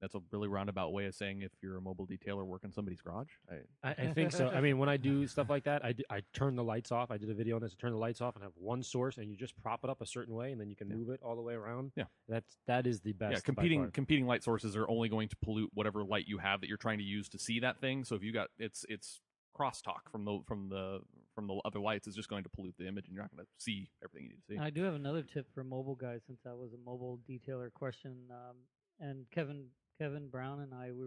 That's 0.00 0.14
a 0.14 0.20
really 0.30 0.48
roundabout 0.48 0.92
way 0.92 1.04
of 1.06 1.14
saying 1.14 1.42
if 1.42 1.50
you're 1.62 1.76
a 1.76 1.80
mobile 1.80 2.06
detailer 2.06 2.44
working 2.46 2.72
somebody's 2.72 3.00
garage. 3.02 3.28
I, 3.50 3.88
I, 3.88 3.90
I 4.08 4.12
think 4.14 4.32
so. 4.32 4.48
I 4.48 4.60
mean, 4.62 4.78
when 4.78 4.88
I 4.88 4.96
do 4.96 5.26
stuff 5.26 5.50
like 5.50 5.64
that, 5.64 5.84
I, 5.84 5.92
d- 5.92 6.04
I 6.10 6.22
turn 6.32 6.56
the 6.56 6.64
lights 6.64 6.90
off. 6.90 7.10
I 7.10 7.18
did 7.18 7.28
a 7.30 7.34
video 7.34 7.56
on 7.56 7.62
this. 7.62 7.74
I 7.78 7.80
turn 7.80 7.92
the 7.92 7.98
lights 7.98 8.20
off 8.22 8.34
and 8.34 8.42
have 8.42 8.52
one 8.56 8.82
source, 8.82 9.18
and 9.18 9.28
you 9.30 9.36
just 9.36 9.54
prop 9.62 9.80
it 9.84 9.90
up 9.90 10.00
a 10.00 10.06
certain 10.06 10.34
way, 10.34 10.52
and 10.52 10.60
then 10.60 10.70
you 10.70 10.76
can 10.76 10.88
Yeah. 10.88 10.96
move 10.96 11.10
it 11.10 11.20
all 11.22 11.36
the 11.36 11.42
way 11.42 11.54
around. 11.54 11.92
Yeah. 11.96 12.04
that's 12.28 12.56
that 12.66 12.86
is 12.86 13.00
the 13.00 13.12
best. 13.12 13.32
yeah, 13.32 13.36
by 13.38 13.40
competing 13.42 13.82
far. 13.82 13.90
competing 13.90 14.26
light 14.26 14.42
sources 14.42 14.74
are 14.76 14.88
only 14.88 15.08
going 15.10 15.28
to 15.28 15.36
pollute 15.44 15.70
whatever 15.74 16.02
light 16.02 16.24
you 16.26 16.38
have 16.38 16.60
that 16.62 16.68
you're 16.68 16.78
trying 16.78 16.98
to 16.98 17.04
use 17.04 17.28
to 17.30 17.38
see 17.38 17.60
that 17.60 17.80
thing. 17.80 18.04
So 18.04 18.14
if 18.14 18.22
you 18.22 18.32
got 18.32 18.48
it's 18.58 18.86
it's 18.88 19.20
crosstalk 19.58 20.08
from 20.10 20.24
the 20.24 20.38
from 20.46 20.68
the 20.70 21.00
from 21.34 21.46
the 21.46 21.60
other 21.66 21.78
lights 21.78 22.06
is 22.06 22.14
just 22.14 22.28
going 22.28 22.42
to 22.44 22.48
pollute 22.48 22.74
the 22.78 22.88
image, 22.88 23.06
and 23.06 23.14
you're 23.14 23.22
not 23.22 23.30
going 23.34 23.44
to 23.44 23.50
see 23.58 23.90
everything 24.02 24.24
you 24.24 24.30
need 24.30 24.40
to 24.48 24.54
see. 24.54 24.58
I 24.58 24.70
do 24.70 24.82
have 24.84 24.94
another 24.94 25.22
tip 25.22 25.46
for 25.52 25.62
mobile 25.62 25.94
guys 25.94 26.22
since 26.26 26.40
that 26.44 26.56
was 26.56 26.72
a 26.72 26.78
mobile 26.84 27.20
detailer 27.28 27.70
question. 27.72 28.16
Um, 28.30 28.56
and 28.98 29.24
Kevin 29.30 29.66
Kevin 30.00 30.28
Brown 30.28 30.60
and 30.60 30.72
I 30.72 30.92
we 30.92 31.04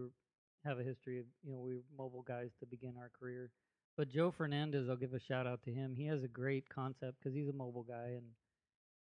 have 0.64 0.78
a 0.78 0.84
history 0.84 1.18
of 1.18 1.24
you 1.42 1.52
know 1.52 1.58
we 1.58 1.74
were 1.74 1.82
mobile 1.98 2.22
guys 2.22 2.50
to 2.60 2.66
begin 2.66 2.94
our 2.96 3.10
career. 3.18 3.50
But 3.96 4.08
Joe 4.08 4.30
Fernandez, 4.30 4.88
I'll 4.88 4.96
give 4.96 5.14
a 5.14 5.20
shout 5.20 5.48
out 5.48 5.62
to 5.64 5.72
him. 5.72 5.94
He 5.96 6.06
has 6.06 6.22
a 6.22 6.28
great 6.28 6.68
concept 6.68 7.18
because 7.18 7.34
he's 7.34 7.48
a 7.48 7.52
mobile 7.52 7.82
guy, 7.82 8.16
and 8.16 8.26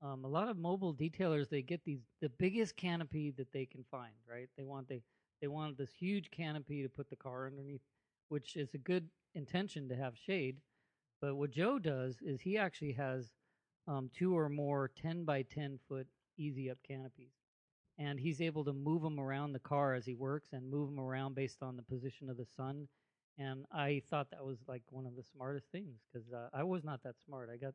um, 0.01 0.25
a 0.25 0.27
lot 0.27 0.49
of 0.49 0.57
mobile 0.57 0.95
detailers 0.95 1.47
they 1.47 1.61
get 1.61 1.83
these 1.85 2.01
the 2.21 2.29
biggest 2.29 2.75
canopy 2.75 3.31
that 3.37 3.51
they 3.53 3.67
can 3.67 3.85
find. 3.91 4.13
Right? 4.27 4.49
They 4.57 4.63
want 4.63 4.89
they 4.89 5.03
they 5.41 5.47
want 5.47 5.77
this 5.77 5.93
huge 5.93 6.31
canopy 6.31 6.81
to 6.81 6.89
put 6.89 7.11
the 7.11 7.15
car 7.15 7.45
underneath, 7.45 7.81
which 8.29 8.55
is 8.55 8.73
a 8.73 8.79
good 8.79 9.07
intention 9.35 9.89
to 9.89 9.95
have 9.95 10.17
shade. 10.17 10.57
But 11.21 11.35
what 11.35 11.51
Joe 11.51 11.77
does 11.77 12.17
is 12.23 12.41
he 12.41 12.57
actually 12.57 12.93
has 12.93 13.29
um, 13.87 14.09
two 14.11 14.35
or 14.35 14.49
more 14.49 14.89
10 14.99 15.23
by 15.23 15.43
10 15.43 15.77
foot 15.87 16.07
easy 16.35 16.71
up 16.71 16.79
canopies. 16.87 17.42
And 17.99 18.19
he's 18.19 18.41
able 18.41 18.65
to 18.65 18.73
move 18.73 19.03
them 19.03 19.19
around 19.19 19.53
the 19.53 19.59
car 19.59 19.93
as 19.93 20.05
he 20.05 20.15
works 20.15 20.49
and 20.51 20.69
move 20.69 20.89
them 20.89 20.99
around 20.99 21.35
based 21.35 21.61
on 21.61 21.75
the 21.77 21.83
position 21.83 22.29
of 22.29 22.37
the 22.37 22.45
sun. 22.57 22.87
And 23.37 23.65
I 23.71 24.01
thought 24.09 24.31
that 24.31 24.43
was 24.45 24.57
like 24.67 24.81
one 24.89 25.05
of 25.05 25.15
the 25.15 25.23
smartest 25.23 25.67
things 25.71 25.99
because 26.11 26.31
uh, 26.33 26.49
I 26.53 26.63
was 26.63 26.83
not 26.83 27.03
that 27.03 27.15
smart. 27.25 27.49
I 27.53 27.57
got 27.57 27.73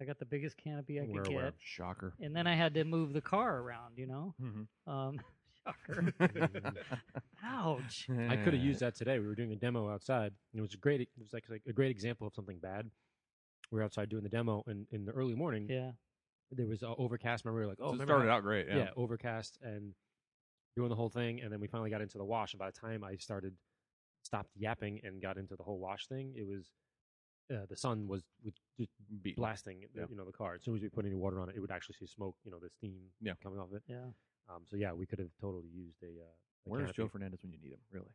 I 0.00 0.04
got 0.04 0.18
the 0.18 0.24
biggest 0.24 0.56
canopy 0.56 1.00
I 1.00 1.06
could 1.06 1.28
aware. 1.28 1.44
get, 1.44 1.54
Shocker. 1.60 2.14
and 2.20 2.34
then 2.34 2.46
I 2.46 2.54
had 2.56 2.74
to 2.74 2.84
move 2.84 3.12
the 3.12 3.20
car 3.20 3.58
around. 3.60 3.96
You 3.96 4.06
know, 4.06 4.34
Mhm. 4.42 4.66
um, 4.86 5.20
shocker. 5.64 6.12
Ouch. 7.44 8.08
I 8.10 8.36
could 8.36 8.54
have 8.54 8.62
used 8.62 8.80
that 8.80 8.94
today. 8.94 9.18
We 9.18 9.26
were 9.26 9.34
doing 9.34 9.52
a 9.52 9.56
demo 9.56 9.88
outside, 9.90 10.32
and 10.52 10.58
it 10.58 10.62
was 10.62 10.74
a 10.74 10.78
great. 10.78 11.00
It 11.02 11.08
was 11.18 11.32
like, 11.32 11.44
like 11.48 11.62
a 11.68 11.72
great 11.72 11.90
example 11.90 12.26
of 12.26 12.34
something 12.34 12.58
bad. 12.58 12.90
We 13.70 13.78
were 13.78 13.84
outside 13.84 14.08
doing 14.08 14.22
the 14.22 14.28
demo, 14.28 14.62
and 14.66 14.86
in 14.90 15.04
the 15.04 15.12
early 15.12 15.34
morning, 15.34 15.68
Yeah. 15.68 15.92
There 16.52 16.66
was 16.66 16.82
uh, 16.82 16.94
overcast. 16.98 17.44
Remember, 17.44 17.60
we 17.60 17.66
were 17.66 17.72
like, 17.72 17.78
oh, 17.80 17.84
So 17.84 17.88
it 17.88 17.92
remember 17.92 18.12
started 18.12 18.28
how- 18.30 18.36
out 18.36 18.42
great. 18.42 18.66
yeah. 18.68 18.76
Yeah. 18.76 18.90
overcast 18.96 19.58
and 19.62 19.94
doing 20.76 20.88
the 20.88 20.96
whole 20.96 21.08
thing, 21.10 21.40
and 21.40 21.52
then 21.52 21.60
we 21.60 21.68
finally 21.68 21.90
got 21.90 22.00
into 22.00 22.18
the 22.18 22.24
wash. 22.24 22.52
And 22.52 22.58
by 22.58 22.66
the 22.70 22.78
time 22.78 23.04
I 23.04 23.16
started, 23.16 23.54
stopped 24.22 24.50
yapping 24.56 25.00
and 25.04 25.20
got 25.20 25.36
into 25.36 25.54
the 25.56 25.62
whole 25.62 25.78
wash 25.78 26.06
thing, 26.06 26.34
it 26.36 26.46
was 26.46 26.72
uh, 27.52 27.66
the 27.68 27.76
sun 27.76 28.08
was, 28.08 28.22
was 28.42 28.54
just 28.78 28.90
Beat. 29.22 29.36
blasting, 29.36 29.80
the- 29.94 30.00
Yeah. 30.00 30.06
you 30.08 30.16
know, 30.16 30.24
the 30.24 30.32
car. 30.32 30.54
As 30.54 30.64
soon 30.64 30.76
as 30.76 30.82
we 30.82 30.88
put 30.88 31.04
any 31.04 31.14
water 31.14 31.40
on 31.40 31.48
it, 31.50 31.56
it 31.56 31.60
would 31.60 31.70
actually 31.70 31.96
see 31.98 32.06
smoke, 32.06 32.36
you 32.44 32.50
know, 32.50 32.58
the 32.58 32.70
steam 32.70 32.96
Yeah. 33.20 33.34
coming 33.42 33.58
off 33.58 33.68
it. 33.74 33.82
Yeah. 33.86 34.06
Um, 34.48 34.62
so 34.66 34.76
yeah, 34.76 34.92
we 34.92 35.06
could 35.06 35.18
have 35.18 35.30
totally 35.40 35.68
used 35.68 36.02
a. 36.02 36.06
Uh, 36.06 36.24
a 36.66 36.70
Where's 36.70 36.84
canopy. 36.84 36.96
Joe 37.02 37.08
Fernandez 37.08 37.40
when 37.42 37.52
you 37.52 37.58
need 37.60 37.72
him? 37.72 37.80
Really, 37.92 38.08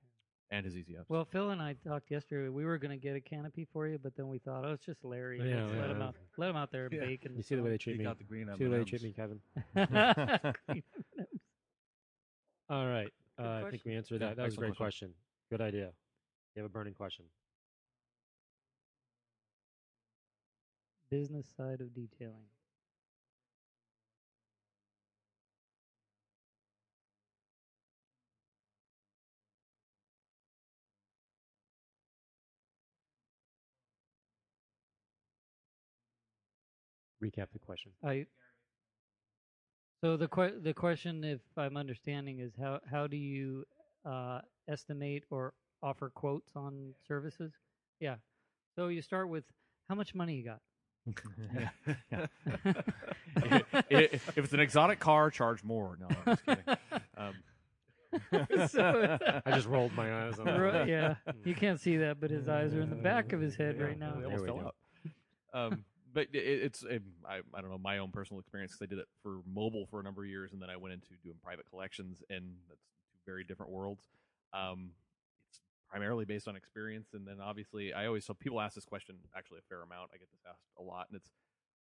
and 0.51 0.65
his 0.65 0.75
easy 0.75 0.97
ups. 0.97 1.09
Well, 1.09 1.25
Phil 1.25 1.51
and 1.51 1.61
I 1.61 1.75
talked 1.87 2.09
yesterday. 2.11 2.49
We 2.49 2.65
were 2.65 2.77
going 2.77 2.91
to 2.91 3.01
get 3.01 3.15
a 3.15 3.21
canopy 3.21 3.67
for 3.71 3.87
you, 3.87 3.99
but 4.01 4.15
then 4.15 4.27
we 4.27 4.39
thought, 4.39 4.65
oh, 4.65 4.71
it's 4.73 4.85
just 4.85 5.03
Larry. 5.05 5.37
Yeah, 5.39 5.63
Let's 5.63 5.75
let 5.77 5.89
him 5.91 5.99
yeah. 5.99 6.07
out. 6.07 6.15
Let 6.37 6.49
him 6.49 6.55
out 6.55 6.71
there 6.71 6.89
Yeah. 6.91 7.01
baking. 7.01 7.33
You 7.35 7.43
see 7.43 7.55
the 7.55 7.63
way 7.63 7.69
they 7.69 7.77
treat 7.77 7.93
He 7.93 7.99
me. 7.99 8.05
got 8.05 8.17
the 8.17 8.23
green 8.23 8.47
See 8.57 8.63
the 8.63 8.69
way 8.69 8.79
they 8.79 8.83
treat 8.83 9.03
me, 9.03 9.13
Kevin. 9.13 9.39
All 12.69 12.87
right. 12.87 13.11
Uh, 13.37 13.63
I 13.65 13.69
think 13.69 13.83
we 13.85 13.95
answered 13.95 14.21
Yeah, 14.21 14.29
that. 14.29 14.37
That 14.37 14.43
was 14.45 14.53
a 14.53 14.55
excellent 14.55 14.75
great 14.75 14.77
question. 14.77 15.13
Good 15.49 15.61
idea. 15.61 15.91
You 16.55 16.63
have 16.63 16.65
a 16.65 16.73
burning 16.73 16.93
question. 16.93 17.25
business 21.09 21.47
side 21.57 21.81
of 21.81 21.91
detailing. 21.95 22.45
Recap 37.23 37.47
the 37.53 37.59
question. 37.59 37.91
I. 38.03 38.25
So 40.03 40.15
the 40.15 40.27
que- 40.29 40.59
the 40.61 40.73
question, 40.73 41.23
if 41.23 41.41
I'm 41.57 41.75
understanding, 41.75 42.39
is 42.39 42.53
how 42.59 42.79
how 42.89 43.07
do 43.07 43.17
you 43.17 43.65
uh, 44.05 44.39
estimate 44.69 45.25
or 45.29 45.53
offer 45.83 46.09
quotes 46.09 46.51
on 46.55 46.93
services? 47.07 47.51
Yeah. 47.99 48.15
So 48.75 48.87
you 48.87 49.01
start 49.01 49.27
with 49.29 49.43
how 49.89 49.95
much 49.95 50.15
money 50.15 50.35
you 50.35 50.45
got. 50.45 50.59
if, 53.89 54.29
if 54.29 54.37
it's 54.37 54.53
an 54.53 54.59
exotic 54.59 54.99
car, 54.99 55.29
charge 55.31 55.63
more. 55.63 55.97
No, 55.99 56.07
I'm 56.07 56.25
just 56.35 56.45
kidding. 56.45 56.63
Um, 57.17 57.33
So- 58.69 59.17
I 59.45 59.51
just 59.51 59.67
rolled 59.67 59.93
my 59.93 60.25
eyes 60.27 60.39
on 60.39 60.45
that. 60.45 60.87
Yeah, 60.87 61.15
you 61.45 61.53
can't 61.55 61.79
see 61.79 61.97
that, 61.97 62.19
but 62.19 62.31
his 62.31 62.47
eyes 62.49 62.73
are 62.73 62.81
in 62.81 62.89
the 62.89 62.95
back 62.95 63.33
of 63.33 63.41
his 63.41 63.55
head 63.55 63.75
Yeah, 63.77 63.85
right 63.85 63.99
now. 63.99 64.13
They 64.15 64.21
There 64.21 64.25
almost 64.27 64.41
we 64.43 64.47
fell 64.47 64.57
go. 64.57 64.65
out. 64.67 64.75
Um, 65.73 65.85
but 66.13 66.27
it, 66.33 66.37
it's 66.37 66.83
um, 66.83 66.99
I, 67.27 67.39
I 67.53 67.61
don't 67.61 67.69
know 67.69 67.77
my 67.77 67.97
own 67.97 68.11
personal 68.11 68.39
experience 68.39 68.71
because 68.71 68.87
I 68.87 68.89
did 68.89 68.99
it 68.99 69.07
for 69.23 69.39
mobile 69.51 69.85
for 69.89 69.99
a 69.99 70.03
number 70.03 70.23
of 70.23 70.29
years, 70.29 70.53
and 70.53 70.61
then 70.61 70.69
I 70.69 70.77
went 70.77 70.93
into 70.93 71.09
doing 71.23 71.37
private 71.43 71.69
collections, 71.69 72.23
and 72.29 72.45
that's 72.67 72.81
two 73.11 73.19
very 73.25 73.43
different 73.43 73.71
worlds. 73.71 74.03
Um, 74.53 74.91
it's 75.49 75.61
primarily 75.89 76.25
based 76.25 76.47
on 76.47 76.55
experience, 76.55 77.09
and 77.13 77.27
then 77.27 77.37
obviously 77.41 77.93
I 77.93 78.05
always 78.07 78.25
so 78.25 78.33
people 78.33 78.61
ask 78.61 78.75
this 78.75 78.85
question 78.85 79.15
actually 79.35 79.59
a 79.59 79.67
fair 79.69 79.81
amount. 79.81 80.11
I 80.13 80.17
get 80.17 80.31
this 80.31 80.41
asked 80.49 80.65
a 80.79 80.83
lot, 80.83 81.07
and 81.09 81.17
it's 81.17 81.29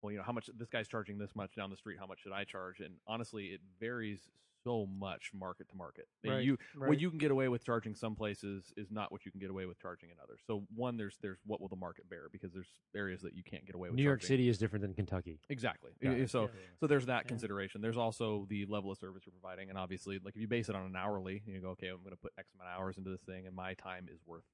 well, 0.03 0.13
you 0.13 0.19
know, 0.19 0.25
how 0.25 0.33
much 0.33 0.49
this 0.57 0.69
guy's 0.69 0.89
charging 0.89 1.19
this 1.19 1.35
much 1.35 1.55
down 1.57 1.71
the 1.71 1.77
street, 1.77 1.99
how 1.99 2.07
much 2.07 2.21
should 2.21 2.33
I 2.33 2.45
charge? 2.45 2.81
And 2.81 2.95
honestly, 3.07 3.47
it 3.47 3.61
varies 3.81 4.29
so 4.65 4.87
much 4.87 5.31
market 5.33 5.69
to 5.69 5.77
market. 5.77 6.07
And 6.25 6.33
Right, 6.33 6.45
You 6.45 6.59
what 6.75 7.01
you 7.01 7.11
can 7.11 7.19
get 7.19 7.31
away 7.31 7.49
with 7.49 7.65
charging 7.65 7.95
some 7.95 8.15
places 8.15 8.73
is 8.77 8.91
not 8.91 9.13
what 9.13 9.25
you 9.25 9.31
can 9.31 9.41
get 9.41 9.51
away 9.51 9.67
with 9.67 9.79
charging 9.81 10.11
in 10.11 10.17
others. 10.23 10.41
So 10.47 10.65
one, 10.75 10.97
there's 10.97 11.17
there's 11.23 11.39
what 11.47 11.61
will 11.61 11.69
the 11.69 11.77
market 11.77 12.09
bear 12.11 12.29
because 12.31 12.53
there's 12.53 12.69
areas 12.95 13.23
that 13.23 13.35
you 13.35 13.43
can't 13.43 13.65
get 13.67 13.75
away 13.75 13.89
with. 13.89 13.97
New 13.97 14.03
York. 14.03 14.23
City 14.23 14.49
is 14.49 14.59
different 14.59 14.83
than 14.83 14.95
Kentucky. 14.95 15.41
exactly. 15.49 15.93
It. 16.01 16.31
So 16.31 16.43
Yeah. 16.43 16.49
so 16.81 16.87
there's 16.87 17.07
that 17.07 17.25
Yeah. 17.25 17.29
consideration. 17.29 17.81
There's 17.81 17.97
also 17.97 18.47
the 18.49 18.67
level 18.67 18.91
of 18.91 18.99
service 18.99 19.25
you're 19.27 19.33
providing, 19.33 19.69
and 19.71 19.79
obviously, 19.79 20.19
like 20.19 20.35
if 20.35 20.41
you 20.41 20.49
base 20.49 20.69
it 20.69 20.75
on 20.75 20.87
an 20.87 20.97
hourly, 20.97 21.43
you 21.47 21.61
go, 21.61 21.71
okay, 21.71 21.89
I'm 21.89 21.99
going 21.99 22.11
to 22.11 22.17
put 22.17 22.33
X 22.39 22.53
amount 22.55 22.71
of 22.71 22.81
hours 22.81 22.99
into 22.99 23.11
this 23.11 23.23
thing, 23.23 23.47
and 23.47 23.55
my 23.55 23.75
time 23.75 24.09
is 24.13 24.21
worth 24.27 24.45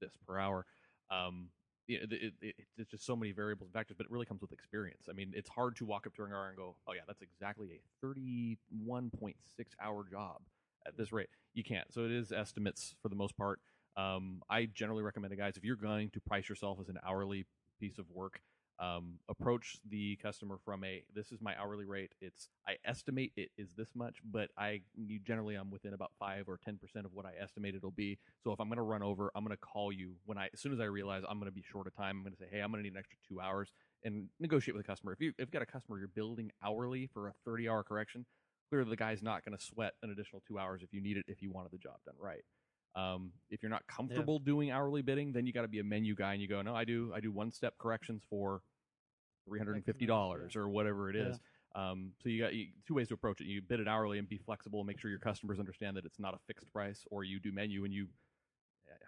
this 0.00 0.12
per 0.26 0.38
hour. 0.38 0.66
Um, 1.10 1.50
you 1.86 1.98
know, 1.98 2.06
it, 2.10 2.32
it, 2.40 2.54
it's 2.78 2.90
just 2.90 3.04
so 3.04 3.16
many 3.16 3.32
variables 3.32 3.68
and 3.68 3.74
factors, 3.74 3.96
but 3.96 4.06
it 4.06 4.10
really 4.10 4.26
comes 4.26 4.40
with 4.40 4.52
experience. 4.52 5.06
I 5.08 5.12
mean, 5.12 5.32
it's 5.34 5.48
hard 5.48 5.76
to 5.76 5.84
walk 5.84 6.06
up 6.06 6.14
to 6.16 6.22
a 6.22 6.26
car 6.26 6.48
and 6.48 6.56
go, 6.56 6.76
"Oh 6.86 6.92
yeah, 6.92 7.02
that's 7.06 7.22
exactly 7.22 7.68
a 7.72 8.06
31.6 8.06 9.34
hour 9.82 10.04
job 10.10 10.40
at 10.86 10.96
this 10.96 11.12
rate." 11.12 11.28
You 11.52 11.64
can't. 11.64 11.92
So 11.92 12.04
it 12.04 12.10
is 12.10 12.32
estimates 12.32 12.94
for 13.02 13.08
the 13.08 13.16
most 13.16 13.36
part. 13.36 13.60
Um, 13.96 14.42
I 14.50 14.66
generally 14.66 15.02
recommend 15.02 15.30
to 15.30 15.36
guys 15.36 15.56
if 15.56 15.64
you're 15.64 15.76
going 15.76 16.10
to 16.10 16.20
price 16.20 16.48
yourself 16.48 16.78
as 16.80 16.88
an 16.88 16.98
hourly 17.06 17.46
piece 17.80 17.98
of 17.98 18.10
work, 18.10 18.40
um, 18.78 19.18
approach 19.28 19.78
the 19.88 20.16
customer 20.16 20.58
from 20.64 20.84
a 20.84 21.04
this 21.14 21.30
is 21.32 21.40
my 21.40 21.54
hourly 21.58 21.84
rate. 21.84 22.12
It's 22.20 22.48
I 22.66 22.76
estimate 22.84 23.32
it 23.36 23.50
is 23.56 23.72
this 23.76 23.88
much, 23.94 24.16
but 24.24 24.50
I 24.58 24.80
generally 25.24 25.54
I'm 25.54 25.70
within 25.70 25.94
about 25.94 26.12
five 26.18 26.48
or 26.48 26.58
ten 26.64 26.76
percent 26.76 27.06
of 27.06 27.12
what 27.12 27.26
I 27.26 27.32
estimate 27.40 27.74
it'll 27.74 27.90
be. 27.90 28.18
So 28.42 28.52
if 28.52 28.60
I'm 28.60 28.68
going 28.68 28.76
to 28.76 28.82
run 28.82 29.02
over, 29.02 29.30
I'm 29.34 29.44
going 29.44 29.56
to 29.56 29.60
call 29.60 29.92
you 29.92 30.14
when 30.24 30.38
I 30.38 30.48
as 30.52 30.60
soon 30.60 30.72
as 30.72 30.80
I 30.80 30.84
realize 30.84 31.22
I'm 31.28 31.38
going 31.38 31.50
to 31.50 31.54
be 31.54 31.62
short 31.62 31.86
of 31.86 31.94
time. 31.94 32.16
I'm 32.16 32.22
going 32.22 32.34
to 32.34 32.38
say, 32.38 32.48
hey, 32.50 32.60
I'm 32.60 32.70
going 32.70 32.82
to 32.82 32.88
need 32.88 32.94
an 32.94 32.98
extra 32.98 33.18
two 33.28 33.40
hours 33.40 33.72
and 34.02 34.28
negotiate 34.40 34.74
with 34.74 34.84
the 34.84 34.90
customer. 34.90 35.12
If 35.12 35.20
you 35.20 35.30
if 35.30 35.34
you've 35.38 35.50
got 35.50 35.62
a 35.62 35.66
customer 35.66 35.98
you're 35.98 36.08
building 36.08 36.50
hourly 36.64 37.08
for 37.12 37.28
a 37.28 37.34
30 37.44 37.68
hour 37.68 37.82
correction, 37.84 38.26
clearly 38.70 38.90
the 38.90 38.96
guy's 38.96 39.22
not 39.22 39.44
going 39.44 39.56
to 39.56 39.64
sweat 39.64 39.94
an 40.02 40.10
additional 40.10 40.42
two 40.46 40.58
hours 40.58 40.82
if 40.82 40.92
you 40.92 41.00
need 41.00 41.16
it 41.16 41.24
if 41.28 41.42
you 41.42 41.50
wanted 41.50 41.70
the 41.70 41.78
job 41.78 41.96
done 42.04 42.16
right. 42.18 42.42
Um, 42.96 43.32
if 43.50 43.62
you're 43.62 43.70
not 43.70 43.86
comfortable 43.88 44.38
doing 44.38 44.70
hourly 44.70 45.02
bidding, 45.02 45.32
then 45.32 45.46
you 45.46 45.52
got 45.52 45.62
to 45.62 45.68
be 45.68 45.80
a 45.80 45.84
menu 45.84 46.14
guy 46.14 46.32
and 46.32 46.40
you 46.40 46.48
go, 46.48 46.62
no, 46.62 46.74
I 46.74 46.84
do 46.84 47.12
I 47.14 47.20
do 47.20 47.32
one 47.32 47.50
step 47.50 47.74
corrections 47.78 48.22
for 48.30 48.62
three 49.46 49.58
hundred 49.58 49.76
and 49.76 49.84
fifty 49.84 50.06
dollars 50.06 50.56
or 50.56 50.68
whatever 50.68 51.10
it 51.10 51.16
is. 51.16 51.40
Um, 51.74 52.12
so 52.22 52.28
you 52.28 52.40
got 52.42 52.54
you, 52.54 52.66
two 52.86 52.94
ways 52.94 53.08
to 53.08 53.14
approach 53.14 53.40
it. 53.40 53.46
You 53.46 53.60
bid 53.60 53.80
it 53.80 53.88
hourly 53.88 54.18
and 54.18 54.28
be 54.28 54.38
flexible, 54.38 54.80
and 54.80 54.86
make 54.86 55.00
sure 55.00 55.10
your 55.10 55.18
customers 55.18 55.58
understand 55.58 55.96
that 55.96 56.04
it's 56.04 56.20
not 56.20 56.34
a 56.34 56.38
fixed 56.46 56.72
price, 56.72 57.04
or 57.10 57.24
you 57.24 57.40
do 57.40 57.50
menu 57.52 57.84
and 57.84 57.92
you, 57.92 58.06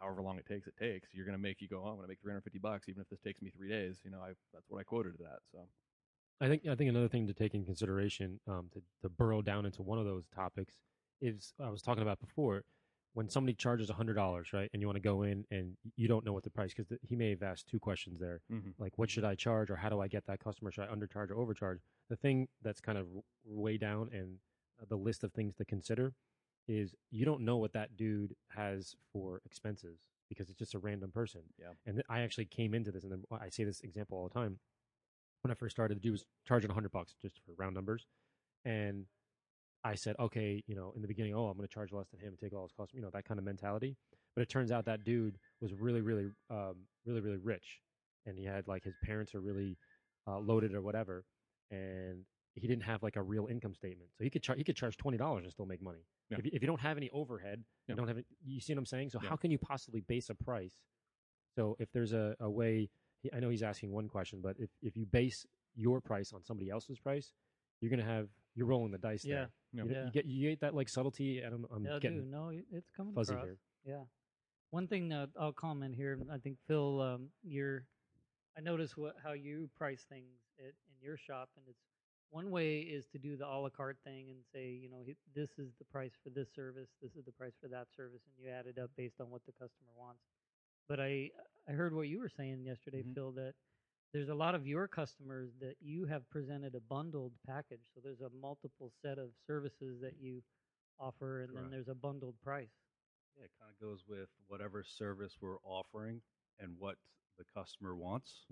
however 0.01 0.21
long 0.21 0.37
it 0.37 0.47
takes, 0.47 0.67
it 0.67 0.77
takes. 0.77 1.09
You're 1.13 1.25
going 1.25 1.37
to 1.37 1.43
make 1.43 1.61
you 1.61 1.69
go, 1.69 1.77
oh, 1.85 1.91
I'm 1.91 1.95
going 1.95 2.07
to 2.07 2.09
make 2.09 2.21
350 2.21 2.59
bucks, 2.59 2.89
even 2.89 3.01
if 3.03 3.09
this 3.09 3.21
takes 3.21 3.41
me 3.41 3.53
three 3.57 3.69
days. 3.69 4.01
You 4.05 4.11
know, 4.11 4.19
I 4.19 4.31
that's 4.53 4.69
what 4.69 4.81
I 4.81 4.83
quoted 4.83 5.15
it 5.15 5.25
at. 5.25 5.39
So 5.53 5.59
I 6.41 6.49
think 6.49 6.67
I 6.69 6.75
think 6.75 6.91
another 6.91 7.09
thing 7.09 7.29
to 7.29 7.35
take 7.35 7.55
in 7.55 7.65
consideration 7.65 8.41
um, 8.49 8.69
to 8.73 8.83
to 9.03 9.09
burrow 9.09 9.43
down 9.43 9.65
into 9.65 9.83
one 9.83 10.01
of 10.01 10.05
those 10.05 10.27
topics 10.35 10.75
is 11.21 11.55
I 11.63 11.71
was 11.71 11.83
talking 11.83 12.03
about 12.03 12.21
before 12.21 12.65
when 13.17 13.31
somebody 13.31 13.55
charges 13.55 13.89
hundred 13.89 14.13
dollars, 14.15 14.53
right, 14.53 14.69
and 14.75 14.83
you 14.83 14.87
want 14.87 14.97
to 14.97 15.01
go 15.03 15.23
in 15.23 15.47
and 15.51 15.75
you 15.97 16.07
don't 16.07 16.23
know 16.25 16.35
what 16.35 16.43
the 16.45 16.51
price 16.51 16.75
because 16.75 16.93
he 17.01 17.17
may 17.17 17.31
have 17.31 17.43
asked 17.43 17.67
two 17.67 17.79
questions 17.79 18.19
there, 18.21 18.43
Mhm. 18.51 18.75
like 18.79 18.99
what 18.99 19.09
should 19.09 19.25
I 19.25 19.35
charge 19.35 19.71
or 19.71 19.77
how 19.77 19.89
do 19.89 20.01
I 20.01 20.07
get 20.09 20.27
that 20.27 20.39
customer? 20.39 20.71
Should 20.71 20.85
I 20.89 20.95
undercharge 20.95 21.31
or 21.31 21.37
overcharge? 21.37 21.81
The 22.11 22.17
thing 22.17 22.49
that's 22.61 22.81
kind 22.83 22.99
of 22.99 23.09
way 23.45 23.79
down 23.79 24.11
and 24.13 24.39
the 24.87 24.97
list 24.99 25.25
of 25.25 25.33
things 25.33 25.55
to 25.55 25.65
consider 25.65 26.15
is 26.69 26.95
you 27.11 27.25
don't 27.25 27.41
know 27.41 27.57
what 27.57 27.73
that 27.73 27.97
dude 27.97 28.37
has 28.51 28.95
for 29.13 29.41
expenses 29.47 30.11
because 30.29 30.51
it's 30.51 30.59
just 30.59 30.75
a 30.75 30.79
random 30.79 31.11
person. 31.11 31.43
Yeah. 31.59 31.73
And 31.87 31.97
th- 31.97 32.07
I 32.11 32.21
actually 32.21 32.45
came 32.47 32.75
into 32.75 32.91
this, 32.93 33.03
and 33.05 33.13
then 33.13 33.25
I 33.31 33.49
say 33.49 33.65
this 33.65 33.81
example 33.81 34.19
all 34.19 34.29
the 34.29 34.35
time. 34.35 34.59
When 35.41 35.51
I 35.51 35.55
first 35.55 35.75
started, 35.75 35.97
the 35.97 36.01
dude 36.03 36.13
was 36.13 36.27
charging 36.45 36.71
hundred 36.71 36.91
bucks 36.93 37.15
just 37.23 37.39
for 37.47 37.53
round 37.55 37.75
numbers, 37.75 38.05
and 38.65 39.07
I 39.87 39.95
said, 39.95 40.17
okay, 40.19 40.63
you 40.67 40.75
know, 40.75 40.93
in 40.97 41.03
the 41.03 41.09
beginning, 41.09 41.35
oh, 41.35 41.47
I'm 41.47 41.57
going 41.57 41.67
to 41.67 41.73
charge 41.73 41.93
less 41.93 42.09
than 42.11 42.21
him 42.21 42.29
and 42.29 42.39
take 42.39 42.53
all 42.55 42.63
his 42.63 42.73
costs, 42.73 42.95
you 42.95 43.01
know, 43.01 43.11
that 43.13 43.25
kind 43.25 43.39
of 43.39 43.45
mentality. 43.45 43.97
But 44.35 44.43
it 44.43 44.49
turns 44.49 44.71
out 44.73 44.85
that 44.87 45.05
dude 45.05 45.39
was 45.61 45.73
really, 45.73 46.01
really, 46.01 46.27
um, 46.51 46.75
really, 47.07 47.21
really 47.21 47.39
rich, 47.39 47.81
and 48.27 48.37
he 48.39 48.45
had 48.45 48.67
like 48.69 48.85
his 48.85 48.95
parents 49.03 49.35
are 49.35 49.41
really 49.41 49.79
uh, 50.27 50.39
loaded 50.39 50.75
or 50.75 50.83
whatever, 50.83 51.25
and 51.71 52.25
he 52.55 52.67
didn't 52.67 52.83
have 52.83 53.03
like 53.03 53.17
a 53.17 53.23
real 53.23 53.47
income 53.47 53.75
statement, 53.75 54.11
so 54.17 54.25
he 54.25 54.31
could 54.31 54.43
charge 54.43 54.59
he 54.59 54.65
could 54.65 54.77
charge 54.77 54.97
twenty 54.97 55.17
dollars 55.19 55.45
and 55.45 55.53
still 55.53 55.67
make 55.67 55.81
money. 55.83 56.01
Yeah. 56.31 56.39
If, 56.39 56.45
you, 56.47 56.51
if 56.55 56.63
you 56.63 56.67
don't 56.67 56.81
have 56.81 56.97
any 56.97 57.09
overhead, 57.11 57.63
Yeah. 57.87 57.93
you 57.93 57.97
don't 57.97 58.09
have 58.09 58.19
it, 58.19 58.27
you 58.45 58.61
see 58.61 58.73
what 58.75 58.81
I'm 58.81 58.87
saying. 58.87 59.11
So 59.11 59.21
Yeah. 59.23 59.29
how 59.31 59.37
can 59.37 59.51
you 59.51 59.59
possibly 59.59 60.01
base 60.01 60.29
a 60.29 60.35
price? 60.35 60.77
So 61.55 61.77
if 61.79 61.91
there's 61.93 62.13
a, 62.13 62.35
a 62.41 62.51
way, 62.51 62.91
I 63.33 63.41
know 63.41 63.49
he's 63.49 63.63
asking 63.63 63.93
one 63.93 64.09
question, 64.09 64.41
but 64.43 64.57
if 64.59 64.71
if 64.83 64.97
you 64.97 65.07
base 65.07 65.47
your 65.75 66.01
price 66.01 66.33
on 66.33 66.43
somebody 66.45 66.69
else's 66.71 66.99
price, 66.99 67.33
you're 67.81 67.91
gonna 67.91 68.05
have 68.05 68.29
you're 68.55 68.67
rolling 68.67 68.91
the 68.91 68.99
dice. 68.99 69.25
Yeah. 69.25 69.35
there. 69.35 69.51
Yeah. 69.77 69.85
You, 69.85 69.91
Yeah. 69.91 70.05
you 70.07 70.11
get 70.13 70.25
you 70.27 70.51
get 70.51 70.61
that 70.61 70.75
like 70.75 70.89
subtlety, 70.89 71.41
and 71.41 71.55
I'm, 71.55 71.67
I'm 71.75 71.85
yeah, 71.85 71.99
getting 72.01 72.21
dude, 72.23 72.31
no, 72.31 72.51
it's 72.73 72.91
coming 72.97 73.15
fuzzy 73.15 73.33
across. 73.35 73.47
here. 73.47 73.59
Yeah. 73.87 74.05
One 74.71 74.87
thing 74.89 75.09
that 75.11 75.31
I'll 75.39 75.53
comment 75.53 75.95
here, 75.95 76.19
I 76.33 76.39
think 76.39 76.59
Phil, 76.67 77.01
um, 77.01 77.29
you're, 77.43 77.87
I 78.57 78.61
notice 78.61 78.97
what 78.97 79.15
how 79.23 79.33
you 79.33 79.71
price 79.77 80.05
things 80.09 80.41
at, 80.59 80.67
in 80.89 80.95
your 81.01 81.17
shop, 81.17 81.51
and 81.57 81.65
it's 81.69 81.79
one 82.31 82.51
way 82.51 82.79
is 82.81 83.07
to 83.13 83.19
do 83.19 83.37
the 83.37 83.47
a 83.47 83.57
la 83.61 83.69
carte 83.69 83.99
thing 84.05 84.31
and 84.31 84.39
say, 84.53 84.71
you 84.71 84.91
know, 84.91 85.05
this 85.35 85.51
is 85.59 85.71
the 85.79 85.85
price 85.85 86.13
for 86.23 86.31
this 86.31 86.49
service, 86.55 86.89
this 87.01 87.13
is 87.15 87.25
the 87.25 87.33
price 87.33 87.53
for 87.63 87.69
that 87.69 87.87
service, 87.97 88.21
and 88.27 88.45
you 88.45 88.51
add 88.53 88.67
it 88.67 88.79
up 88.83 88.91
based 88.97 89.21
on 89.21 89.31
what 89.31 89.43
the 89.47 89.53
customer 89.53 89.93
wants. 89.97 90.21
But 90.89 91.01
I 91.01 91.31
I 91.69 91.73
heard 91.73 91.95
what 91.95 92.09
you 92.09 92.19
were 92.19 92.29
saying 92.29 92.65
yesterday, 92.65 93.03
Mhm. 93.03 93.15
Phil, 93.15 93.33
that 93.33 93.55
there's 94.13 94.29
a 94.29 94.35
lot 94.35 94.55
of 94.55 94.67
your 94.67 94.89
customers 94.89 95.51
that 95.61 95.77
you 95.81 96.07
have 96.07 96.29
presented 96.31 96.75
a 96.75 96.81
bundled 96.81 97.33
package. 97.47 97.81
So 97.95 98.01
there's 98.03 98.21
a 98.21 98.31
multiple 98.41 98.91
set 99.03 99.19
of 99.19 99.31
services 99.47 100.01
that 100.01 100.15
you 100.21 100.43
offer, 100.99 101.43
and 101.43 101.55
then 101.55 101.71
there's 101.71 101.89
a 101.89 101.95
bundled 101.95 102.35
price. 102.43 102.71
Yeah, 103.37 103.45
it 103.45 103.51
kind 103.61 103.71
of 103.71 103.87
goes 103.87 104.05
with 104.09 104.29
whatever 104.49 104.83
service 104.83 105.37
we're 105.41 105.59
offering 105.65 106.23
and 106.59 106.73
what 106.79 106.97
the 107.39 107.45
customer 107.55 107.95
wants. 107.95 108.47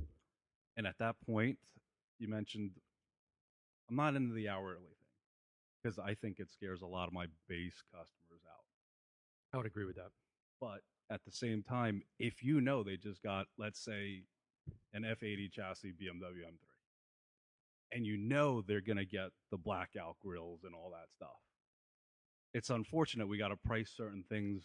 And 0.77 0.87
at 0.87 0.99
that 0.99 1.17
point, 1.25 1.59
you 2.19 2.29
mentioned 2.29 2.73
I'm 3.89 3.97
not 3.97 4.15
into 4.15 4.35
the 4.35 4.49
hourly 4.49 4.77
thing 4.77 5.83
because 5.83 5.99
I 5.99 6.15
think 6.15 6.41
it 6.41 6.51
scares 6.51 6.83
a 6.83 6.87
lot 6.87 7.07
of 7.07 7.13
my 7.13 7.27
base 7.49 7.83
customers 7.93 8.43
out. 8.49 8.65
I 9.53 9.57
would 9.59 9.67
agree 9.67 9.85
with 9.85 9.97
that. 9.97 10.11
But 10.61 10.81
at 11.11 11.25
the 11.25 11.31
same 11.31 11.63
time, 11.63 12.03
if 12.19 12.43
you 12.43 12.61
know 12.61 12.83
they 12.83 12.97
just 12.97 13.23
got, 13.23 13.47
let's 13.59 13.83
say, 13.83 14.23
an 14.95 15.03
F80 15.03 15.51
chassis 15.53 15.93
BMW 15.93 16.47
M3, 16.47 16.57
and 17.93 18.07
you 18.07 18.17
know 18.17 18.63
they're 18.63 18.81
going 18.81 18.97
to 18.97 19.05
get 19.05 19.31
the 19.51 19.59
blackout 19.59 20.17
grills 20.23 20.61
and 20.65 20.75
all 20.75 20.91
that 20.91 21.13
stuff, 21.15 21.37
it's 22.55 22.71
unfortunate 22.71 23.29
we 23.29 23.37
got 23.37 23.49
to 23.49 23.57
price 23.57 23.93
certain 23.95 24.25
things 24.29 24.63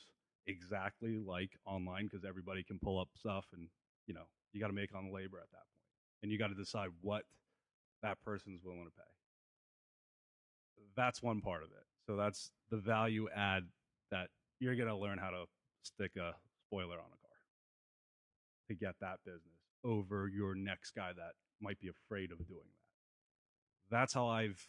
exactly 0.48 1.18
like 1.18 1.52
online 1.66 2.06
because 2.06 2.24
everybody 2.24 2.64
can 2.64 2.80
pull 2.80 3.00
up 3.00 3.10
stuff 3.16 3.46
and, 3.54 3.68
you 4.08 4.14
know, 4.14 4.28
you 4.54 4.62
got 4.62 4.68
to 4.68 4.74
make 4.74 4.96
on 4.96 5.06
the 5.06 5.12
labor 5.12 5.38
at 5.38 5.50
that 5.52 5.58
point. 5.58 6.24
And 6.24 6.32
you 6.32 6.38
got 6.38 6.48
to 6.48 6.56
decide 6.56 6.90
what 7.02 7.24
that 8.02 8.18
person's 8.24 8.64
willing 8.64 8.86
to 8.86 8.92
pay. 8.92 9.04
That's 10.96 11.22
one 11.22 11.42
part 11.42 11.64
of 11.64 11.70
it. 11.70 11.86
So 12.06 12.16
that's 12.16 12.52
the 12.72 12.78
value 12.78 13.28
add 13.36 13.64
that 14.12 14.30
you're 14.60 14.76
going 14.76 14.88
to 14.90 14.96
learn 14.96 15.18
how 15.18 15.30
to 15.30 15.46
stick 15.84 16.12
a 16.18 16.34
spoiler 16.68 16.96
on 16.96 17.06
a 17.06 17.20
car 17.22 17.38
to 18.68 18.76
get 18.76 18.96
that 19.02 19.20
business 19.26 19.59
over 19.84 20.28
your 20.28 20.56
next 20.56 20.92
guy 20.92 21.12
that 21.16 21.34
might 21.62 21.80
be 21.80 21.88
afraid 21.88 22.32
of 22.32 22.38
doing 22.48 22.66
that. 22.66 23.96
That's 23.96 24.14
how 24.14 24.28
I've 24.28 24.68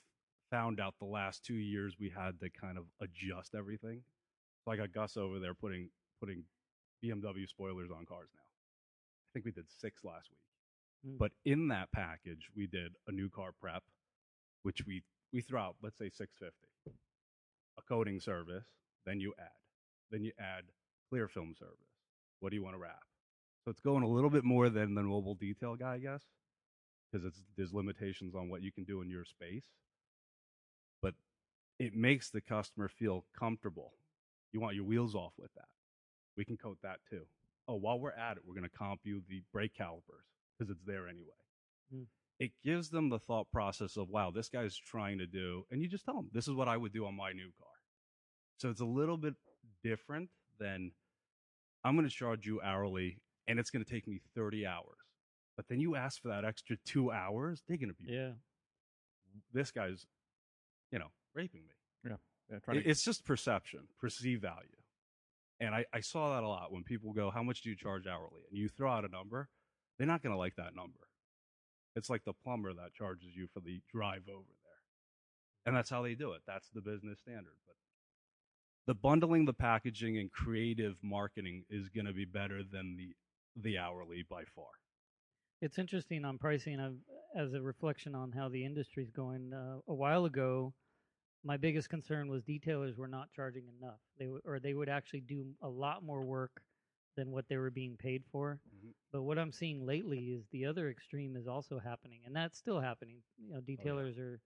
found 0.50 0.80
out 0.80 0.94
the 0.98 1.06
last 1.06 1.44
two 1.44 1.54
years 1.54 1.94
we 1.98 2.12
had 2.14 2.40
to 2.40 2.48
kind 2.50 2.78
of 2.78 2.84
adjust 3.00 3.54
everything. 3.54 4.02
So 4.64 4.72
I 4.72 4.76
got 4.76 4.92
Gus 4.92 5.16
over 5.16 5.38
there 5.38 5.54
putting 5.54 5.90
putting 6.18 6.44
BMW 7.02 7.48
spoilers 7.48 7.90
on 7.90 8.04
cars 8.06 8.28
now. 8.34 8.42
I 8.42 9.28
think 9.32 9.44
we 9.44 9.52
did 9.52 9.70
six 9.70 10.04
last 10.04 10.28
week. 10.30 11.12
Mm. 11.14 11.18
But 11.18 11.32
in 11.44 11.68
that 11.68 11.92
package, 11.92 12.50
we 12.56 12.66
did 12.66 12.92
a 13.06 13.12
new 13.12 13.30
car 13.30 13.50
prep, 13.58 13.82
which 14.62 14.84
we 14.86 15.02
we 15.32 15.40
throw 15.40 15.60
out, 15.60 15.76
let's 15.82 15.98
say 15.98 16.10
six 16.10 16.36
fifty. 16.38 16.66
A 17.78 17.82
coating 17.82 18.20
service, 18.20 18.66
then 19.06 19.20
you 19.20 19.32
add. 19.38 19.46
Then 20.10 20.24
you 20.24 20.32
add 20.38 20.64
clear 21.08 21.28
film 21.28 21.54
service. 21.58 21.76
What 22.40 22.50
do 22.50 22.56
you 22.56 22.62
want 22.64 22.74
to 22.74 22.80
wrap? 22.80 23.04
So 23.64 23.70
it's 23.70 23.80
going 23.80 24.02
a 24.02 24.08
little 24.08 24.30
bit 24.30 24.44
more 24.44 24.70
than 24.70 24.94
the 24.94 25.02
mobile 25.02 25.34
detail 25.34 25.76
guy, 25.76 25.94
I 25.94 25.98
guess, 25.98 26.22
because 27.10 27.26
it's 27.26 27.42
there's 27.56 27.74
limitations 27.74 28.34
on 28.34 28.48
what 28.48 28.62
you 28.62 28.72
can 28.72 28.84
do 28.84 29.02
in 29.02 29.10
your 29.10 29.24
space. 29.24 29.64
But 31.02 31.14
it 31.78 31.94
makes 31.94 32.30
the 32.30 32.40
customer 32.40 32.88
feel 32.88 33.24
comfortable. 33.38 33.92
You 34.52 34.60
want 34.60 34.76
your 34.76 34.84
wheels 34.84 35.14
off 35.14 35.32
with 35.38 35.52
that. 35.54 35.68
We 36.36 36.44
can 36.44 36.56
coat 36.56 36.78
that 36.82 36.98
too. 37.08 37.26
Oh, 37.68 37.76
while 37.76 38.00
we're 38.00 38.12
at 38.12 38.36
it, 38.36 38.42
we're 38.46 38.54
going 38.54 38.68
to 38.68 38.76
comp 38.76 39.00
you 39.04 39.22
the 39.28 39.42
brake 39.52 39.74
calipers 39.76 40.24
because 40.58 40.70
it's 40.70 40.84
there 40.86 41.06
anyway. 41.06 41.28
Mm. 41.94 42.06
It 42.38 42.52
gives 42.64 42.88
them 42.88 43.10
the 43.10 43.18
thought 43.18 43.50
process 43.52 43.96
of, 43.96 44.08
wow, 44.08 44.30
this 44.30 44.48
guy's 44.48 44.76
trying 44.76 45.18
to 45.18 45.26
do, 45.26 45.66
and 45.70 45.82
you 45.82 45.88
just 45.88 46.06
tell 46.06 46.14
them, 46.14 46.30
this 46.32 46.48
is 46.48 46.54
what 46.54 46.68
I 46.68 46.76
would 46.76 46.92
do 46.92 47.04
on 47.04 47.14
my 47.14 47.32
new 47.32 47.50
car. 47.60 47.68
So 48.56 48.70
it's 48.70 48.80
a 48.80 48.86
little 48.86 49.18
bit 49.18 49.34
different 49.84 50.30
than 50.58 50.92
I'm 51.84 51.96
going 51.96 52.08
to 52.08 52.14
charge 52.14 52.46
you 52.46 52.60
hourly 52.62 53.18
and 53.50 53.58
it's 53.58 53.70
going 53.70 53.84
to 53.84 53.90
take 53.90 54.06
me 54.06 54.20
30 54.34 54.66
hours. 54.66 54.96
But 55.56 55.66
then 55.68 55.80
you 55.80 55.96
ask 55.96 56.22
for 56.22 56.28
that 56.28 56.44
extra 56.44 56.76
two 56.86 57.10
hours, 57.10 57.62
they're 57.66 57.76
going 57.76 57.88
to 57.90 57.94
be, 57.94 58.12
Yeah. 58.12 58.32
this 59.52 59.70
guy's, 59.70 60.06
you 60.92 60.98
know, 60.98 61.10
raping 61.34 61.62
me. 61.66 61.74
Yeah, 62.50 62.58
trying 62.64 62.78
It- 62.78 62.82
to, 62.84 62.88
It's 62.90 63.04
just 63.04 63.24
perception, 63.24 63.86
perceived 63.98 64.42
value. 64.42 64.76
And 65.60 65.74
I, 65.74 65.84
I 65.92 66.00
saw 66.00 66.34
that 66.34 66.42
a 66.42 66.48
lot 66.48 66.72
when 66.72 66.82
people 66.84 67.12
go, 67.12 67.30
How 67.30 67.42
much 67.42 67.60
do 67.62 67.68
you 67.70 67.76
charge 67.76 68.06
hourly? 68.06 68.42
And 68.48 68.58
you 68.58 68.68
throw 68.68 68.90
out 68.90 69.04
a 69.04 69.08
number, 69.08 69.48
they're 69.98 70.06
not 70.06 70.22
going 70.22 70.32
to 70.32 70.38
like 70.38 70.56
that 70.56 70.74
number. 70.74 70.98
It's 71.94 72.08
like 72.08 72.24
the 72.24 72.32
plumber 72.32 72.72
that 72.72 72.94
charges 72.94 73.36
you 73.36 73.46
for 73.52 73.60
the 73.60 73.80
drive 73.92 74.22
over 74.28 74.46
there. 74.64 75.66
And 75.66 75.76
that's 75.76 75.90
how 75.90 76.02
they 76.02 76.14
do 76.14 76.32
it. 76.32 76.40
That's 76.46 76.68
the 76.70 76.80
business 76.80 77.18
standard. 77.20 77.54
But 77.66 77.76
the 78.86 78.94
bundling, 78.94 79.44
the 79.44 79.52
packaging, 79.52 80.16
and 80.18 80.32
creative 80.32 80.96
marketing 81.02 81.64
is 81.68 81.88
going 81.90 82.06
to 82.06 82.12
be 82.14 82.24
better 82.24 82.62
than 82.64 82.96
the, 82.96 83.14
the 83.56 83.78
hourly 83.78 84.22
by 84.22 84.44
far. 84.44 84.70
It's 85.60 85.78
interesting 85.78 86.24
on 86.24 86.38
pricing. 86.38 86.80
I've, 86.80 86.98
as 87.36 87.52
a 87.54 87.62
reflection 87.62 88.14
on 88.14 88.32
how 88.32 88.48
the 88.48 88.64
industry's 88.64 89.10
going. 89.10 89.52
Uh, 89.52 89.80
a 89.86 89.94
while 89.94 90.24
ago, 90.24 90.74
my 91.44 91.56
biggest 91.56 91.88
concern 91.88 92.28
was 92.28 92.42
detailers 92.44 92.96
were 92.96 93.08
not 93.08 93.30
charging 93.32 93.68
enough. 93.68 94.00
They 94.18 94.26
w- 94.26 94.42
or 94.44 94.60
they 94.60 94.74
would 94.74 94.88
actually 94.88 95.22
do 95.22 95.54
a 95.62 95.68
lot 95.68 96.02
more 96.02 96.24
work 96.24 96.62
than 97.16 97.30
what 97.30 97.48
they 97.48 97.56
were 97.56 97.70
being 97.70 97.96
paid 97.96 98.24
for. 98.32 98.60
Mhm. 98.74 98.94
But 99.12 99.22
what 99.22 99.38
I'm 99.38 99.52
seeing 99.52 99.84
lately 99.84 100.32
is 100.32 100.48
the 100.48 100.66
other 100.66 100.90
extreme 100.90 101.36
is 101.36 101.46
also 101.46 101.78
happening, 101.78 102.24
and 102.24 102.34
that's 102.34 102.58
still 102.58 102.80
happening. 102.80 103.22
You 103.38 103.54
know, 103.54 103.60
detailers 103.60 104.18
are 104.18 104.40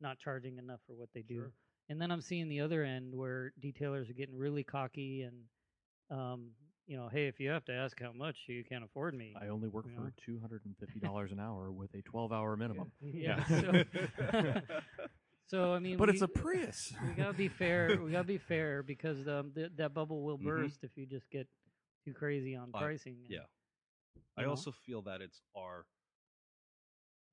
not 0.00 0.18
charging 0.18 0.58
enough 0.58 0.80
for 0.86 0.94
what 0.94 1.12
they 1.12 1.22
do. 1.22 1.36
Sure. 1.36 1.52
And 1.88 2.00
then 2.00 2.10
I'm 2.10 2.20
seeing 2.20 2.48
the 2.48 2.60
other 2.60 2.84
end 2.84 3.14
where 3.16 3.52
detailers 3.60 4.08
are 4.10 4.14
getting 4.14 4.36
really 4.36 4.64
cocky 4.64 5.22
and, 5.22 5.48
um, 6.10 6.54
you 6.86 6.96
know, 6.96 7.08
hey, 7.08 7.26
if 7.26 7.38
you 7.40 7.50
have 7.50 7.64
to 7.66 7.72
ask 7.72 8.00
how 8.00 8.12
much, 8.12 8.36
you 8.48 8.64
can't 8.64 8.84
afford 8.84 9.14
me. 9.14 9.34
I 9.40 9.48
only 9.48 9.68
work 9.68 9.86
you 9.88 9.94
for 9.94 10.00
know. 10.02 10.10
two 10.24 10.38
hundred 10.40 10.62
and 10.64 10.74
fifty 10.78 10.98
dollars 11.00 11.32
an 11.32 11.38
hour 11.40 11.70
with 11.70 11.94
a 11.94 12.02
twelve 12.02 12.32
hour 12.32 12.56
minimum. 12.56 12.90
Yeah. 13.02 13.44
Yeah. 13.48 13.60
So, 13.60 14.60
so 15.46 15.72
I 15.74 15.78
mean, 15.78 15.96
But 15.96 16.08
we, 16.08 16.14
it's 16.14 16.22
a 16.22 16.28
Prius. 16.28 16.92
we 17.06 17.12
gotta 17.14 17.32
be 17.34 17.48
fair. 17.48 17.98
We 18.02 18.10
gotta 18.12 18.24
be 18.24 18.38
fair 18.38 18.82
because 18.82 19.26
um, 19.28 19.52
th- 19.54 19.72
that 19.76 19.94
bubble 19.94 20.22
will 20.22 20.38
Mhm. 20.38 20.44
burst 20.44 20.82
if 20.82 20.90
you 20.96 21.06
just 21.06 21.28
get 21.30 21.46
too 22.04 22.12
crazy 22.12 22.56
on 22.56 22.70
Uh, 22.74 22.78
pricing. 22.78 23.16
and, 23.22 23.30
yeah. 23.30 23.38
I 24.36 24.40
you 24.42 24.46
know? 24.46 24.50
also 24.50 24.72
feel 24.72 25.02
that 25.02 25.20
it's 25.20 25.40
our, 25.56 25.84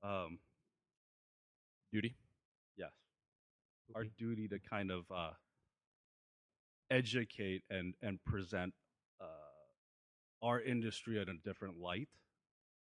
um, 0.04 0.40
Duty. 1.92 2.16
yes, 2.78 2.92
our 3.96 4.04
duty 4.18 4.48
to 4.50 4.60
kind 4.60 4.92
of 4.92 5.10
uh, 5.12 5.32
educate 6.92 7.64
and 7.70 7.96
and 8.04 8.24
present 8.26 8.74
our 10.42 10.62
industry 10.62 11.22
in 11.22 11.30
a 11.30 11.34
different 11.44 11.78
light, 11.80 12.10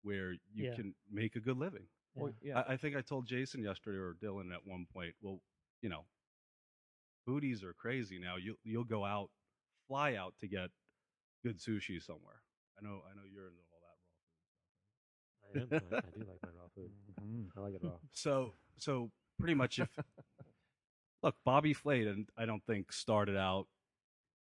where 0.02 0.32
you 0.52 0.64
Yeah. 0.66 0.74
can 0.74 0.94
make 1.10 1.36
a 1.36 1.40
good 1.40 1.56
living. 1.58 1.88
Yeah. 2.14 2.22
Well, 2.22 2.32
yeah. 2.42 2.58
I, 2.66 2.72
I 2.74 2.76
think 2.76 2.96
I 2.96 3.00
told 3.02 3.26
Jason 3.26 3.62
yesterday 3.62 3.98
or 3.98 4.14
Dylan 4.14 4.52
at 4.52 4.66
one 4.66 4.86
point. 4.92 5.14
Well, 5.20 5.40
you 5.82 5.88
know, 5.88 6.04
booties 7.26 7.62
are 7.62 7.72
crazy 7.74 8.18
now. 8.18 8.36
You 8.36 8.56
you'll 8.64 8.84
go 8.84 9.04
out, 9.04 9.30
fly 9.86 10.14
out 10.14 10.34
to 10.40 10.48
get 10.48 10.70
good 11.44 11.58
sushi 11.58 12.02
somewhere. 12.02 12.42
I 12.78 12.82
know 12.84 13.02
I 13.10 13.14
know 13.14 13.22
you're 13.30 13.48
into 13.48 13.60
all 13.72 13.80
that 13.82 13.98
raw 15.58 15.68
food. 15.70 15.72
I 15.72 15.76
am. 15.76 15.92
I, 15.92 15.96
I 15.98 16.10
do 16.18 16.26
like 16.30 16.42
my 16.42 16.50
raw 16.50 16.68
food. 16.74 16.90
Mhm. 17.22 17.48
I 17.56 17.60
like 17.60 17.74
it 17.74 17.80
raw. 17.82 17.92
So 18.12 18.54
so 18.78 19.10
pretty 19.38 19.54
much 19.54 19.78
if 19.78 19.88
look, 21.22 21.36
Bobby 21.44 21.72
Flay, 21.74 22.02
and 22.06 22.28
I 22.36 22.46
don't 22.46 22.64
think 22.66 22.92
started 22.92 23.36
out 23.36 23.66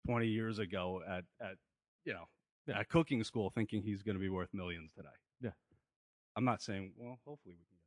20 0.07 0.27
years 0.27 0.59
ago 0.59 1.03
at 1.07 1.25
at 1.41 1.57
you 2.05 2.13
know 2.13 2.25
Yeah. 2.69 2.81
at 2.81 2.89
cooking 2.89 3.25
school 3.25 3.51
thinking 3.51 3.83
he's 3.83 4.03
going 4.03 4.17
to 4.17 4.21
be 4.21 4.29
worth 4.29 4.51
millions 4.53 4.93
today. 4.95 5.09
Yeah. 5.41 5.51
I'm 6.37 6.45
not 6.45 6.63
saying. 6.63 6.93
Well, 6.97 7.19
hopefully 7.25 7.55
we 7.59 7.65
can 7.65 7.65
get 7.71 7.79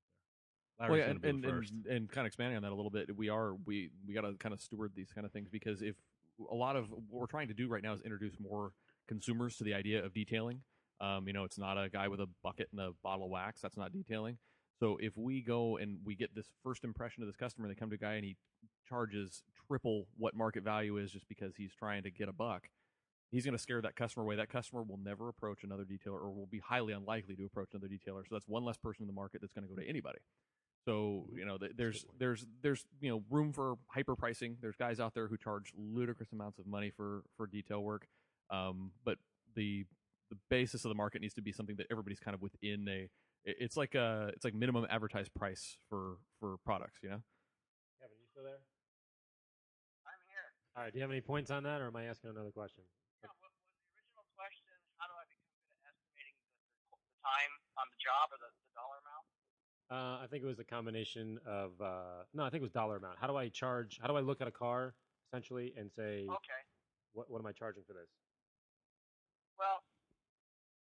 there. 0.80 0.90
Well, 0.90 0.98
yeah, 0.98 1.12
and, 1.12 1.24
and, 1.24 1.46
and, 1.46 1.86
and 1.86 2.12
kind 2.12 2.26
of 2.26 2.28
expanding 2.28 2.58
on 2.58 2.64
that 2.64 2.72
a 2.72 2.76
little 2.76 2.90
bit, 2.90 3.16
we 3.16 3.30
are 3.30 3.54
we 3.66 3.92
we 4.08 4.14
got 4.14 4.22
to 4.22 4.34
kind 4.34 4.54
of 4.54 4.62
steward 4.62 4.94
these 4.96 5.12
kind 5.14 5.26
of 5.26 5.32
things 5.32 5.48
because 5.50 5.82
if 5.84 5.96
a 6.52 6.56
lot 6.56 6.76
of 6.76 6.90
what 6.90 7.22
we're 7.22 7.28
trying 7.28 7.48
to 7.50 7.54
do 7.54 7.68
right 7.68 7.84
now 7.84 7.94
is 7.94 8.02
introduce 8.02 8.40
more 8.40 8.72
consumers 9.08 9.56
to 9.58 9.64
the 9.64 9.74
idea 9.74 10.04
of 10.04 10.14
detailing. 10.14 10.62
Um, 11.00 11.28
you 11.28 11.34
know, 11.34 11.44
it's 11.44 11.58
not 11.58 11.78
a 11.78 11.90
guy 11.90 12.08
with 12.08 12.20
a 12.20 12.28
bucket 12.44 12.70
and 12.72 12.80
a 12.80 12.92
bottle 13.04 13.26
of 13.26 13.32
wax. 13.32 13.62
That's 13.62 13.78
not 13.78 13.92
detailing. 13.92 14.38
So 14.80 14.98
if 15.00 15.16
we 15.16 15.42
go 15.42 15.78
and 15.78 16.00
we 16.04 16.16
get 16.16 16.34
this 16.34 16.48
first 16.64 16.84
impression 16.84 17.22
of 17.22 17.28
this 17.28 17.36
customer, 17.36 17.68
they 17.68 17.76
come 17.76 17.90
to 17.90 17.96
a 17.96 18.00
guy 18.00 18.14
and 18.14 18.26
he 18.26 18.36
charges 18.88 19.44
triple 19.68 20.08
what 20.18 20.36
market 20.36 20.64
value 20.64 20.98
is 20.98 21.12
just 21.12 21.28
because 21.28 21.56
he's 21.56 21.72
trying 21.78 22.04
to 22.04 22.12
get 22.12 22.30
a 22.30 22.34
buck. 22.34 22.64
He's 23.32 23.46
going 23.46 23.56
to 23.56 23.62
scare 23.62 23.82
that 23.82 23.96
customer 23.96 24.24
away. 24.26 24.36
That 24.36 24.50
customer 24.50 24.84
will 24.84 25.00
never 25.02 25.30
approach 25.30 25.64
another 25.64 25.84
detailer 25.84 26.20
or 26.22 26.32
will 26.32 26.50
be 26.52 26.60
highly 26.60 26.94
unlikely 26.94 27.36
to 27.36 27.46
approach 27.46 27.70
another 27.74 27.88
detailer. 27.88 28.24
So 28.28 28.36
that's 28.36 28.48
one 28.48 28.66
less 28.66 28.78
person 28.78 29.04
in 29.04 29.08
the 29.08 29.14
market 29.14 29.40
that's 29.42 29.54
going 29.54 29.68
to 29.68 29.74
go 29.74 29.82
to 29.82 29.88
anybody. 29.88 30.20
So 30.86 31.28
you 31.36 31.46
know, 31.46 31.58
th- 31.58 31.74
there's 31.76 32.06
there's 32.18 32.46
there's 32.62 32.86
you 33.00 33.10
know 33.10 33.24
room 33.30 33.54
for 33.54 33.76
hyper 33.88 34.16
pricing. 34.16 34.58
There's 34.62 34.76
guys 34.76 35.00
out 35.00 35.14
there 35.14 35.28
who 35.28 35.38
charge 35.38 35.72
ludicrous 35.78 36.32
amounts 36.34 36.58
of 36.60 36.66
money 36.66 36.92
for 36.96 37.24
for 37.38 37.46
detail 37.46 37.84
work, 37.84 38.08
um, 38.50 38.92
but 39.06 39.18
the 39.56 39.86
the 40.32 40.38
basis 40.50 40.84
of 40.84 40.90
the 40.90 40.96
market 40.96 41.22
needs 41.22 41.36
to 41.36 41.42
be 41.42 41.52
something 41.52 41.76
that 41.76 41.86
everybody's 41.92 42.20
kind 42.20 42.34
of 42.34 42.42
within 42.42 42.88
a. 42.90 43.10
It's 43.46 43.78
like 43.78 43.96
a 43.96 44.32
it's 44.34 44.44
like 44.44 44.56
minimum 44.56 44.88
advertised 44.90 45.34
price 45.36 45.78
for 45.88 46.18
for 46.40 46.58
products. 46.66 46.98
You 47.04 47.10
know. 47.10 47.22
Kevin, 48.02 48.18
you 48.18 48.26
still 48.32 48.44
there? 48.44 48.62
I'm 50.06 50.22
here. 50.30 50.48
All 50.76 50.84
right. 50.84 50.92
Do 50.92 50.98
you 50.98 51.04
have 51.04 51.12
any 51.12 51.22
points 51.22 51.52
on 51.52 51.62
that, 51.64 51.82
or 51.82 51.88
am 51.88 51.96
I 51.96 52.06
asking 52.06 52.32
another 52.32 52.52
question? 52.52 52.84
Yeah, 53.22 53.30
what 53.38 53.54
was 53.54 53.62
the 53.70 53.78
original 53.94 54.26
question? 54.34 54.74
How 54.98 55.06
do 55.06 55.14
I 55.14 55.26
become 55.30 55.54
good 55.62 55.78
at 55.78 55.94
estimating 55.94 56.38
the, 56.42 56.58
the, 56.90 56.98
the 57.06 57.11
time 57.22 57.54
on 57.78 57.86
the 57.94 58.00
job 58.02 58.34
or 58.34 58.38
the, 58.42 58.50
the 58.50 58.74
dollar 58.76 58.98
amount? 59.06 59.26
Uh, 59.92 60.24
I 60.24 60.26
think 60.32 60.42
it 60.44 60.50
was 60.50 60.60
a 60.60 60.68
combination 60.68 61.38
of 61.46 61.76
uh, 61.82 62.24
no, 62.34 62.44
I 62.44 62.50
think 62.50 62.62
it 62.64 62.68
was 62.68 62.76
dollar 62.76 62.98
amount. 62.98 63.20
How 63.20 63.28
do 63.28 63.36
I 63.36 63.50
charge? 63.50 64.00
How 64.02 64.08
do 64.08 64.16
I 64.16 64.24
look 64.24 64.40
at 64.40 64.48
a 64.48 64.56
car 64.56 64.96
essentially 65.28 65.76
and 65.76 65.92
say 65.92 66.28
Okay. 66.28 66.62
what 67.12 67.28
what 67.30 67.40
am 67.44 67.48
I 67.48 67.52
charging 67.52 67.84
for 67.84 67.94
this? 67.94 68.08
Well, 69.60 69.84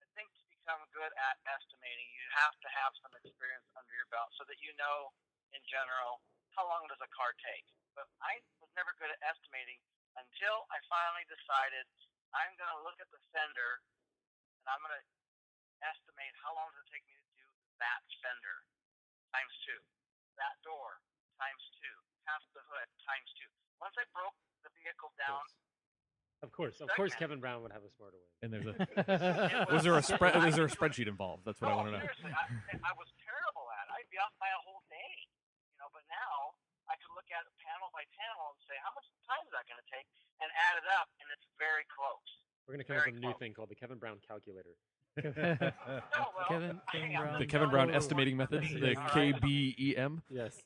I 0.03 0.07
think 0.19 0.29
to 0.37 0.45
become 0.51 0.83
good 0.91 1.13
at 1.17 1.37
estimating, 1.47 2.09
you 2.13 2.27
have 2.35 2.55
to 2.61 2.69
have 2.69 2.93
some 2.99 3.15
experience 3.23 3.65
under 3.79 3.95
your 3.95 4.11
belt 4.11 4.35
so 4.35 4.43
that 4.51 4.59
you 4.61 4.75
know, 4.77 5.15
in 5.55 5.63
general, 5.71 6.21
how 6.53 6.67
long 6.67 6.85
does 6.91 7.01
a 7.01 7.11
car 7.15 7.33
take. 7.41 7.65
But 7.95 8.11
I 8.21 8.43
was 8.61 8.69
never 8.77 8.93
good 9.01 9.09
at 9.09 9.21
estimating 9.25 9.81
until 10.19 10.69
I 10.69 10.83
finally 10.91 11.25
decided 11.31 11.87
I'm 12.37 12.53
going 12.61 12.69
to 12.75 12.83
look 12.85 12.99
at 13.01 13.09
the 13.09 13.21
fender 13.33 13.81
and 14.61 14.67
I'm 14.69 14.83
going 14.85 14.93
to 14.99 15.05
estimate 15.85 16.33
how 16.41 16.53
long 16.57 16.69
does 16.73 16.85
it 16.85 16.89
take 16.95 17.05
me 17.09 17.15
to 17.17 17.25
do 17.37 17.47
that 17.83 18.01
fender 18.25 18.65
times 19.35 19.53
two, 19.67 19.81
that 20.41 20.57
door 20.65 21.01
times 21.37 21.65
two, 21.81 21.97
half 22.25 22.41
the 22.57 22.63
hood 22.71 22.89
times 23.05 23.29
two. 23.37 23.51
Once 23.83 23.97
I 24.01 24.05
broke 24.17 24.37
the 24.65 24.73
vehicle 24.81 25.13
down 25.21 25.45
Of 26.41 26.53
course, 26.53 26.81
of 26.81 26.89
course, 26.97 27.13
Kevin 27.17 27.41
Brown 27.41 27.61
would 27.65 27.73
have 27.77 27.85
a 27.85 27.93
smarter 27.97 28.17
way. 28.17 28.33
And 28.41 28.49
there's 28.53 28.69
a 28.69 28.77
It 29.69 29.73
was 29.73 29.85
there 29.85 29.97
a 29.97 30.01
was- 30.05 30.09
spread? 30.09 30.33
Is 30.49 30.57
there 30.57 30.69
a 30.69 30.73
spreadsheet 30.73 31.09
involved? 31.09 31.45
That's 31.45 31.61
what 31.61 31.69
I 31.69 31.73
no, 31.73 31.79
want 31.85 31.89
to 31.93 31.95
know. 32.01 32.05
Seriously, 32.05 32.33
I, 32.33 32.45
I 32.89 32.93
was 32.97 33.09
terrible 33.25 33.67
at. 33.77 33.85
it. 33.93 34.01
I'd 34.01 34.11
be 34.13 34.17
off 34.21 34.33
by 34.41 34.49
a 34.49 34.61
whole 34.65 34.81
day, 34.89 35.13
you 35.73 35.77
know. 35.81 35.89
But 35.93 36.05
now 36.09 36.57
I 36.89 36.97
can 37.01 37.13
look 37.17 37.29
at 37.33 37.45
it 37.45 37.53
panel 37.61 37.89
by 37.93 38.05
panel 38.17 38.57
and 38.57 38.61
say 38.69 38.77
how 38.85 38.93
much 38.97 39.05
time 39.29 39.43
is 39.45 39.53
that 39.53 39.65
going 39.69 39.81
to 39.81 39.89
take, 39.93 40.07
and 40.41 40.49
add 40.71 40.77
it 40.81 40.87
up, 40.97 41.09
and 41.21 41.27
it's 41.35 41.45
very 41.61 41.85
close. 41.93 42.25
We're 42.69 42.75
gonna 42.81 42.85
come 42.89 42.99
up 43.01 43.07
with 43.09 43.17
a 43.17 43.23
new 43.23 43.31
close. 43.35 43.41
thing 43.43 43.53
called 43.55 43.71
the 43.73 43.79
Kevin 43.79 43.99
Brown 43.99 44.19
calculator. 44.27 44.75
No, 45.17 45.33
oh, 45.33 45.51
well, 45.61 45.71
Kevin- 46.49 46.81
Kevin 46.93 47.13
Brown. 47.17 47.39
The 47.39 47.47
Kevin 47.47 47.71
Brown 47.71 47.91
estimating 47.95 48.37
method, 48.37 48.63
the 48.63 48.95
KBEM. 48.95 50.23
Yes. 50.29 50.63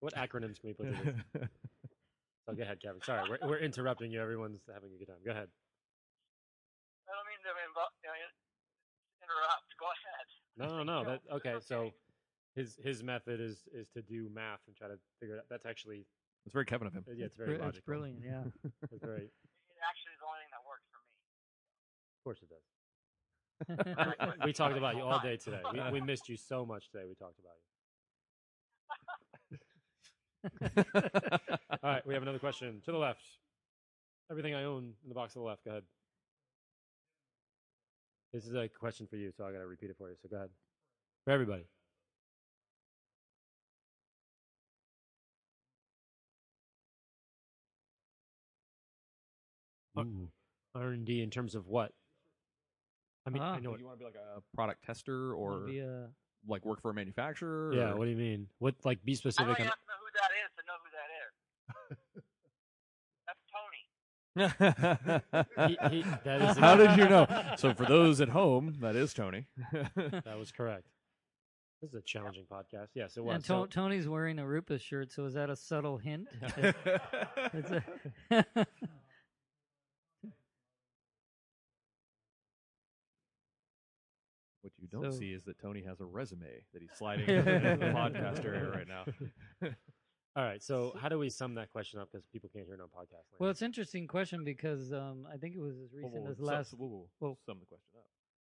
What 0.00 0.14
acronyms 0.14 0.60
can 0.60 0.68
we 0.70 0.72
put 0.74 0.86
together? 0.90 1.24
so 1.34 1.40
oh, 2.48 2.54
go 2.54 2.62
ahead, 2.62 2.80
Kevin. 2.82 3.00
Sorry, 3.02 3.22
we're, 3.30 3.48
we're 3.48 3.58
interrupting 3.58 4.10
you. 4.12 4.20
Everyone's 4.20 4.60
having 4.72 4.90
a 4.94 4.98
good 4.98 5.06
time. 5.08 5.22
Go 5.24 5.30
ahead. 5.30 5.48
I 7.08 7.12
don't 7.14 7.26
mean 7.30 7.40
to 7.46 7.50
invo- 7.54 7.94
you 8.02 8.10
know, 8.10 8.16
interrupt. 9.22 9.68
Go 9.78 9.86
ahead. 9.86 10.26
No, 10.58 10.66
no, 10.68 10.82
no. 10.84 11.02
No, 11.02 11.10
That 11.10 11.20
okay. 11.36 11.54
it's 11.56 11.66
So 11.68 11.92
his 12.54 12.76
his 12.82 13.02
method 13.02 13.40
is 13.40 13.68
is 13.72 13.88
to 13.94 14.02
do 14.02 14.28
math 14.34 14.60
and 14.66 14.76
try 14.76 14.88
to 14.88 14.98
figure 15.20 15.36
it 15.36 15.38
out. 15.38 15.44
That's 15.48 15.64
actually 15.66 16.04
It's 16.44 16.52
very 16.52 16.66
Kevin 16.66 16.86
of 16.88 16.92
him. 16.92 17.04
yeah, 17.16 17.26
it's 17.26 17.36
very 17.36 17.56
Br- 17.56 17.62
logical. 17.64 17.78
It's 17.78 17.86
brilliant, 17.86 18.18
yeah. 18.24 18.42
It's 18.90 19.02
very. 19.04 19.30
It 19.30 19.82
actually 19.86 20.12
is 20.12 20.20
the 20.20 20.26
only 20.28 20.40
thing 20.44 20.52
that 20.52 20.64
works 20.68 20.84
for 20.92 20.98
me. 21.00 21.08
Of 22.18 22.22
course 22.24 22.38
it 22.42 22.50
does. 22.50 22.64
we 24.44 24.52
talked 24.52 24.76
about 24.76 24.96
you 24.96 25.02
all 25.02 25.20
day 25.20 25.36
today. 25.36 25.60
We, 25.72 26.00
we 26.00 26.00
missed 26.00 26.28
you 26.28 26.36
so 26.36 26.66
much 26.66 26.90
today. 26.90 27.04
We 27.08 27.14
talked 27.14 27.38
about 27.38 27.54
you. 27.60 27.68
All 31.82 31.90
right, 31.90 32.06
we 32.06 32.14
have 32.14 32.22
another 32.22 32.38
question 32.38 32.80
to 32.84 32.92
the 32.92 32.98
left. 32.98 33.22
Everything 34.30 34.54
I 34.54 34.64
own 34.64 34.92
in 35.02 35.08
the 35.08 35.14
box 35.14 35.32
to 35.34 35.38
the 35.40 35.44
left. 35.44 35.64
Go 35.64 35.72
ahead. 35.72 35.84
This 38.32 38.46
is 38.46 38.54
a 38.54 38.68
question 38.68 39.06
for 39.06 39.16
you, 39.16 39.32
so 39.36 39.44
I 39.44 39.52
got 39.52 39.58
to 39.58 39.66
repeat 39.66 39.90
it 39.90 39.96
for 39.98 40.08
you. 40.10 40.16
So 40.20 40.28
go 40.28 40.36
ahead. 40.36 40.50
For 41.24 41.30
everybody. 41.32 41.64
Ooh. 49.98 50.28
R 50.74 50.88
and 50.88 51.06
D 51.06 51.22
in 51.22 51.30
terms 51.30 51.54
of 51.54 51.66
what? 51.66 51.92
I 53.26 53.30
mean, 53.30 53.42
I 53.42 53.56
Ah. 53.56 53.58
know. 53.58 53.70
What, 53.72 53.80
you 53.80 53.86
want 53.86 53.98
to 53.98 54.04
be 54.04 54.04
like 54.04 54.14
a 54.14 54.40
product 54.54 54.84
tester 54.84 55.34
or 55.34 55.66
be 55.66 55.80
a- 55.80 56.08
like 56.46 56.64
work 56.64 56.80
for 56.80 56.90
a 56.90 56.94
manufacturer? 56.94 57.74
yeah. 57.74 57.90
or- 57.92 57.96
What 57.96 58.04
do 58.04 58.10
you 58.12 58.16
mean? 58.16 58.48
What 58.58 58.74
like 58.84 59.04
be 59.04 59.14
specific? 59.14 59.58
I 59.60 59.64
don't 59.64 59.66
on- 59.66 59.66
have 59.66 59.78
to 59.78 59.86
know 59.88 59.98
who 60.00 60.10
that 60.14 60.30
is 60.44 60.50
to 60.56 60.62
know 60.66 60.78
who 60.82 60.90
that 60.94 61.10
is. 61.24 62.22
That's 63.26 63.44
Tony. 63.52 63.82
He- 65.90 65.96
he- 65.96 66.10
that 66.24 66.42
is 66.42 66.56
How 66.58 66.76
did 66.76 66.96
you 66.98 67.08
know? 67.08 67.26
So 67.56 67.74
for 67.74 67.84
those 67.86 68.20
at 68.20 68.28
home, 68.28 68.76
that 68.80 68.94
is 68.96 69.12
Tony. 69.14 69.46
That 69.72 70.38
was 70.38 70.52
correct. 70.52 70.86
This 71.82 71.90
is 71.90 71.96
a 71.96 72.02
challenging 72.02 72.44
podcast. 72.50 72.88
Yes, 72.94 73.16
it 73.16 73.24
was. 73.24 73.34
and 73.36 73.44
So- 73.44 73.66
To- 73.66 73.70
Tony's 73.72 74.06
wearing 74.08 74.38
a 74.38 74.46
Rupes 74.46 74.80
shirt, 74.82 75.10
so 75.12 75.24
is 75.26 75.34
that 75.34 75.50
a 75.50 75.56
subtle 75.56 75.98
hint? 75.98 76.28
It's 77.52 77.70
a- 77.70 78.66
don't 85.02 85.12
So- 85.12 85.18
see 85.18 85.32
is 85.32 85.44
that 85.44 85.58
Tony 85.58 85.82
has 85.82 86.00
a 86.00 86.04
resume 86.04 86.46
that 86.72 86.82
he's 86.82 86.90
sliding 86.98 87.28
into 87.28 87.42
the 87.78 87.86
podcast 87.86 88.44
area 88.44 88.68
right 88.70 88.88
now. 88.88 89.04
All 90.36 90.44
right. 90.44 90.62
So 90.62 90.94
how 91.00 91.08
do 91.08 91.18
we 91.18 91.30
sum 91.30 91.54
that 91.54 91.72
question 91.72 91.98
up? 91.98 92.08
Because 92.12 92.26
people 92.26 92.50
can't 92.52 92.66
hear 92.66 92.76
no 92.76 92.84
podcast. 92.84 93.24
well, 93.38 93.50
it's 93.50 93.62
an 93.62 93.66
interesting 93.66 94.06
question 94.06 94.44
because 94.44 94.92
um, 94.92 95.26
I 95.32 95.38
think 95.38 95.54
it 95.54 95.60
was 95.60 95.76
as 95.78 95.92
Whoa, 95.92 95.98
recent 96.08 96.24
whoa, 96.24 96.30
as 96.30 96.40
last. 96.40 96.70
Sum, 96.70 96.78
whoa, 96.80 96.86
whoa, 96.88 97.08
whoa. 97.20 97.38
sum 97.46 97.58
the 97.58 97.66
question 97.66 97.88
up. 97.96 98.04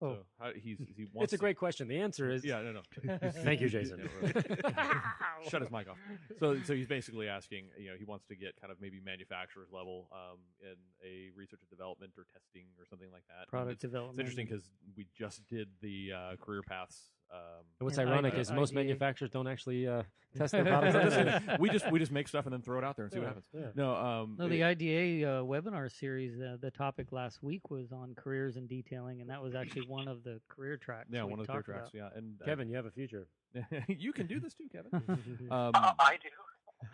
Oh. 0.02 0.14
So 0.14 0.16
how, 0.38 0.50
he's 0.54 0.78
he 0.94 1.06
wants 1.12 1.24
it's 1.24 1.32
a 1.32 1.36
to- 1.36 1.40
great 1.40 1.56
question. 1.56 1.88
The 1.88 1.98
answer 1.98 2.30
is 2.30 2.44
Yeah, 2.44 2.60
no, 2.62 2.72
no. 2.72 3.18
Thank 3.42 3.60
you, 3.60 3.68
Jason. 3.68 4.08
Shut 5.48 5.62
his 5.62 5.70
mic 5.70 5.88
off. 5.88 5.96
So, 6.38 6.58
so 6.64 6.74
he's 6.74 6.86
basically 6.86 7.28
asking, 7.28 7.68
you 7.78 7.90
know, 7.90 7.96
he 7.98 8.04
wants 8.04 8.26
to 8.26 8.36
get 8.36 8.60
kind 8.60 8.70
of 8.70 8.78
maybe 8.80 9.00
manufacturer's 9.04 9.68
level 9.72 10.08
um, 10.12 10.38
in 10.60 10.76
a 11.02 11.30
research 11.36 11.60
and 11.62 11.70
development 11.70 12.12
or 12.18 12.26
testing 12.32 12.66
or 12.78 12.84
something 12.84 13.08
like 13.12 13.24
that. 13.28 13.48
Product 13.48 13.72
it's, 13.72 13.82
development. 13.82 14.20
it's 14.20 14.20
interesting 14.20 14.46
because 14.46 14.70
we 14.96 15.06
just 15.16 15.46
did 15.46 15.68
the 15.80 16.12
uh, 16.12 16.36
career 16.36 16.62
paths. 16.62 17.10
Um, 17.32 17.40
What's 17.80 17.98
ironic 17.98 18.34
I- 18.34 18.38
is 18.38 18.50
most 18.52 18.70
IDA. 18.70 18.80
manufacturers 18.80 19.30
don't 19.30 19.46
actually 19.48 19.86
uh, 19.86 20.02
test 20.36 20.52
their 20.52 20.64
products. 20.64 20.94
on 20.94 21.04
Listen, 21.04 21.26
this. 21.26 21.58
we 21.58 21.68
just 21.70 21.90
we 21.90 21.98
just 21.98 22.12
make 22.12 22.28
stuff 22.28 22.46
and 22.46 22.52
then 22.52 22.62
throw 22.62 22.78
it 22.78 22.84
out 22.84 22.96
there 22.96 23.04
and 23.06 23.12
see 23.12 23.18
what 23.18 23.28
happens. 23.28 23.44
yeah. 23.52 23.66
No, 23.74 23.94
um, 23.96 24.36
No, 24.38 24.48
the 24.48 24.62
it- 24.62 24.80
IDA 24.80 25.28
uh, 25.28 25.42
webinar 25.42 25.90
series, 25.90 26.40
uh, 26.40 26.56
the 26.60 26.70
topic 26.70 27.12
last 27.12 27.42
week 27.42 27.68
was 27.70 27.92
on 27.92 28.14
careers 28.14 28.56
and 28.56 28.68
detailing, 28.68 29.20
and 29.20 29.28
that 29.30 29.42
was 29.42 29.54
actually 29.54 29.86
one 29.88 30.08
of 30.08 30.22
the 30.24 30.40
career 30.48 30.76
tracks. 30.76 31.08
yeah, 31.10 31.22
one 31.24 31.40
of 31.40 31.46
the 31.46 31.52
career 31.52 31.62
tracks. 31.62 31.90
about. 31.92 32.12
Yeah, 32.12 32.16
and 32.18 32.40
uh, 32.40 32.44
Kevin, 32.44 32.68
you 32.68 32.76
have 32.76 32.86
a 32.86 32.90
future. 32.90 33.26
you 33.88 34.12
can 34.12 34.26
do 34.26 34.38
this 34.40 34.54
too, 34.54 34.68
Kevin. 34.72 34.90
Um, 35.50 35.72
Uh, 35.74 35.92
I 35.98 36.16
do. 36.22 36.28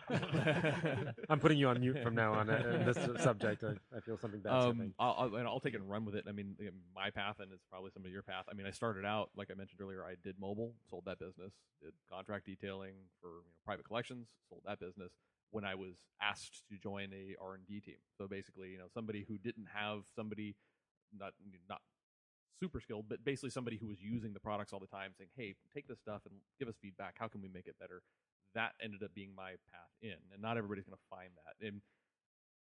I'm 1.29 1.39
putting 1.39 1.57
you 1.57 1.67
on 1.67 1.79
mute 1.79 2.01
from 2.03 2.15
now 2.15 2.33
on 2.33 2.49
uh, 2.49 2.83
this 2.85 3.23
subject. 3.23 3.63
I, 3.63 3.73
I 3.95 3.99
feel 4.01 4.17
something 4.17 4.41
bad. 4.41 4.51
um, 4.53 4.93
I'll, 4.99 5.15
I'll, 5.17 5.35
and 5.35 5.47
I'll 5.47 5.59
take 5.59 5.73
it 5.73 5.81
and 5.81 5.89
run 5.89 6.05
with 6.05 6.15
it. 6.15 6.25
I 6.27 6.31
mean, 6.31 6.55
my 6.95 7.09
path, 7.09 7.39
and 7.39 7.51
it's 7.51 7.65
probably 7.69 7.91
some 7.91 8.05
of 8.05 8.11
your 8.11 8.21
path. 8.23 8.45
I 8.49 8.53
mean, 8.53 8.65
I 8.65 8.71
started 8.71 9.05
out, 9.05 9.29
like 9.35 9.49
I 9.51 9.55
mentioned 9.55 9.81
earlier, 9.81 10.03
I 10.03 10.15
did 10.23 10.39
mobile, 10.39 10.73
sold 10.89 11.03
that 11.05 11.19
business, 11.19 11.53
did 11.81 11.93
contract 12.11 12.45
detailing 12.45 12.93
for 13.21 13.27
you 13.27 13.35
know, 13.35 13.53
private 13.65 13.85
collections, 13.85 14.27
sold 14.49 14.61
that 14.65 14.79
business. 14.79 15.11
When 15.51 15.65
I 15.65 15.75
was 15.75 15.95
asked 16.21 16.63
to 16.69 16.77
join 16.77 17.13
a 17.13 17.35
R 17.39 17.53
and 17.53 17.65
D 17.67 17.79
team, 17.79 17.97
so 18.17 18.27
basically, 18.27 18.69
you 18.69 18.77
know, 18.79 18.87
somebody 18.93 19.23
who 19.27 19.37
didn't 19.37 19.67
have 19.73 20.01
somebody 20.15 20.55
not 21.17 21.33
not 21.69 21.81
super 22.59 22.79
skilled, 22.81 23.05
but 23.07 23.23
basically 23.23 23.49
somebody 23.51 23.77
who 23.77 23.87
was 23.87 24.01
using 24.01 24.33
the 24.33 24.39
products 24.39 24.73
all 24.73 24.79
the 24.79 24.87
time, 24.87 25.11
saying, 25.15 25.29
"Hey, 25.35 25.53
take 25.73 25.87
this 25.87 25.99
stuff 25.99 26.21
and 26.25 26.35
give 26.57 26.67
us 26.67 26.75
feedback. 26.81 27.15
How 27.19 27.27
can 27.27 27.41
we 27.41 27.49
make 27.49 27.67
it 27.67 27.75
better?" 27.79 28.01
That 28.55 28.71
ended 28.83 29.03
up 29.03 29.13
being 29.13 29.31
my 29.35 29.51
path 29.71 29.89
in, 30.01 30.15
and 30.31 30.41
not 30.41 30.57
everybody's 30.57 30.85
going 30.85 30.97
to 30.97 31.09
find 31.09 31.29
that. 31.45 31.65
And 31.67 31.81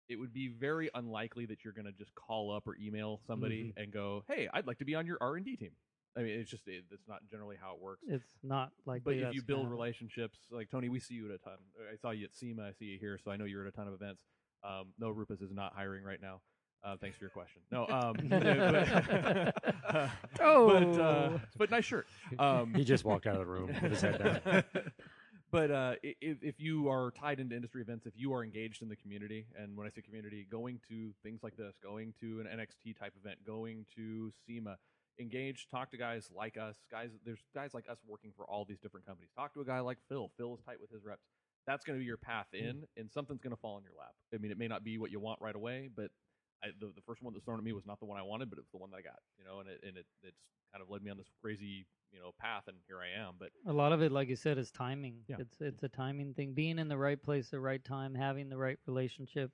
it 0.09 0.17
would 0.17 0.33
be 0.33 0.49
very 0.49 0.91
unlikely 0.95 1.47
that 1.47 1.65
you're 1.65 1.73
going 1.73 1.87
to 1.87 1.93
just 1.93 2.15
call 2.15 2.51
up 2.55 2.67
or 2.67 2.77
email 2.77 3.21
somebody 3.27 3.73
and 3.77 3.93
go, 3.93 4.25
"Hey, 4.29 4.49
I'd 4.53 4.67
like 4.67 4.79
to 4.79 4.85
be 4.85 4.95
on 4.95 5.07
your 5.07 5.19
R 5.21 5.37
and 5.37 5.45
D 5.45 5.57
team." 5.57 5.73
I 6.17 6.21
mean, 6.21 6.39
it's 6.39 6.51
just 6.51 6.69
it, 6.69 6.85
it's 6.91 7.09
not 7.09 7.21
generally 7.31 7.57
how 7.61 7.75
it 7.75 7.81
works. 7.81 8.03
It's 8.07 8.35
not 8.43 8.71
like. 8.85 9.03
But 9.05 9.15
if 9.15 9.35
you 9.35 9.43
build 9.43 9.71
relationships, 9.71 10.39
like 10.51 10.71
Tony, 10.71 10.89
we 10.89 11.01
see 11.01 11.15
you 11.15 11.27
at 11.27 11.35
a 11.35 11.39
ton. 11.39 11.57
I 11.93 11.97
saw 11.97 12.11
you 12.11 12.25
at 12.27 12.35
SEMA. 12.35 12.63
I 12.69 12.73
see 12.73 12.87
you 12.87 12.99
here, 12.99 13.19
so 13.23 13.31
I 13.31 13.37
know 13.37 13.45
you're 13.45 13.63
at 13.67 13.73
a 13.73 13.77
ton 13.77 13.89
of 13.89 13.95
events. 13.95 14.25
Um, 14.63 14.93
no, 14.99 15.11
Rupes 15.11 15.41
is 15.41 15.51
not 15.53 15.73
hiring 15.75 16.05
right 16.05 16.21
now. 16.21 16.41
Uh, 16.85 16.97
thanks 17.01 17.17
for 17.17 17.25
your 17.25 17.31
question. 17.31 17.63
No, 17.71 17.87
um, 17.87 18.17
but, 18.29 19.55
Oh. 20.41 20.69
but, 20.97 21.01
uh, 21.01 21.39
but 21.57 21.71
nice 21.71 21.85
shirt. 21.85 22.07
Um, 22.39 22.75
He 22.75 22.85
just 22.85 23.05
walked 23.05 23.27
out 23.27 23.35
of 23.37 23.41
the 23.41 23.47
room 23.47 23.69
with 23.69 23.93
his 23.93 24.01
head 24.01 24.43
down. 24.45 24.65
But 25.53 25.71
uh, 25.71 25.95
if, 26.03 26.39
if 26.43 26.59
you 26.59 26.89
are 26.89 27.11
tied 27.11 27.39
into 27.39 27.55
industry 27.55 27.83
events, 27.83 28.07
if 28.07 28.15
you 28.17 28.33
are 28.33 28.43
engaged 28.43 28.81
in 28.81 28.89
the 28.89 28.97
community, 28.97 29.47
and 29.57 29.77
when 29.77 29.87
I 29.87 29.91
say 29.91 30.01
community, 30.01 30.47
going 30.51 30.81
to 30.89 31.13
things 31.23 31.41
like 31.43 31.57
this, 31.57 31.75
going 31.83 32.15
to 32.21 32.41
an 32.41 32.47
NXT 32.47 32.99
type 32.99 33.13
event, 33.23 33.39
going 33.47 33.85
to 33.95 34.33
SEMA, 34.47 34.79
engage, 35.21 35.69
talk 35.71 35.91
to 35.91 35.99
guys 35.99 36.31
like 36.35 36.57
us, 36.57 36.77
guys. 36.91 37.11
There's 37.25 37.43
guys 37.55 37.75
like 37.75 37.85
us 37.91 37.99
working 38.09 38.33
for 38.35 38.47
all 38.47 38.65
these 38.65 38.81
different 38.81 39.07
companies. 39.07 39.31
Talk 39.37 39.53
to 39.53 39.61
a 39.61 39.65
guy 39.65 39.81
like 39.81 39.99
Phil. 40.09 40.31
Phil 40.39 40.55
is 40.55 40.61
tight 40.65 40.81
with 40.81 40.91
his 40.91 41.05
reps. 41.05 41.27
That's 41.67 41.85
going 41.85 41.99
to 41.99 42.01
be 42.01 42.07
your 42.07 42.17
path 42.17 42.49
in, 42.55 42.85
and 42.97 43.11
something's 43.13 43.43
going 43.43 43.55
to 43.55 43.61
fall 43.61 43.77
in 43.77 43.85
your 43.85 43.93
lap. 43.97 44.15
I 44.35 44.39
mean, 44.39 44.51
it 44.51 44.59
may 44.59 44.69
not 44.69 44.83
be 44.83 44.99
what 44.99 45.13
you 45.13 45.21
want 45.21 45.41
right 45.41 45.55
away, 45.55 45.91
but 45.95 46.11
I, 46.63 46.69
the, 46.79 46.87
the 46.95 47.03
first 47.07 47.23
one 47.23 47.33
that's 47.33 47.45
thrown 47.45 47.59
at 47.59 47.65
me 47.65 47.73
was 47.73 47.87
not 47.87 47.99
the 47.99 48.07
one 48.07 48.19
I 48.19 48.23
wanted, 48.23 48.51
but 48.51 48.59
it 48.59 48.63
was 48.63 48.71
the 48.73 48.79
one 48.79 48.91
that 48.91 48.99
I 48.99 49.03
got. 49.03 49.19
You 49.39 49.45
know, 49.45 49.61
and 49.61 49.69
it 49.69 49.81
and 49.87 49.97
it 49.97 50.07
it's 50.23 50.43
kind 50.73 50.83
of 50.83 50.91
led 50.91 51.03
me 51.03 51.11
on 51.11 51.17
this 51.17 51.31
crazy 51.41 51.87
you 52.13 52.21
know 52.21 52.33
path, 52.41 52.65
and 52.69 52.77
here 52.87 52.99
I 53.01 53.21
am. 53.21 53.35
But 53.39 53.51
A 53.67 53.73
lot 53.73 53.93
of 53.93 54.03
it, 54.03 54.13
like 54.13 54.29
you 54.29 54.37
said, 54.37 54.59
is 54.59 54.71
timing. 54.71 55.17
Yeah. 55.29 55.37
It's 55.39 55.57
it's 55.61 55.83
a 55.83 55.89
timing 55.89 56.35
thing. 56.35 56.55
Being 56.55 56.79
in 56.79 56.89
the 56.89 56.99
right 56.99 57.21
place, 57.21 57.47
at 57.47 57.51
the 57.53 57.61
right 57.61 57.83
time, 57.85 58.15
having 58.15 58.49
the 58.49 58.59
right 58.59 58.79
relationship. 58.87 59.51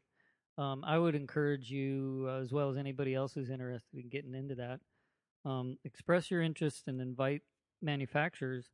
Um, 0.56 0.82
I 0.84 0.98
would 0.98 1.14
encourage 1.14 1.70
you, 1.70 2.26
uh, 2.28 2.40
as 2.40 2.52
well 2.52 2.68
as 2.68 2.76
anybody 2.76 3.14
else 3.14 3.32
who's 3.32 3.48
interested 3.48 3.96
in 3.96 4.08
getting 4.08 4.34
into 4.34 4.56
that, 4.56 4.80
um, 5.44 5.78
express 5.84 6.32
your 6.32 6.42
interest 6.42 6.88
and 6.88 7.00
invite 7.00 7.42
manufacturers 7.80 8.66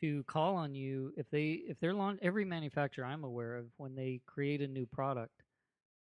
to 0.00 0.24
call 0.24 0.56
on 0.56 0.74
you 0.74 1.12
if 1.16 1.30
they 1.30 1.50
if 1.68 1.78
they're 1.78 1.94
launch 1.94 2.18
every 2.22 2.44
manufacturer 2.44 3.04
I'm 3.04 3.22
aware 3.22 3.56
of 3.56 3.66
when 3.76 3.94
they 3.94 4.20
create 4.26 4.60
a 4.60 4.66
new 4.66 4.86
product, 4.86 5.42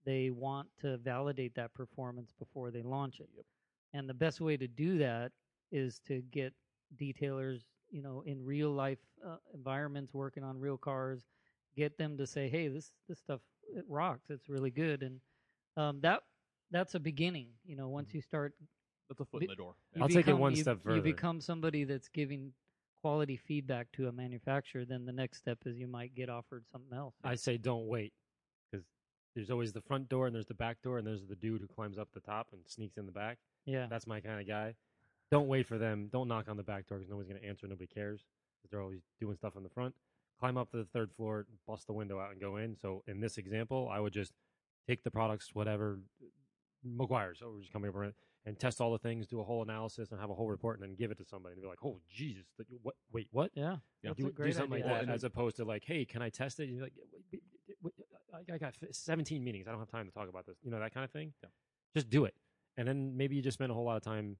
they 0.05 0.29
want 0.29 0.67
to 0.81 0.97
validate 0.97 1.55
that 1.55 1.73
performance 1.73 2.33
before 2.37 2.71
they 2.71 2.81
launch 2.81 3.19
it. 3.19 3.29
Yep. 3.35 3.45
And 3.93 4.09
the 4.09 4.13
best 4.13 4.39
way 4.41 4.57
to 4.57 4.67
do 4.67 4.97
that 4.99 5.31
is 5.71 5.99
to 6.07 6.21
get 6.31 6.53
detailers, 6.99 7.61
you 7.91 8.01
know, 8.01 8.23
in 8.25 8.43
real 8.43 8.71
life 8.71 8.99
uh, 9.25 9.37
environments 9.53 10.13
working 10.13 10.43
on 10.43 10.59
real 10.59 10.77
cars, 10.77 11.25
get 11.75 11.97
them 11.97 12.17
to 12.17 12.27
say, 12.27 12.49
"Hey, 12.49 12.67
this 12.67 12.91
this 13.07 13.19
stuff 13.19 13.41
it 13.75 13.85
rocks. 13.87 14.29
It's 14.29 14.49
really 14.49 14.71
good." 14.71 15.03
And 15.03 15.19
um, 15.77 15.99
that 16.01 16.21
that's 16.71 16.95
a 16.95 16.99
beginning. 16.99 17.47
You 17.65 17.75
know, 17.75 17.89
once 17.89 18.13
you 18.13 18.21
start, 18.21 18.53
that's 19.09 19.19
a 19.19 19.25
foot 19.25 19.41
Be- 19.41 19.45
in 19.45 19.49
the 19.49 19.55
door. 19.55 19.75
you 19.95 20.01
I'll 20.03 20.09
take 20.09 20.27
it 20.27 20.33
one 20.33 20.55
you- 20.55 20.61
step 20.61 20.81
further. 20.83 20.97
You 20.97 21.01
become 21.01 21.41
somebody 21.41 21.83
that's 21.83 22.07
giving 22.07 22.53
quality 23.01 23.37
feedback 23.37 23.91
to 23.93 24.07
a 24.07 24.11
manufacturer. 24.11 24.85
Then 24.85 25.05
the 25.05 25.11
next 25.13 25.37
step 25.37 25.59
is 25.65 25.77
you 25.77 25.87
might 25.87 26.13
get 26.15 26.29
offered 26.29 26.65
something 26.71 26.95
else. 26.95 27.15
I 27.23 27.35
say 27.35 27.57
don't 27.57 27.87
wait 27.87 28.13
because 28.13 28.28
there's 29.35 29.49
always 29.49 29.71
the 29.73 29.81
front 29.81 30.09
door 30.09 30.27
and 30.27 30.35
there's 30.35 30.47
the 30.47 30.53
back 30.53 30.81
door 30.81 30.97
and 30.97 31.05
there's 31.07 31.25
the 31.27 31.35
dude 31.35 31.61
who 31.61 31.67
climbs 31.67 31.97
up 31.97 32.09
the 32.13 32.19
top 32.19 32.47
and 32.51 32.61
sneaks 32.67 32.97
in 32.97 33.05
the 33.05 33.11
back. 33.11 33.37
yeah, 33.65 33.87
That's 33.89 34.07
my 34.07 34.19
kind 34.19 34.39
of 34.41 34.47
guy. 34.47 34.75
Don't 35.31 35.47
wait 35.47 35.67
for 35.67 35.77
them. 35.77 36.09
Don't 36.11 36.27
knock 36.27 36.45
on 36.49 36.57
the 36.57 36.63
back 36.63 36.87
door 36.87 36.97
because 36.97 37.09
nobody's 37.09 37.29
going 37.29 37.41
to 37.41 37.47
answer. 37.47 37.67
Nobody 37.67 37.87
cares 37.87 38.21
they're 38.69 38.81
always 38.81 39.01
doing 39.19 39.35
stuff 39.37 39.53
on 39.55 39.63
the 39.63 39.69
front. 39.69 39.95
Climb 40.39 40.57
up 40.57 40.69
to 40.71 40.77
the 40.77 40.85
third 40.85 41.11
floor, 41.15 41.45
bust 41.67 41.87
the 41.87 41.93
window 41.93 42.19
out, 42.19 42.31
and 42.31 42.39
go 42.41 42.57
in. 42.57 42.75
So 42.75 43.03
in 43.07 43.19
this 43.19 43.37
example, 43.37 43.89
I 43.91 43.99
would 43.99 44.13
just 44.13 44.31
take 44.87 45.03
the 45.03 45.11
products, 45.11 45.49
whatever 45.53 45.99
Meguiar's, 46.85 47.39
So 47.39 47.51
we're 47.51 47.59
just 47.61 47.73
coming 47.73 47.89
over 47.89 48.13
and 48.45 48.59
test 48.59 48.79
all 48.79 48.91
the 48.91 48.97
things, 48.99 49.27
do 49.27 49.39
a 49.41 49.43
whole 49.43 49.61
analysis, 49.63 50.11
and 50.11 50.19
have 50.19 50.29
a 50.29 50.33
whole 50.33 50.47
report, 50.47 50.79
and 50.79 50.89
then 50.89 50.95
give 50.95 51.11
it 51.11 51.17
to 51.17 51.25
somebody 51.25 51.53
and 51.53 51.61
be 51.61 51.67
like, 51.67 51.83
"Oh 51.83 51.99
Jesus, 52.09 52.45
th- 52.57 52.67
what? 52.81 52.95
Wait, 53.11 53.27
what?" 53.31 53.51
yeah, 53.53 53.77
Yeah. 54.01 54.11
That's 54.11 54.19
do, 54.19 54.27
a 54.27 54.31
great 54.31 54.47
do 54.47 54.51
something 54.53 54.73
idea. 54.75 54.85
like 54.85 54.99
that, 55.01 55.07
Well, 55.07 55.15
as 55.15 55.23
opposed 55.25 55.57
to 55.57 55.65
like, 55.65 55.83
"Hey, 55.85 56.05
can 56.05 56.21
I 56.21 56.29
test 56.29 56.59
it?" 56.59 56.63
And 56.69 56.75
you're 56.75 56.83
like, 56.83 56.93
"Wait, 56.97 57.07
wait, 57.11 57.23
wait, 57.33 57.41
I 58.49 58.53
I 58.55 58.57
got 58.57 58.73
17 58.91 59.43
meetings. 59.43 59.67
I 59.67 59.71
don't 59.71 59.79
have 59.79 59.89
time 59.91 60.05
to 60.05 60.11
talk 60.11 60.29
about 60.29 60.45
this. 60.45 60.57
You 60.63 60.71
know 60.71 60.79
that 60.79 60.93
kind 60.93 61.03
of 61.03 61.11
thing. 61.11 61.33
Yeah. 61.43 61.49
Just 61.95 62.09
do 62.09 62.25
it, 62.25 62.35
and 62.77 62.87
then 62.87 63.17
maybe 63.17 63.35
you 63.35 63.41
just 63.41 63.55
spend 63.55 63.71
a 63.71 63.73
whole 63.75 63.85
lot 63.85 63.97
of 63.97 64.03
time 64.03 64.37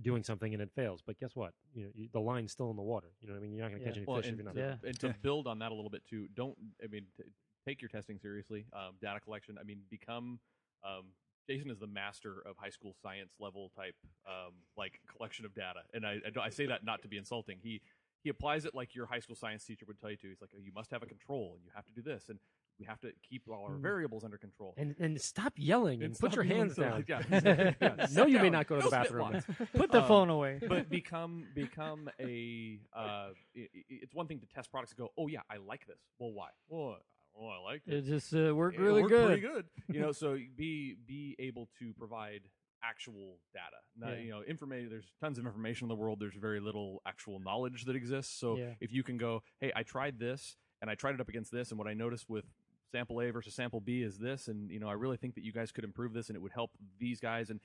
doing 0.00 0.22
something 0.22 0.52
and 0.54 0.62
it 0.62 0.70
fails. 0.74 1.02
But 1.06 1.18
guess 1.20 1.36
what? 1.36 1.52
You 1.74 1.84
know, 1.84 1.90
you, 1.94 2.08
the 2.12 2.20
line's 2.20 2.50
still 2.50 2.70
in 2.70 2.76
the 2.76 2.82
water. 2.82 3.08
You 3.20 3.28
know 3.28 3.34
what 3.34 3.40
I 3.40 3.42
mean? 3.42 3.52
You're 3.52 3.62
not 3.64 3.70
going 3.70 3.82
to 3.82 3.84
Yeah. 3.84 3.90
catch 3.90 3.96
any 3.98 4.06
Well, 4.06 4.16
fish 4.22 4.30
if 4.30 4.36
you're 4.36 4.44
not. 4.46 4.56
Yeah. 4.56 4.76
and 4.88 4.98
to 5.00 5.14
build 5.22 5.46
on 5.46 5.58
that 5.58 5.70
a 5.70 5.74
little 5.74 5.90
bit 5.90 6.02
too, 6.08 6.28
don't 6.34 6.56
I 6.82 6.86
mean 6.86 7.04
t- 7.16 7.24
take 7.66 7.80
your 7.82 7.88
testing 7.90 8.18
seriously. 8.18 8.66
Um, 8.72 8.94
data 9.00 9.20
collection. 9.20 9.58
I 9.60 9.64
mean, 9.64 9.80
become. 9.90 10.40
Um, 10.84 11.12
Jason 11.48 11.70
is 11.70 11.78
the 11.78 11.86
master 11.88 12.42
of 12.46 12.56
high 12.56 12.70
school 12.70 12.94
science 13.02 13.32
level 13.40 13.70
type, 13.76 13.96
um, 14.26 14.52
like 14.76 15.00
collection 15.14 15.44
of 15.44 15.52
data, 15.54 15.80
and 15.92 16.06
I, 16.06 16.20
I, 16.24 16.40
I 16.40 16.50
say 16.50 16.66
that 16.66 16.84
not 16.84 17.02
to 17.02 17.08
be 17.08 17.16
insulting. 17.18 17.58
He 17.62 17.80
he 18.22 18.30
applies 18.30 18.64
it 18.64 18.74
like 18.76 18.94
your 18.94 19.06
high 19.06 19.18
school 19.18 19.34
science 19.34 19.64
teacher 19.64 19.84
would 19.88 19.98
tell 20.00 20.10
you 20.10 20.16
to. 20.18 20.28
He's 20.28 20.40
like, 20.40 20.50
oh, 20.56 20.60
you 20.64 20.70
must 20.72 20.92
have 20.92 21.02
a 21.02 21.06
control, 21.06 21.52
and 21.56 21.64
you 21.64 21.70
have 21.74 21.84
to 21.86 21.92
do 21.92 22.00
this, 22.00 22.28
and 22.28 22.38
we 22.78 22.86
have 22.86 23.00
to 23.00 23.12
keep 23.28 23.42
all 23.48 23.64
our 23.64 23.76
Mm. 23.76 23.80
variables 23.82 24.24
under 24.24 24.38
control. 24.38 24.74
And 24.76 24.94
and 24.98 25.20
stop 25.20 25.52
yelling 25.56 26.02
and, 26.02 26.12
And 26.12 26.18
put 26.18 26.34
your 26.34 26.44
hands 26.44 26.74
down. 26.76 27.04
Yeah. 27.08 27.22
Yeah. 27.80 28.06
no, 28.12 28.26
you 28.26 28.38
may 28.40 28.50
not 28.50 28.66
go 28.66 28.76
to 28.76 28.80
No 28.82 28.90
the 28.90 28.96
bathroom. 28.96 29.32
Put 29.74 29.90
the 29.92 30.02
Um, 30.02 30.08
phone 30.08 30.28
away. 30.30 30.58
but 30.68 30.88
become 30.88 31.46
become 31.54 32.08
a 32.20 32.80
uh, 32.94 33.00
i 33.00 33.32
i- 33.56 33.68
it's 33.88 34.14
one 34.14 34.26
thing 34.26 34.40
to 34.40 34.46
test 34.46 34.70
products 34.70 34.92
and 34.92 34.98
go 34.98 35.10
oh 35.18 35.28
yeah 35.28 35.40
i 35.50 35.56
like 35.58 35.86
this 35.86 35.98
well 36.18 36.32
why 36.32 36.48
well 36.68 36.98
oh 37.38 37.46
i 37.48 37.58
like 37.58 37.82
it 37.86 37.94
It 37.94 38.02
just 38.04 38.34
uh, 38.34 38.54
worked 38.54 38.76
It 38.76 38.80
really 38.82 39.02
worked 39.02 39.12
good. 39.14 39.26
pretty 39.26 39.42
good 39.42 39.66
you 39.88 40.00
know 40.00 40.12
so 40.12 40.36
be 40.56 40.96
be 41.06 41.36
able 41.38 41.68
to 41.78 41.92
provide 41.94 42.42
actual 42.84 43.38
data 43.54 43.76
Not, 43.96 44.16
Yeah. 44.18 44.24
you 44.24 44.30
know 44.30 44.42
information 44.42 44.90
there's 44.90 45.12
tons 45.20 45.38
of 45.38 45.46
information 45.46 45.84
in 45.86 45.88
the 45.88 45.94
world 46.02 46.18
there's 46.20 46.34
very 46.34 46.58
little 46.60 47.00
actual 47.06 47.38
knowledge 47.38 47.84
that 47.84 47.94
exists 47.96 48.32
so 48.38 48.56
Yeah. 48.56 48.74
if 48.80 48.92
you 48.92 49.02
can 49.02 49.18
go 49.18 49.42
hey 49.60 49.70
i 49.76 49.82
tried 49.84 50.18
this 50.18 50.56
and 50.80 50.90
i 50.90 50.94
tried 50.96 51.14
it 51.14 51.20
up 51.20 51.28
against 51.28 51.52
this 51.52 51.70
and 51.70 51.78
what 51.78 51.86
i 51.86 51.94
noticed 51.94 52.28
with 52.28 52.44
sample 52.92 53.20
a 53.20 53.30
versus 53.30 53.54
sample 53.54 53.80
b 53.80 54.02
is 54.02 54.18
this 54.18 54.48
and 54.48 54.70
you 54.70 54.78
know 54.78 54.88
i 54.88 54.92
really 54.92 55.16
think 55.16 55.34
that 55.34 55.42
you 55.44 55.52
guys 55.52 55.72
could 55.72 55.84
improve 55.84 56.12
this 56.12 56.28
and 56.28 56.36
it 56.36 56.40
would 56.42 56.52
help 56.52 56.70
these 56.98 57.18
guys 57.20 57.50
and 57.50 57.58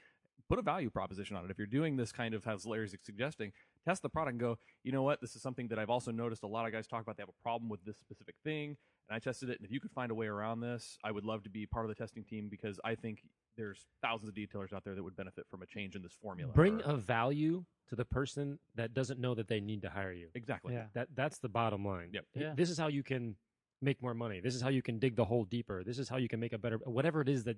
put 0.50 0.58
a 0.58 0.62
value 0.62 0.90
proposition 0.90 1.36
on 1.36 1.44
it 1.44 1.52
if 1.52 1.58
you're 1.58 1.68
doing 1.68 1.98
this 1.98 2.12
kind 2.12 2.34
of 2.34 2.48
as 2.48 2.66
larry's 2.66 2.96
suggesting 3.04 3.52
test 3.86 4.02
the 4.02 4.10
product 4.10 4.32
and 4.34 4.40
go 4.40 4.58
you 4.84 4.92
know 4.92 5.04
what 5.04 5.20
this 5.22 5.36
is 5.36 5.42
something 5.42 5.68
that 5.68 5.78
i've 5.78 5.90
also 5.90 6.12
noticed 6.12 6.44
a 6.44 6.48
lot 6.48 6.66
of 6.66 6.72
guys 6.72 6.88
talk 6.88 7.02
about 7.02 7.18
they 7.18 7.22
have 7.22 7.30
a 7.30 7.44
problem 7.44 7.70
with 7.70 7.84
this 7.86 7.98
specific 7.98 8.36
thing 8.44 8.78
and 9.10 9.16
i 9.16 9.20
tested 9.20 9.50
it 9.50 9.58
and 9.60 9.66
if 9.66 9.72
you 9.72 9.80
could 9.82 9.92
find 9.92 10.10
a 10.12 10.16
way 10.16 10.28
around 10.28 10.62
this 10.62 10.98
i 11.04 11.12
would 11.12 11.26
love 11.26 11.44
to 11.44 11.50
be 11.50 11.66
part 11.66 11.84
of 11.86 11.90
the 11.90 11.96
testing 11.96 12.24
team 12.24 12.48
because 12.50 12.80
i 12.86 12.96
think 12.96 13.24
there's 13.58 13.88
thousands 14.04 14.30
of 14.30 14.36
detailers 14.36 14.72
out 14.72 14.84
there 14.86 14.94
that 14.96 15.04
would 15.04 15.16
benefit 15.18 15.44
from 15.50 15.62
a 15.64 15.66
change 15.66 15.96
in 15.96 16.02
this 16.02 16.14
formula 16.22 16.52
Bring 16.54 16.80
or- 16.84 16.92
a 16.92 16.96
value 16.96 17.66
to 17.90 17.96
the 17.96 18.06
person 18.06 18.60
that 18.76 18.94
doesn't 18.94 19.20
know 19.20 19.34
that 19.34 19.48
they 19.48 19.62
need 19.62 19.82
to 19.82 19.90
hire 19.90 20.12
you. 20.12 20.28
exactly 20.36 20.74
Yeah. 20.74 20.88
That 20.94 21.08
that's 21.16 21.40
the 21.40 21.48
bottom 21.48 21.86
line. 21.86 22.10
Yep. 22.12 22.26
Yeah. 22.36 22.54
This 22.54 22.70
is 22.70 22.78
how 22.78 22.88
you 22.88 23.02
can 23.02 23.38
make 23.82 24.02
more 24.02 24.14
money. 24.14 24.40
This 24.40 24.56
is 24.56 24.62
how 24.62 24.70
you 24.70 24.82
can 24.82 25.00
dig 25.00 25.16
the 25.16 25.26
hole 25.26 25.46
deeper. 25.46 25.84
This 25.84 26.00
is 26.00 26.10
how 26.10 26.18
you 26.18 26.28
can 26.28 26.40
make 26.40 26.54
a 26.54 26.58
better 26.58 26.78
whatever 26.86 27.22
it 27.22 27.30
is 27.30 27.44
that 27.46 27.58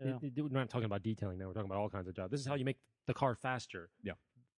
Yeah. 0.00 0.18
it- 0.22 0.36
it- 0.36 0.42
we're 0.42 0.48
not 0.50 0.68
talking 0.70 0.84
about 0.84 1.02
detailing 1.02 1.38
now. 1.38 1.46
We're 1.48 1.54
talking 1.54 1.70
about 1.70 1.78
all 1.78 1.88
kinds 1.90 2.06
of 2.08 2.14
jobs. 2.14 2.30
This 2.30 2.40
is 2.40 2.46
how 2.46 2.54
you 2.54 2.64
make 2.64 2.78
the 3.06 3.14
car 3.14 3.34
faster. 3.34 3.90
Yeah. 4.02 4.12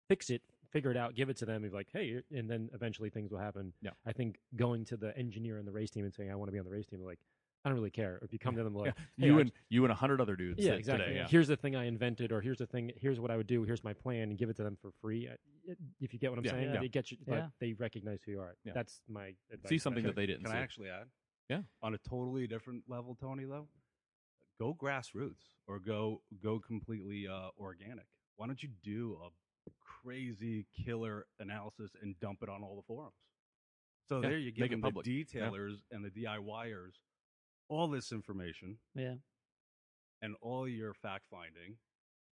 Fix 0.08 0.30
it, 0.30 0.42
figure 0.72 0.90
it 0.92 0.98
out, 0.98 1.16
give 1.16 1.30
it 1.30 1.38
to 1.38 1.46
them. 1.46 1.64
And 1.64 1.72
be 1.72 1.76
like, 1.78 1.90
hey, 1.92 2.24
and 2.32 2.50
then 2.50 2.70
eventually 2.74 3.10
things 3.10 3.32
will 3.32 3.40
happen. 3.40 3.74
Yeah. 3.82 3.92
I 4.06 4.14
think 4.14 4.40
going 4.56 4.84
to 4.86 4.98
the 4.98 5.16
engineer 5.18 5.58
and 5.60 5.68
the 5.68 5.72
race 5.72 5.92
team 5.92 6.06
and 6.06 6.14
saying 6.14 6.32
I 6.32 6.36
want 6.36 6.48
to 6.50 6.52
be 6.54 6.60
on 6.60 6.66
the 6.66 6.72
race 6.72 6.86
team, 6.88 7.02
like 7.02 7.20
I 7.68 7.70
don't 7.70 7.78
really 7.80 7.90
care. 7.92 8.14
Or 8.14 8.26
if 8.26 8.32
you 8.32 8.40
come 8.40 8.56
to 8.56 8.64
them 8.64 8.74
like, 8.74 8.88
Yeah. 8.88 9.04
"Hey, 9.18 9.26
you 9.28 9.38
I 9.38 9.42
and 9.42 9.52
you 9.68 9.84
and 9.84 9.92
a 9.92 9.96
hundred 9.96 10.22
other 10.22 10.38
dudes 10.38 10.64
yeah, 10.64 10.72
exactly. 10.74 11.06
today 11.08 11.18
yeah 11.20 11.28
Here's 11.28 11.50
the 11.50 11.58
thing 11.58 11.76
I 11.76 11.86
invented, 11.86 12.32
or 12.32 12.40
here's 12.40 12.60
the 12.60 12.66
thing. 12.66 12.92
Here's 12.96 13.20
what 13.20 13.30
I 13.30 13.36
would 13.36 13.48
do. 13.48 13.64
Here's 13.64 13.84
my 13.84 13.92
plan, 13.94 14.30
and 14.30 14.38
give 14.38 14.50
it 14.50 14.56
to 14.56 14.64
them 14.64 14.78
for 14.82 14.92
free. 15.02 15.28
If 16.00 16.14
you 16.14 16.20
get 16.20 16.30
what 16.32 16.40
I'm 16.40 16.46
Yeah, 16.46 16.52
saying, 16.52 16.74
yeah. 16.74 16.80
they 16.80 16.88
get 16.88 17.12
you. 17.12 17.18
Yeah. 17.28 17.34
But 17.42 17.50
they 17.60 17.74
recognize 17.74 18.22
who 18.26 18.32
you 18.32 18.40
are. 18.40 18.56
Yeah. 18.64 18.72
That's 18.74 19.02
my 19.10 19.34
advice. 19.52 19.68
see 19.70 19.78
something 19.78 20.04
that 20.06 20.16
they 20.16 20.26
didn't 20.26 20.44
Can 20.44 20.52
see 20.54 20.58
I 20.58 20.62
actually 20.62 20.90
add? 20.90 21.08
Yeah. 21.50 21.62
On 21.82 21.94
a 21.94 21.98
totally 22.10 22.48
different 22.48 22.84
level, 22.88 23.16
Tony, 23.20 23.44
though, 23.44 23.68
go 24.60 24.74
grassroots 24.74 25.52
or 25.68 25.80
go 25.80 26.22
go 26.42 26.60
completely 26.60 27.28
uh, 27.28 27.50
organic. 27.60 28.06
Why 28.38 28.48
don't 28.48 28.64
you 28.64 28.70
do 28.82 29.18
a 29.22 29.30
crazy 30.02 30.66
killer 30.86 31.26
analysis 31.40 31.92
and 32.02 32.18
dump 32.22 32.40
it 32.44 32.50
on 32.50 32.64
all 32.64 32.78
the 32.78 32.84
forums? 32.88 33.14
So 34.08 34.22
Yeah, 34.22 34.30
there 34.30 34.38
you 34.38 34.46
make 34.46 34.56
give 34.56 34.66
it 34.66 34.70
them 34.72 34.82
the 34.82 34.88
public. 34.88 35.06
Yeah. 35.08 35.24
detailers 35.50 35.82
and 35.92 36.06
the 36.06 36.10
DIYers 36.10 36.94
all 37.70 37.88
this 37.88 38.12
information 38.12 38.78
Yeah. 38.96 39.16
and 40.22 40.36
all 40.42 40.68
your 40.68 40.94
fact 40.94 41.26
finding. 41.30 41.78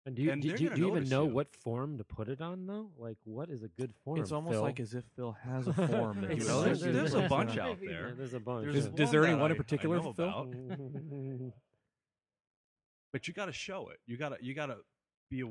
And 0.07 0.15
do 0.15 0.21
you, 0.21 0.31
And 0.31 0.39
do, 0.41 0.55
do, 0.55 0.69
do 0.69 0.79
you 0.81 0.87
even 0.95 1.09
know 1.09 1.25
you. 1.27 1.33
what 1.33 1.51
form 1.55 1.97
to 1.97 2.03
put 2.03 2.29
it 2.29 2.39
on 2.39 2.67
though? 2.67 2.91
Like, 2.97 3.17
what 3.23 3.49
is 3.49 3.63
a 3.63 3.67
good 3.69 3.91
form? 4.03 4.19
it's 4.19 4.31
almost 4.31 4.53
Phil? 4.53 4.61
like 4.61 4.79
as 4.79 4.93
if 4.93 5.03
phil 5.15 5.31
has 5.43 5.67
a 5.67 5.73
form 5.73 6.21
that 6.21 6.29
he 6.31 6.37
It's 6.37 6.45
Well, 6.47 6.69
was 6.69 6.79
there's- 6.81 6.95
there's 6.95 7.13
a 7.15 7.27
bunch 7.27 7.57
out 7.57 7.79
there. 7.81 8.09
Yeah, 8.09 8.13
there's 8.15 8.35
a 8.35 8.39
bunch. 8.39 8.65
There's 8.65 8.85
Is- 8.85 8.91
yeah. 8.95 9.03
is 9.03 9.11
there 9.11 9.21
one 9.21 9.29
any 9.31 9.39
one 9.41 9.51
in 9.51 9.57
I- 9.57 9.59
I 9.59 9.63
particular, 9.63 9.97
know 9.97 10.13
Phil? 10.13 10.25
about, 10.27 10.53
but 13.11 13.27
you 13.27 13.33
got 13.33 13.45
to 13.45 13.51
show 13.53 13.89
it. 13.89 13.99
You 14.05 14.17
got 14.17 14.29
to 14.29 14.37
you 14.41 14.53
got 14.53 14.67
to 14.67 14.77
be 15.31 15.41
a, 15.41 15.47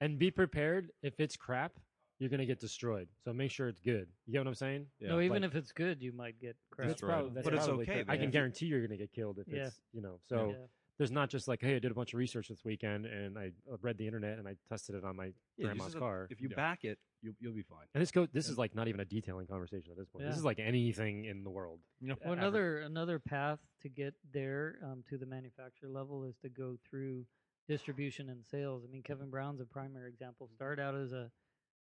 and 0.00 0.18
be 0.18 0.30
prepared 0.30 0.90
if 1.02 1.18
it's 1.18 1.36
crap. 1.36 1.72
You're 2.18 2.30
gonna 2.30 2.46
get 2.46 2.60
destroyed. 2.60 3.08
So 3.24 3.32
make 3.32 3.50
sure 3.50 3.68
it's 3.68 3.80
good. 3.80 4.08
You 4.26 4.32
get 4.32 4.38
what 4.40 4.48
I'm 4.48 4.54
saying? 4.54 4.86
Yeah, 4.98 5.08
no, 5.08 5.20
even 5.20 5.42
like- 5.42 5.50
if 5.50 5.54
it's 5.56 5.72
good, 5.72 6.00
you 6.02 6.12
might 6.12 6.38
get 6.40 6.56
crap. 6.70 6.88
That's 6.88 7.00
Destroyed. 7.00 7.10
probably, 7.12 7.30
that's 7.34 7.44
But 7.44 7.54
it's 7.54 7.66
probably 7.66 7.82
okay, 7.84 8.04
fair. 8.04 8.14
I 8.14 8.16
can 8.16 8.30
guarantee 8.30 8.66
you're 8.66 8.80
gonna 8.86 8.96
get 8.96 9.12
killed 9.12 9.38
if 9.38 9.48
Yeah. 9.48 9.66
it's 9.66 9.80
you 9.92 10.00
know. 10.00 10.18
So 10.22 10.50
Yeah. 10.50 10.66
there's 10.98 11.10
not 11.12 11.28
just 11.28 11.46
like, 11.46 11.60
hey, 11.60 11.76
I 11.76 11.78
did 11.78 11.90
a 11.90 11.94
bunch 11.94 12.14
of 12.14 12.18
research 12.18 12.48
this 12.48 12.64
weekend 12.64 13.04
and 13.06 13.38
I 13.38 13.52
uh, 13.70 13.76
read 13.82 13.98
the 13.98 14.06
internet 14.06 14.38
and 14.38 14.48
I 14.48 14.56
tested 14.68 14.94
it 14.94 15.04
on 15.04 15.14
my 15.16 15.26
Yeah, 15.26 15.32
you 15.58 15.64
grandma's 15.66 15.86
just 15.88 15.94
have- 15.96 16.00
car. 16.00 16.26
If 16.30 16.40
you 16.40 16.48
Yeah. 16.48 16.56
back 16.56 16.84
it, 16.84 16.98
you'll 17.20 17.34
you'll 17.38 17.54
be 17.54 17.62
fine. 17.62 17.86
And 17.94 18.00
this 18.00 18.10
go. 18.10 18.24
This 18.26 18.48
is 18.48 18.56
like 18.56 18.74
not 18.74 18.88
even 18.88 19.00
a 19.00 19.04
detailing 19.04 19.46
conversation 19.46 19.90
at 19.92 19.98
this 19.98 20.08
point. 20.08 20.24
This 20.24 20.34
Yeah. 20.34 20.38
is 20.38 20.44
like 20.44 20.58
anything 20.58 21.26
in 21.26 21.44
the 21.44 21.50
world. 21.50 21.80
Well, 22.00 22.16
ever. 22.22 22.32
another 22.32 22.78
another 22.80 23.18
path 23.18 23.60
to 23.82 23.88
get 23.90 24.14
there 24.32 24.78
um, 24.82 25.02
to 25.10 25.18
the 25.18 25.26
manufacturer 25.26 25.88
level 25.90 26.24
is 26.24 26.36
to 26.38 26.48
go 26.48 26.78
through 26.88 27.26
distribution 27.68 28.30
and 28.30 28.44
sales. 28.46 28.84
I 28.84 28.88
mean, 28.88 29.02
Kevin 29.02 29.28
Brown's 29.28 29.60
a 29.60 29.66
primary 29.66 30.08
example. 30.08 30.48
Started 30.54 30.80
out 30.80 30.94
as 30.94 31.12
a 31.12 31.30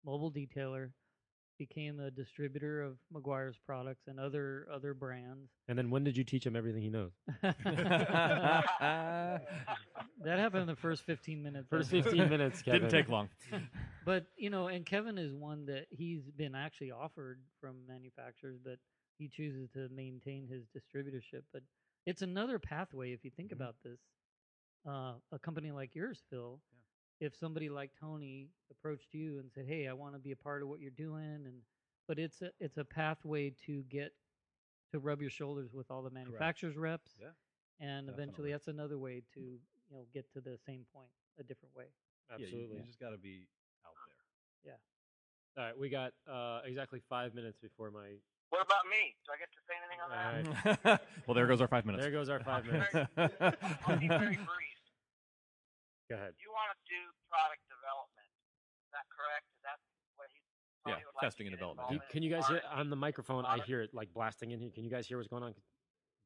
mobile 0.04 0.30
detailer, 0.32 0.90
became 1.58 2.00
a 2.00 2.10
distributor 2.10 2.82
of 2.82 2.96
Meguiar's 3.12 3.56
products 3.64 4.02
and 4.06 4.18
other 4.18 4.66
other 4.72 4.94
brands. 4.94 5.50
And 5.68 5.78
then 5.78 5.90
when 5.90 6.04
did 6.04 6.16
you 6.16 6.24
teach 6.24 6.44
him 6.44 6.56
everything 6.56 6.82
he 6.82 6.90
knows? 6.90 7.12
that 7.42 9.40
happened 10.24 10.62
in 10.62 10.66
the 10.66 10.76
first 10.76 11.04
15 11.04 11.42
minutes. 11.42 11.68
First 11.70 11.90
15 11.90 12.28
minutes, 12.28 12.62
Kevin. 12.62 12.80
Didn't 12.82 12.90
take 12.92 13.08
long. 13.08 13.28
but 14.04 14.26
you 14.36 14.50
know, 14.50 14.66
and 14.68 14.84
Kevin 14.84 15.18
is 15.18 15.32
one 15.32 15.66
that 15.66 15.86
he's 15.90 16.22
been 16.36 16.54
actually 16.54 16.90
offered 16.90 17.40
from 17.60 17.76
manufacturers, 17.86 18.58
but 18.62 18.78
he 19.18 19.28
chooses 19.28 19.68
to 19.74 19.88
maintain 19.94 20.46
his 20.48 20.64
distributorship. 20.76 21.42
But 21.52 21.62
it's 22.06 22.22
another 22.22 22.58
pathway 22.58 23.12
if 23.12 23.24
you 23.24 23.30
think 23.30 23.50
Mhm. 23.50 23.54
about 23.54 23.76
this. 23.84 23.98
Uh, 24.86 25.14
a 25.32 25.38
company 25.38 25.72
like 25.72 25.94
yours, 25.94 26.22
Phil, 26.28 26.60
if 27.20 27.36
somebody 27.36 27.68
like 27.68 27.90
Tony 27.98 28.48
approached 28.70 29.12
you 29.14 29.38
and 29.38 29.50
said, 29.52 29.66
"Hey, 29.66 29.88
I 29.88 29.92
want 29.92 30.14
to 30.14 30.18
be 30.18 30.32
a 30.32 30.36
part 30.36 30.62
of 30.62 30.68
what 30.68 30.80
you're 30.80 30.90
doing," 30.90 31.42
and 31.46 31.62
but 32.08 32.18
it's 32.18 32.42
a 32.42 32.50
it's 32.60 32.76
a 32.76 32.84
pathway 32.84 33.50
to 33.66 33.82
get 33.88 34.12
to 34.92 34.98
rub 34.98 35.20
your 35.20 35.30
shoulders 35.30 35.72
with 35.72 35.90
all 35.90 36.02
the 36.02 36.10
manufacturers 36.10 36.76
reps, 36.76 37.12
Yeah, 37.20 37.28
and 37.80 38.06
definitely. 38.06 38.22
eventually 38.22 38.52
that's 38.52 38.68
another 38.68 38.98
way 38.98 39.22
to 39.34 39.40
you 39.40 39.60
know 39.90 40.04
get 40.12 40.30
to 40.32 40.40
the 40.40 40.58
same 40.66 40.84
point 40.94 41.10
a 41.38 41.42
different 41.42 41.74
way. 41.76 41.86
Yeah, 42.30 42.36
you- 42.38 42.44
Absolutely. 42.44 42.76
you, 42.78 42.84
just 42.84 43.00
got 43.00 43.10
to 43.10 43.18
be 43.18 43.46
out 43.86 43.92
there. 44.64 44.72
Yeah. 44.72 44.78
All 45.62 45.68
right, 45.68 45.78
we 45.78 45.88
got 45.88 46.12
uh, 46.30 46.60
exactly 46.64 47.00
five 47.08 47.34
minutes 47.34 47.58
before 47.60 47.90
my. 47.90 48.16
What 48.50 48.64
about 48.66 48.84
me? 48.90 49.14
Do 49.26 49.32
I 49.32 49.38
get 49.38 49.50
to 49.50 49.60
say 49.66 49.74
anything 49.80 50.00
on 50.04 50.10
that? 50.10 50.86
All 50.86 50.92
right, 50.92 51.00
well, 51.26 51.34
there 51.34 51.46
goes 51.46 51.60
our 51.60 51.66
five 51.68 51.84
minutes. 51.86 52.02
there 52.04 52.12
goes 52.12 52.28
our 52.28 52.40
five 52.40 52.64
minutes. 52.66 52.94
I'll 53.86 53.96
be 53.98 54.08
very 54.08 54.36
brief. 54.36 54.73
Go 56.10 56.16
ahead. 56.20 56.36
You 56.36 56.52
want 56.52 56.68
to 56.74 56.78
do 56.84 57.00
product 57.32 57.64
development. 57.66 58.28
Is 58.84 58.92
that 58.92 59.08
correct? 59.08 59.48
Is 59.56 59.62
that 59.64 59.78
what 60.20 60.28
he's 60.28 60.44
Yeah, 60.84 61.00
Tony 61.00 61.04
would 61.08 61.16
like 61.16 61.24
testing 61.24 61.48
to 61.48 61.52
and 61.52 61.56
development. 61.56 61.88
Do- 61.88 61.96
involved 61.96 62.12
can 62.12 62.20
you 62.22 62.30
guys 62.30 62.44
hear 62.46 62.60
on 62.68 62.92
the 62.92 63.00
microphone? 63.00 63.44
I 63.48 63.64
hear 63.64 63.80
it 63.80 63.96
like 63.96 64.12
blasting 64.12 64.52
in 64.52 64.60
here. 64.60 64.68
Can 64.68 64.84
you 64.84 64.92
guys 64.92 65.08
hear 65.08 65.16
what's 65.16 65.32
going 65.32 65.42
on? 65.42 65.56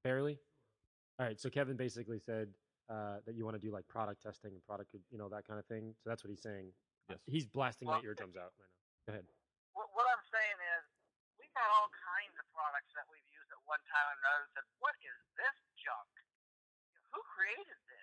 Barely. 0.03 0.39
All 1.19 1.27
right. 1.27 1.39
So 1.39 1.47
Kevin 1.51 1.79
basically 1.79 2.19
said 2.19 2.51
uh, 2.91 3.23
that 3.27 3.39
you 3.39 3.47
want 3.47 3.55
to 3.55 3.63
do 3.63 3.71
like 3.71 3.87
product 3.87 4.23
testing 4.23 4.51
and 4.53 4.63
product, 4.67 4.95
you 5.11 5.19
know, 5.19 5.31
that 5.31 5.47
kind 5.47 5.59
of 5.63 5.67
thing. 5.71 5.95
So 6.03 6.11
that's 6.11 6.27
what 6.27 6.31
he's 6.31 6.43
saying. 6.43 6.75
Yes. 7.09 7.23
He's 7.27 7.47
blasting 7.47 7.87
my 7.87 8.03
Well, 8.03 8.05
eardrums 8.11 8.37
out 8.37 8.53
right 8.59 8.69
now. 8.69 8.83
Go 9.07 9.11
ahead. 9.15 9.27
what, 9.73 9.89
what 9.95 10.05
I'm 10.11 10.25
saying 10.29 10.59
is, 10.77 10.85
we've 11.41 11.55
got 11.57 11.71
all 11.73 11.89
kinds 11.95 12.37
of 12.37 12.45
products 12.53 12.93
that 12.99 13.07
we've 13.09 13.25
used 13.33 13.49
at 13.49 13.63
one 13.65 13.81
time 13.89 14.07
or 14.11 14.17
another 14.21 14.43
and 14.45 14.53
said, 14.59 14.67
what 14.83 14.93
is 15.01 15.17
this 15.41 15.57
junk? 15.81 16.13
Who 17.17 17.21
created 17.33 17.79
this? 17.89 17.98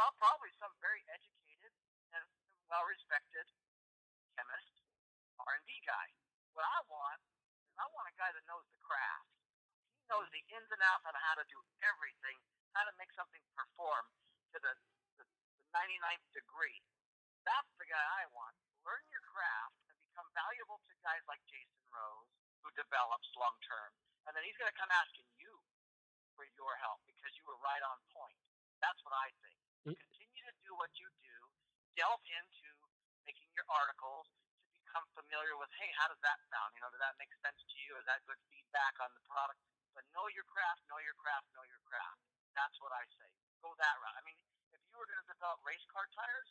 Well, 0.00 0.16
probably 0.16 0.48
some 0.56 0.72
very 0.80 1.04
educated 1.12 1.76
and 2.16 2.24
well-respected 2.72 3.44
chemist, 4.32 4.72
R&D 5.36 5.68
guy. 5.84 6.06
What 6.56 6.64
I 6.64 6.80
want 6.88 7.20
is 7.68 7.76
I 7.76 7.84
want 7.92 8.08
a 8.08 8.16
guy 8.16 8.32
that 8.32 8.40
knows 8.48 8.64
the 8.72 8.80
craft. 8.80 9.28
He 10.00 10.08
knows 10.08 10.24
the 10.32 10.40
ins 10.56 10.72
and 10.72 10.80
outs 10.88 11.04
on 11.04 11.12
how 11.12 11.36
to 11.36 11.44
do 11.52 11.60
everything, 11.84 12.40
how 12.72 12.88
to 12.88 12.96
make 12.96 13.12
something 13.12 13.44
perform 13.52 14.08
to 14.56 14.64
the, 14.64 14.72
the, 15.20 15.28
the 15.28 15.68
99th 15.68 16.24
degree. 16.32 16.80
That's 17.44 17.68
the 17.76 17.84
guy 17.84 18.00
I 18.00 18.24
want. 18.32 18.56
Learn 18.88 19.04
your 19.12 19.20
craft 19.28 19.84
and 19.92 20.00
become 20.00 20.32
valuable 20.32 20.80
to 20.80 20.96
guys 21.04 21.20
like 21.28 21.44
Jason 21.44 21.84
Rose, 21.92 22.32
who 22.64 22.72
develops 22.72 23.28
long 23.36 23.60
term. 23.68 23.92
And 24.24 24.32
then 24.32 24.48
he's 24.48 24.56
going 24.56 24.72
to 24.72 24.80
come 24.80 24.88
asking 24.96 25.28
you 25.36 25.60
for 26.40 26.48
your 26.56 26.72
help 26.80 27.04
because 27.04 27.36
you 27.36 27.44
were 27.44 27.60
right 27.60 27.84
on 27.84 28.00
point. 28.16 28.40
That's 28.80 29.04
what 29.04 29.12
I 29.12 29.28
think. 29.44 29.60
So 29.80 29.96
continue 29.96 30.44
to 30.44 30.54
do 30.60 30.72
what 30.76 30.92
you 31.00 31.08
do. 31.24 31.36
Delve 31.96 32.20
into 32.28 32.68
making 33.24 33.48
your 33.56 33.64
articles 33.72 34.28
to 34.28 34.68
become 34.76 35.08
familiar 35.16 35.56
with, 35.56 35.72
hey, 35.80 35.88
how 35.96 36.12
does 36.12 36.20
that 36.20 36.36
sound? 36.52 36.76
You 36.76 36.84
know, 36.84 36.92
does 36.92 37.00
that 37.00 37.16
make 37.16 37.32
sense 37.40 37.56
to 37.64 37.76
you? 37.80 37.96
Is 37.96 38.04
that 38.04 38.20
good 38.28 38.36
feedback 38.52 38.92
on 39.00 39.08
the 39.16 39.24
product? 39.24 39.56
But 39.96 40.04
know 40.12 40.28
your 40.36 40.44
craft, 40.52 40.84
know 40.92 41.00
your 41.00 41.16
craft, 41.16 41.48
know 41.56 41.64
your 41.64 41.80
craft. 41.88 42.20
That's 42.52 42.76
what 42.84 42.92
I 42.92 43.08
say. 43.16 43.28
Go 43.64 43.72
that 43.80 43.96
route. 44.04 44.16
I 44.20 44.22
mean, 44.28 44.36
if 44.76 44.84
you 44.84 45.00
were 45.00 45.08
going 45.08 45.24
to 45.24 45.28
develop 45.32 45.64
race 45.64 45.86
car 45.88 46.04
tires, 46.12 46.50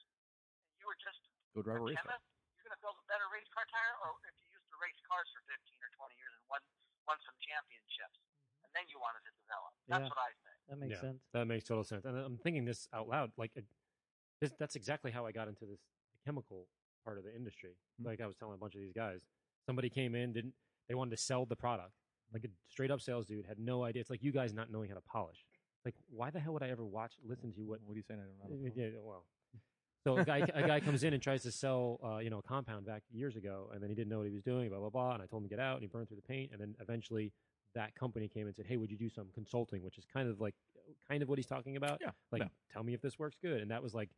and 0.66 0.76
you 0.82 0.90
were 0.90 0.98
just 0.98 1.22
Go 1.54 1.62
drive 1.62 1.86
a 1.86 1.86
race 1.86 2.02
car. 2.02 2.18
you're 2.58 2.66
going 2.66 2.78
to 2.78 2.82
build 2.82 2.98
a 2.98 3.06
better 3.06 3.30
race 3.30 3.50
car 3.54 3.66
tire, 3.70 3.96
or 4.10 4.18
if 4.26 4.34
you 4.42 4.50
used 4.58 4.70
to 4.74 4.78
race 4.82 5.02
cars 5.06 5.30
for 5.38 5.46
15 5.46 5.54
or 5.86 5.92
20 6.10 6.18
years 6.18 6.34
and 6.34 6.46
won 6.50 6.62
won 7.06 7.18
some 7.26 7.38
championships, 7.46 8.18
and 8.70 8.74
then 8.78 8.86
you 8.90 9.02
wanted 9.02 9.26
to 9.26 9.34
develop. 9.42 9.74
That's 9.90 10.06
Yeah. 10.06 10.14
what 10.14 10.22
I 10.22 10.32
say. 10.38 10.54
That 10.70 10.78
makes 10.78 10.94
Yeah. 10.94 11.02
sense. 11.02 11.22
That 11.34 11.46
makes 11.46 11.66
total 11.66 11.84
sense. 11.84 12.06
And 12.06 12.16
I'm 12.18 12.38
thinking 12.38 12.66
this 12.66 12.88
out 12.94 13.08
loud. 13.10 13.32
Like, 13.36 13.52
it, 13.56 13.66
this, 14.42 14.54
that's 14.60 14.76
exactly 14.78 15.10
how 15.12 15.26
I 15.26 15.32
got 15.32 15.48
into 15.48 15.66
this 15.66 15.82
chemical 16.24 16.68
part 17.04 17.18
of 17.18 17.24
the 17.24 17.34
industry. 17.36 17.76
Hmm. 17.98 18.06
Like 18.06 18.22
I 18.22 18.28
was 18.28 18.36
telling 18.38 18.54
a 18.54 18.58
bunch 18.58 18.76
of 18.76 18.82
these 18.82 18.94
guys, 18.94 19.26
somebody 19.66 19.90
came 19.90 20.14
in, 20.14 20.34
didn't 20.34 20.54
they 20.88 20.96
wanted 20.96 21.12
to 21.12 21.18
sell 21.18 21.46
the 21.46 21.56
product, 21.56 21.94
like 22.34 22.44
a 22.44 22.48
straight 22.68 22.92
up 22.92 23.02
sales 23.02 23.26
dude, 23.26 23.46
had 23.46 23.60
no 23.60 23.84
idea. 23.84 24.02
It's 24.02 24.10
like 24.10 24.24
you 24.24 24.32
guys 24.32 24.54
not 24.54 24.72
knowing 24.72 24.90
how 24.90 24.96
to 24.96 25.02
polish. 25.02 25.46
Like, 25.86 25.96
why 26.10 26.30
the 26.30 26.40
hell 26.40 26.54
would 26.54 26.64
I 26.64 26.70
ever 26.70 26.86
watch, 26.86 27.14
listen 27.24 27.54
to 27.54 27.62
what? 27.62 27.80
What 27.84 27.94
are 27.94 27.98
you 27.98 28.04
saying? 28.04 28.20
I 28.20 28.48
don't 28.48 28.62
know. 28.64 28.72
Yeah, 28.76 28.90
well, 29.02 29.26
so 30.04 30.18
a 30.18 30.26
guy, 30.26 30.40
a 30.54 30.68
guy 30.68 30.80
comes 30.80 31.04
in 31.04 31.14
and 31.14 31.22
tries 31.22 31.44
to 31.44 31.52
sell, 31.52 32.00
uh, 32.04 32.18
you 32.18 32.30
know, 32.30 32.40
a 32.40 32.44
compound 32.44 32.86
back 32.86 33.04
years 33.12 33.36
ago, 33.36 33.70
and 33.74 33.82
then 33.82 33.90
he 33.90 33.96
didn't 33.96 34.10
know 34.10 34.18
what 34.18 34.28
he 34.28 34.34
was 34.34 34.44
doing, 34.44 34.70
blah 34.70 34.80
blah 34.80 34.90
blah. 34.90 35.14
And 35.14 35.24
I 35.24 35.26
told 35.26 35.44
him 35.44 35.50
to 35.50 35.56
get 35.56 35.60
out, 35.60 35.76
and 35.76 35.82
he 35.82 35.88
burned 35.88 36.08
through 36.08 36.18
the 36.18 36.28
paint. 36.28 36.52
And 36.52 36.60
then 36.60 36.76
eventually, 36.80 37.32
that 37.76 37.96
company 37.96 38.28
came 38.28 38.48
and 38.48 38.56
said, 38.56 38.66
"Hey, 38.68 38.78
would 38.78 38.90
you 38.92 38.98
do 38.98 39.10
some 39.10 39.28
consulting?" 39.34 39.84
Which 39.84 39.98
is 39.98 40.06
kind 40.06 40.30
of 40.30 40.40
like, 40.42 40.56
kind 41.08 41.22
of 41.24 41.30
what 41.30 41.38
he's 41.38 41.46
talking 41.48 41.76
about. 41.78 42.00
Yeah, 42.02 42.12
Like, 42.32 42.42
yeah. 42.44 42.48
tell 42.74 42.84
me 42.84 42.94
if 42.94 43.02
this 43.02 43.18
works 43.20 43.38
good. 43.42 43.62
And 43.62 43.70
that 43.72 43.84
was 43.84 43.94
like, 43.94 44.10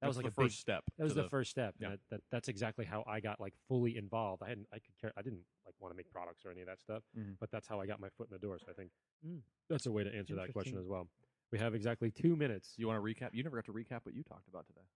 that 0.00 0.06
was 0.06 0.16
like 0.16 0.24
the 0.26 0.30
a 0.30 0.32
first 0.32 0.54
big, 0.54 0.60
step. 0.60 0.84
That 0.96 1.04
was 1.04 1.12
to 1.14 1.22
the, 1.22 1.28
first 1.28 1.50
step. 1.50 1.74
yeah. 1.78 1.90
That, 1.90 1.98
that 2.10 2.20
that's 2.30 2.48
exactly 2.48 2.84
how 2.84 3.04
I 3.06 3.20
got 3.20 3.40
like 3.40 3.54
fully 3.68 3.96
involved. 3.96 4.42
I 4.42 4.48
hadn't, 4.48 4.66
I 4.72 4.76
could 4.76 4.96
care, 5.00 5.12
I 5.16 5.22
didn't 5.22 5.42
like 5.66 5.74
want 5.80 5.92
to 5.92 5.96
make 5.96 6.10
products 6.10 6.44
or 6.46 6.50
any 6.50 6.60
of 6.62 6.68
that 6.68 6.80
stuff, 6.80 7.02
Mhm. 7.18 7.36
but 7.40 7.50
that's 7.50 7.66
how 7.66 7.80
I 7.80 7.86
got 7.86 8.00
my 8.00 8.08
foot 8.16 8.28
in 8.30 8.32
the 8.34 8.38
door. 8.38 8.58
So 8.58 8.66
I 8.70 8.74
think 8.74 8.90
Mm. 9.26 9.40
that's 9.68 9.84
a 9.86 9.92
way 9.92 10.02
to 10.04 10.14
answer 10.14 10.34
that 10.36 10.52
question 10.52 10.78
as 10.78 10.86
well. 10.86 11.08
We 11.52 11.58
have 11.58 11.74
exactly 11.74 12.10
two 12.10 12.36
minutes. 12.36 12.74
You 12.78 12.86
want 12.86 12.96
to 12.98 13.02
recap? 13.02 13.34
You 13.34 13.42
never 13.42 13.56
got 13.56 13.64
to 13.66 13.72
recap 13.72 14.00
what 14.04 14.14
you 14.14 14.22
talked 14.22 14.48
about 14.48 14.66
today. 14.68 14.86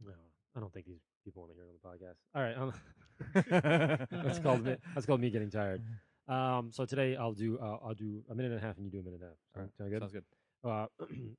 No, 0.00 0.12
I 0.56 0.60
don't 0.60 0.72
think 0.72 0.86
these 0.86 1.02
people 1.24 1.42
want 1.42 1.52
to 1.52 1.56
hear 1.56 1.66
it 1.66 1.68
on 1.68 1.76
the 1.82 1.88
podcast. 2.06 2.16
All 2.34 2.42
right, 2.42 2.56
um, 2.56 2.72
that's 4.24 4.38
called 4.38 4.64
me, 4.64 4.76
that's 4.94 5.06
called 5.06 5.20
me 5.20 5.28
getting 5.30 5.50
tired. 5.50 5.82
Um, 6.32 6.70
so 6.72 6.86
today 6.86 7.14
I'll 7.14 7.34
do 7.34 7.58
uh, 7.60 7.76
I'll 7.84 7.94
do 7.94 8.22
a 8.30 8.34
minute 8.34 8.52
and 8.52 8.60
a 8.62 8.66
half, 8.66 8.76
and 8.76 8.86
you 8.86 8.90
do 8.90 9.00
a 9.00 9.02
minute 9.02 9.20
and 9.20 9.24
a 9.24 9.26
half. 9.26 9.36
All 9.54 9.62
right, 9.62 9.76
Sound 9.76 9.90
good? 9.90 10.00
Sounds 10.00 10.12
good. 10.12 10.24
Uh, 10.64 10.86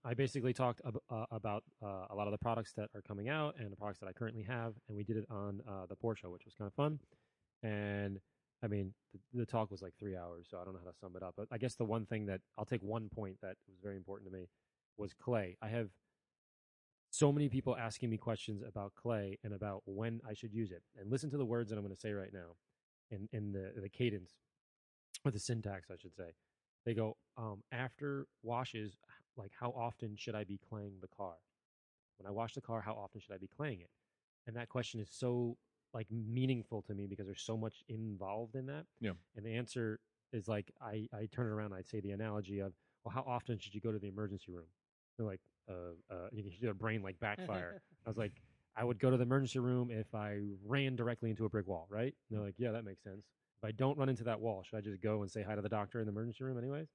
I 0.05 0.13
basically 0.13 0.53
talked 0.53 0.81
ab- 0.85 1.01
uh, 1.09 1.25
about 1.31 1.63
uh, 1.83 2.05
a 2.11 2.15
lot 2.15 2.27
of 2.27 2.31
the 2.31 2.37
products 2.37 2.73
that 2.73 2.89
are 2.93 3.01
coming 3.01 3.27
out 3.27 3.55
and 3.57 3.71
the 3.71 3.75
products 3.75 3.99
that 4.01 4.07
I 4.07 4.11
currently 4.11 4.43
have, 4.43 4.73
and 4.87 4.95
we 4.95 5.03
did 5.03 5.17
it 5.17 5.25
on 5.31 5.61
uh, 5.67 5.87
the 5.87 5.95
Porsche, 5.95 6.29
which 6.31 6.45
was 6.45 6.53
kind 6.53 6.67
of 6.67 6.73
fun. 6.75 6.99
And 7.63 8.19
I 8.63 8.67
mean, 8.67 8.93
the, 9.13 9.39
the 9.39 9.45
talk 9.47 9.71
was 9.71 9.81
like 9.81 9.93
three 9.97 10.15
hours, 10.15 10.47
so 10.51 10.59
I 10.59 10.63
don't 10.63 10.73
know 10.73 10.81
how 10.83 10.91
to 10.91 10.97
sum 10.97 11.13
it 11.15 11.23
up. 11.23 11.33
But 11.37 11.47
I 11.51 11.57
guess 11.57 11.73
the 11.73 11.85
one 11.85 12.05
thing 12.05 12.27
that 12.27 12.41
I'll 12.57 12.65
take 12.65 12.83
one 12.83 13.09
point 13.15 13.37
that 13.41 13.55
was 13.67 13.77
very 13.81 13.95
important 13.95 14.29
to 14.31 14.37
me 14.37 14.47
was 14.97 15.13
clay. 15.15 15.57
I 15.59 15.69
have 15.69 15.89
so 17.09 17.31
many 17.31 17.49
people 17.49 17.75
asking 17.75 18.11
me 18.11 18.17
questions 18.17 18.61
about 18.67 18.93
clay 18.93 19.39
and 19.43 19.53
about 19.53 19.81
when 19.85 20.21
I 20.29 20.33
should 20.33 20.53
use 20.53 20.71
it. 20.71 20.83
And 20.99 21.09
listen 21.09 21.31
to 21.31 21.37
the 21.37 21.45
words 21.45 21.71
that 21.71 21.77
I'm 21.77 21.83
going 21.83 21.95
to 21.95 21.99
say 21.99 22.11
right 22.11 22.33
now, 22.33 22.57
in 23.09 23.27
in 23.31 23.51
the 23.53 23.71
the 23.81 23.89
cadence 23.89 24.33
or 25.26 25.32
the 25.32 25.39
syntax, 25.39 25.89
I 25.91 25.95
should 25.97 26.15
say. 26.15 26.32
They 26.86 26.93
go 26.93 27.17
um, 27.38 27.63
after 27.71 28.28
washes. 28.41 28.97
Like, 29.38 29.51
how 29.59 29.71
often 29.71 30.15
should 30.17 30.36
I 30.36 30.43
be 30.43 30.59
claying 30.69 30.93
the 31.01 31.07
car? 31.07 31.36
When 32.19 32.28
I 32.28 32.32
wash 32.32 32.53
the 32.53 32.61
car, 32.61 32.82
how 32.82 32.93
often 32.93 33.21
should 33.21 33.34
I 33.34 33.38
be 33.38 33.47
claying 33.47 33.80
it? 33.82 33.89
And 34.45 34.55
that 34.55 34.69
question 34.69 34.99
is 34.99 35.09
so 35.09 35.57
like 35.93 36.07
meaningful 36.11 36.82
to 36.84 36.93
me 36.93 37.07
because 37.07 37.26
there's 37.26 37.41
so 37.41 37.57
much 37.57 37.84
involved 37.88 38.55
in 38.55 38.65
that. 38.67 38.86
Yeah. 38.99 39.11
And 39.36 39.45
the 39.45 39.55
answer 39.55 39.99
is 40.32 40.47
like 40.47 40.71
I 40.82 41.07
I 41.13 41.28
turn 41.32 41.47
it 41.47 41.51
around. 41.51 41.74
I'd 41.74 41.88
say 41.88 42.01
the 42.01 42.11
analogy 42.11 42.59
of 42.59 42.74
well, 43.03 43.13
how 43.13 43.24
often 43.28 43.59
should 43.59 43.74
you 43.74 43.82
go 43.82 43.91
to 43.91 43.99
the 43.99 44.07
emergency 44.07 44.51
room? 44.51 44.67
They're 45.17 45.28
like, 45.28 45.41
uh, 45.69 46.13
uh, 46.13 46.30
you 46.32 46.43
can 46.43 46.51
their 46.61 46.74
brain 46.74 47.01
like 47.01 47.19
backfire. 47.19 47.82
I 48.05 48.09
was 48.09 48.17
like, 48.17 48.34
I 48.76 48.84
would 48.84 48.99
go 48.99 49.09
to 49.09 49.17
the 49.17 49.24
emergency 49.24 49.59
room 49.59 49.91
if 49.91 50.13
I 50.13 50.39
ran 50.65 50.95
directly 50.95 51.30
into 51.30 51.45
a 51.45 51.49
brick 51.49 51.67
wall, 51.67 51.88
right? 51.89 52.13
And 52.30 52.38
they're 52.38 52.45
like, 52.45 52.55
yeah, 52.57 52.71
that 52.71 52.86
makes 52.86 53.03
sense. 53.03 53.26
If 53.64 53.70
I 53.70 53.72
don't 53.72 53.97
run 53.97 54.09
into 54.09 54.26
that 54.26 54.41
wall, 54.41 54.61
should 54.61 54.76
I 54.76 54.82
just 54.82 55.01
go 55.01 55.22
and 55.22 55.32
say 55.32 55.41
hi 55.41 55.55
to 55.55 55.61
the 55.61 55.70
doctor 55.70 56.01
in 56.01 56.05
the 56.05 56.11
emergency 56.11 56.43
room 56.43 56.57
anyways? 56.57 56.88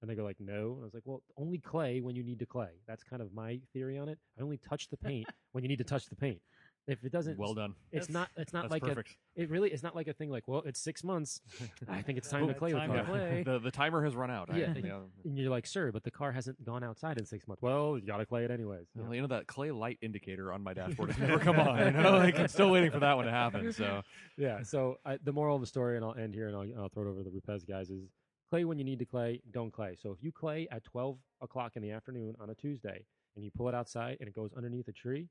And 0.00 0.10
they 0.10 0.14
go 0.14 0.24
like, 0.24 0.40
no. 0.40 0.72
And 0.72 0.80
I 0.80 0.84
was 0.84 0.94
like, 0.94 1.02
well, 1.04 1.22
only 1.36 1.58
clay 1.58 2.00
when 2.00 2.16
you 2.16 2.22
need 2.22 2.38
to 2.38 2.46
clay. 2.46 2.70
That's 2.88 3.04
kind 3.04 3.20
of 3.20 3.34
my 3.34 3.60
theory 3.74 3.98
on 3.98 4.08
it. 4.08 4.18
I 4.38 4.42
only 4.42 4.56
touch 4.56 4.88
the 4.88 4.96
paint 4.96 5.26
when 5.52 5.62
you 5.62 5.68
need 5.68 5.78
to 5.78 5.84
touch 5.84 6.06
the 6.06 6.16
paint. 6.16 6.40
If 6.86 7.02
it 7.02 7.12
doesn't, 7.12 7.38
well 7.38 7.54
done. 7.54 7.74
It's 7.92 8.08
That's- 8.08 8.12
not. 8.12 8.28
It's 8.42 8.52
not 8.52 8.64
That's 8.64 8.72
like 8.72 8.82
perfect. 8.82 9.16
a. 9.38 9.42
It 9.42 9.48
really. 9.50 9.70
It's 9.70 9.82
not 9.82 9.96
like 9.96 10.06
a 10.06 10.12
thing 10.12 10.28
like. 10.28 10.46
Well, 10.46 10.62
it's 10.66 10.78
six 10.78 11.02
months. 11.02 11.40
I 11.88 12.02
think 12.02 12.18
it's 12.18 12.28
time 12.28 12.46
to 12.46 12.52
play 12.52 12.74
with 12.74 12.82
time 12.82 12.90
the 12.90 12.96
to 12.98 13.04
car. 13.04 13.14
play. 13.16 13.42
the 13.46 13.58
the 13.58 13.70
timer 13.70 14.04
has 14.04 14.14
run 14.14 14.30
out. 14.30 14.50
I- 14.52 14.58
Yeah. 14.58 14.74
yeah. 14.76 14.98
And 15.24 15.38
you're 15.38 15.50
like, 15.50 15.66
sir, 15.66 15.92
but 15.92 16.04
the 16.04 16.10
car 16.10 16.30
hasn't 16.30 16.62
gone 16.62 16.84
outside 16.84 17.16
in 17.16 17.24
six 17.24 17.48
months. 17.48 17.62
Well, 17.62 17.96
you 17.98 18.06
gotta 18.06 18.26
clay 18.26 18.44
it 18.44 18.50
anyways. 18.50 18.86
you 18.94 19.00
know? 19.00 19.06
Well, 19.08 19.14
you 19.14 19.22
know 19.22 19.28
that 19.28 19.46
clay 19.46 19.70
light 19.70 19.98
indicator 20.02 20.52
on 20.52 20.62
my 20.62 20.74
dashboard 20.80 21.12
has 21.12 21.18
never 21.18 21.38
come 21.38 21.58
on. 21.58 21.78
You 21.78 21.90
know, 22.02 22.10
like 22.18 22.38
I'm 22.38 22.48
still 22.48 22.70
waiting 22.70 22.90
for 22.90 22.98
that 23.00 23.16
one 23.16 23.24
to 23.24 23.30
happen. 23.30 23.72
So 23.72 24.02
yeah. 24.36 24.62
So 24.62 24.98
I, 25.06 25.16
the 25.24 25.32
moral 25.32 25.54
of 25.56 25.62
the 25.62 25.66
story, 25.66 25.96
and 25.96 26.04
I'll 26.04 26.14
end 26.14 26.34
here, 26.34 26.48
and 26.48 26.56
I'll, 26.56 26.82
I'll 26.82 26.88
throw 26.90 27.04
it 27.04 27.08
over 27.08 27.18
to 27.20 27.24
the 27.24 27.30
Rupes 27.30 27.64
guys, 27.64 27.88
is 27.88 28.10
clay 28.50 28.66
when 28.66 28.78
you 28.78 28.84
need 28.84 28.98
to 28.98 29.06
clay. 29.06 29.40
Don't 29.52 29.72
clay. 29.72 29.96
So 30.02 30.10
if 30.10 30.18
you 30.22 30.32
clay 30.32 30.68
at 30.70 30.84
twelve 30.84 31.16
o'clock 31.40 31.76
in 31.76 31.82
the 31.82 31.92
afternoon 31.92 32.34
on 32.40 32.50
a 32.50 32.54
Tuesday, 32.54 33.06
and 33.36 33.42
you 33.44 33.50
pull 33.56 33.70
it 33.70 33.74
outside, 33.74 34.18
and 34.20 34.28
it 34.28 34.34
goes 34.34 34.52
underneath 34.54 34.86
a 34.88 34.92
tree, 34.92 35.28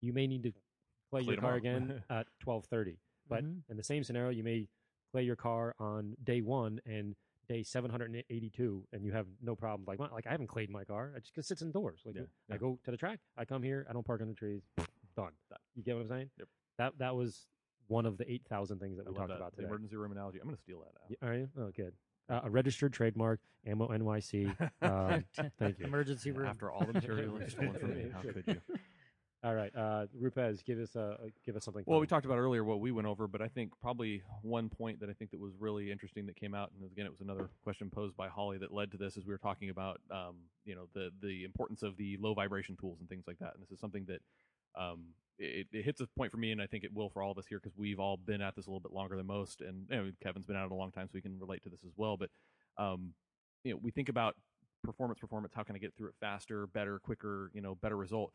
you 0.00 0.12
may 0.12 0.26
need 0.26 0.42
to 0.44 0.52
clay, 1.10 1.22
Clay 1.24 1.34
your 1.34 1.40
car 1.40 1.58
tomorrow. 1.60 1.84
again 1.86 2.02
at 2.10 2.26
twelve 2.40 2.64
thirty. 2.66 2.98
But 3.28 3.44
Mhm. 3.44 3.62
in 3.68 3.76
the 3.76 3.82
same 3.82 4.02
scenario, 4.04 4.30
you 4.30 4.42
may 4.44 4.68
play 5.12 5.22
your 5.22 5.36
car 5.36 5.74
on 5.78 6.16
day 6.24 6.40
one 6.40 6.80
and 6.86 7.14
day 7.48 7.62
782 7.62 8.86
and 8.92 9.02
you 9.04 9.12
have 9.12 9.26
no 9.40 9.56
problem 9.56 9.84
like 9.86 9.98
my, 9.98 10.08
like 10.10 10.26
I 10.26 10.30
haven't 10.32 10.48
clayed 10.48 10.68
my 10.68 10.84
car 10.84 11.14
I 11.16 11.20
just 11.34 11.48
sits 11.48 11.62
indoors 11.62 12.02
like 12.04 12.14
Yeah, 12.14 12.22
I 12.50 12.54
yeah. 12.54 12.56
go 12.58 12.78
to 12.84 12.90
the 12.90 12.96
track 12.98 13.20
I 13.38 13.46
come 13.46 13.62
here 13.62 13.86
I 13.88 13.94
don't 13.94 14.04
park 14.04 14.20
under 14.20 14.34
trees 14.34 14.60
done 15.16 15.32
Done. 15.48 15.58
you 15.74 15.82
get 15.82 15.94
what 15.96 16.02
I'm 16.02 16.08
saying 16.08 16.30
Yep. 16.38 16.48
that 16.76 16.98
that 16.98 17.16
was 17.16 17.46
one 17.86 18.04
of 18.04 18.18
the 18.18 18.30
8,000 18.30 18.78
things 18.78 18.98
that 18.98 19.06
I 19.06 19.10
we 19.10 19.16
talked 19.16 19.28
that. 19.30 19.36
about 19.36 19.52
The 19.52 19.62
today 19.62 19.68
emergency 19.68 19.96
room 19.96 20.12
analogy. 20.12 20.38
I'm 20.40 20.44
going 20.46 20.56
to 20.56 20.62
steal 20.62 20.80
that 20.80 20.92
now. 20.94 21.16
Y- 21.22 21.26
are 21.26 21.34
you 21.38 21.48
oh 21.58 21.70
good 21.74 21.94
uh, 22.28 22.40
a 22.44 22.50
registered 22.50 22.92
trademark 22.92 23.40
ammo 23.66 23.88
NYC 23.88 24.54
um, 24.82 25.24
thank 25.58 25.78
you 25.78 25.86
Emergency 25.86 26.32
room. 26.32 26.48
After 26.48 26.70
all 26.70 26.84
the 26.84 26.92
material 26.92 27.40
you've 27.40 27.50
stolen 27.50 27.78
from 27.78 27.94
me, 27.94 28.10
how 28.12 28.20
could 28.20 28.44
you? 28.46 28.60
All 29.44 29.54
right 29.54 29.74
uh 29.76 30.06
Rupes 30.18 30.62
give 30.62 30.80
us 30.80 30.96
a 30.96 31.16
give 31.46 31.54
us 31.54 31.64
something 31.64 31.84
Well, 31.86 32.00
we 32.00 32.08
talked 32.08 32.26
about 32.26 32.38
earlier 32.38 32.64
what 32.64 32.80
we 32.80 32.90
went 32.90 33.06
over, 33.06 33.28
but 33.28 33.40
I 33.40 33.46
think 33.46 33.70
probably 33.80 34.22
one 34.42 34.68
point 34.68 34.98
that 35.00 35.08
I 35.08 35.12
think 35.12 35.30
that 35.30 35.38
was 35.38 35.52
really 35.60 35.92
interesting 35.92 36.26
that 36.26 36.34
came 36.34 36.54
out, 36.54 36.72
and 36.74 36.90
again, 36.90 37.06
it 37.06 37.12
was 37.12 37.20
another 37.20 37.48
question 37.62 37.88
posed 37.88 38.16
by 38.16 38.28
Holly 38.28 38.58
that 38.58 38.72
led 38.72 38.90
to 38.92 38.96
this, 38.96 39.16
as 39.16 39.24
we 39.24 39.32
were 39.32 39.38
talking 39.38 39.70
about, 39.70 40.00
um, 40.10 40.36
you 40.64 40.74
know, 40.74 40.88
the 40.92 41.10
the 41.22 41.44
importance 41.44 41.84
of 41.84 41.96
the 41.96 42.16
low 42.20 42.34
vibration 42.34 42.76
tools 42.76 42.98
and 42.98 43.08
things 43.08 43.24
like 43.28 43.38
that. 43.38 43.54
And 43.54 43.62
this 43.62 43.70
is 43.70 43.78
something 43.78 44.06
that 44.06 44.20
um, 44.80 45.04
it, 45.38 45.68
it 45.72 45.84
hits 45.84 46.00
a 46.00 46.08
point 46.16 46.32
for 46.32 46.38
me, 46.38 46.50
and 46.50 46.60
I 46.60 46.66
think 46.66 46.82
it 46.82 46.92
will 46.92 47.08
for 47.08 47.22
all 47.22 47.30
of 47.30 47.38
us 47.38 47.46
here 47.46 47.60
because 47.62 47.76
we've 47.78 48.00
all 48.00 48.16
been 48.16 48.40
at 48.42 48.56
this 48.56 48.66
a 48.66 48.70
little 48.70 48.80
bit 48.80 48.92
longer 48.92 49.16
than 49.16 49.26
most, 49.26 49.60
and 49.60 49.86
you 49.88 49.96
know, 49.96 50.10
Kevin's 50.20 50.46
been 50.46 50.56
at 50.56 50.64
it 50.64 50.72
a 50.72 50.74
long 50.74 50.90
time, 50.90 51.06
so 51.06 51.12
we 51.14 51.22
can 51.22 51.38
relate 51.38 51.62
to 51.62 51.68
this 51.68 51.84
as 51.86 51.92
well. 51.96 52.16
But 52.16 52.30
um, 52.76 53.14
you 53.62 53.72
know, 53.72 53.78
we 53.80 53.92
think 53.92 54.08
about 54.08 54.34
performance, 54.82 55.20
performance. 55.20 55.52
How 55.54 55.62
can 55.62 55.76
I 55.76 55.78
get 55.78 55.94
through 55.96 56.08
it 56.08 56.14
faster, 56.20 56.66
better, 56.66 56.98
quicker? 56.98 57.52
You 57.54 57.60
know, 57.60 57.76
better 57.76 57.96
result 57.96 58.32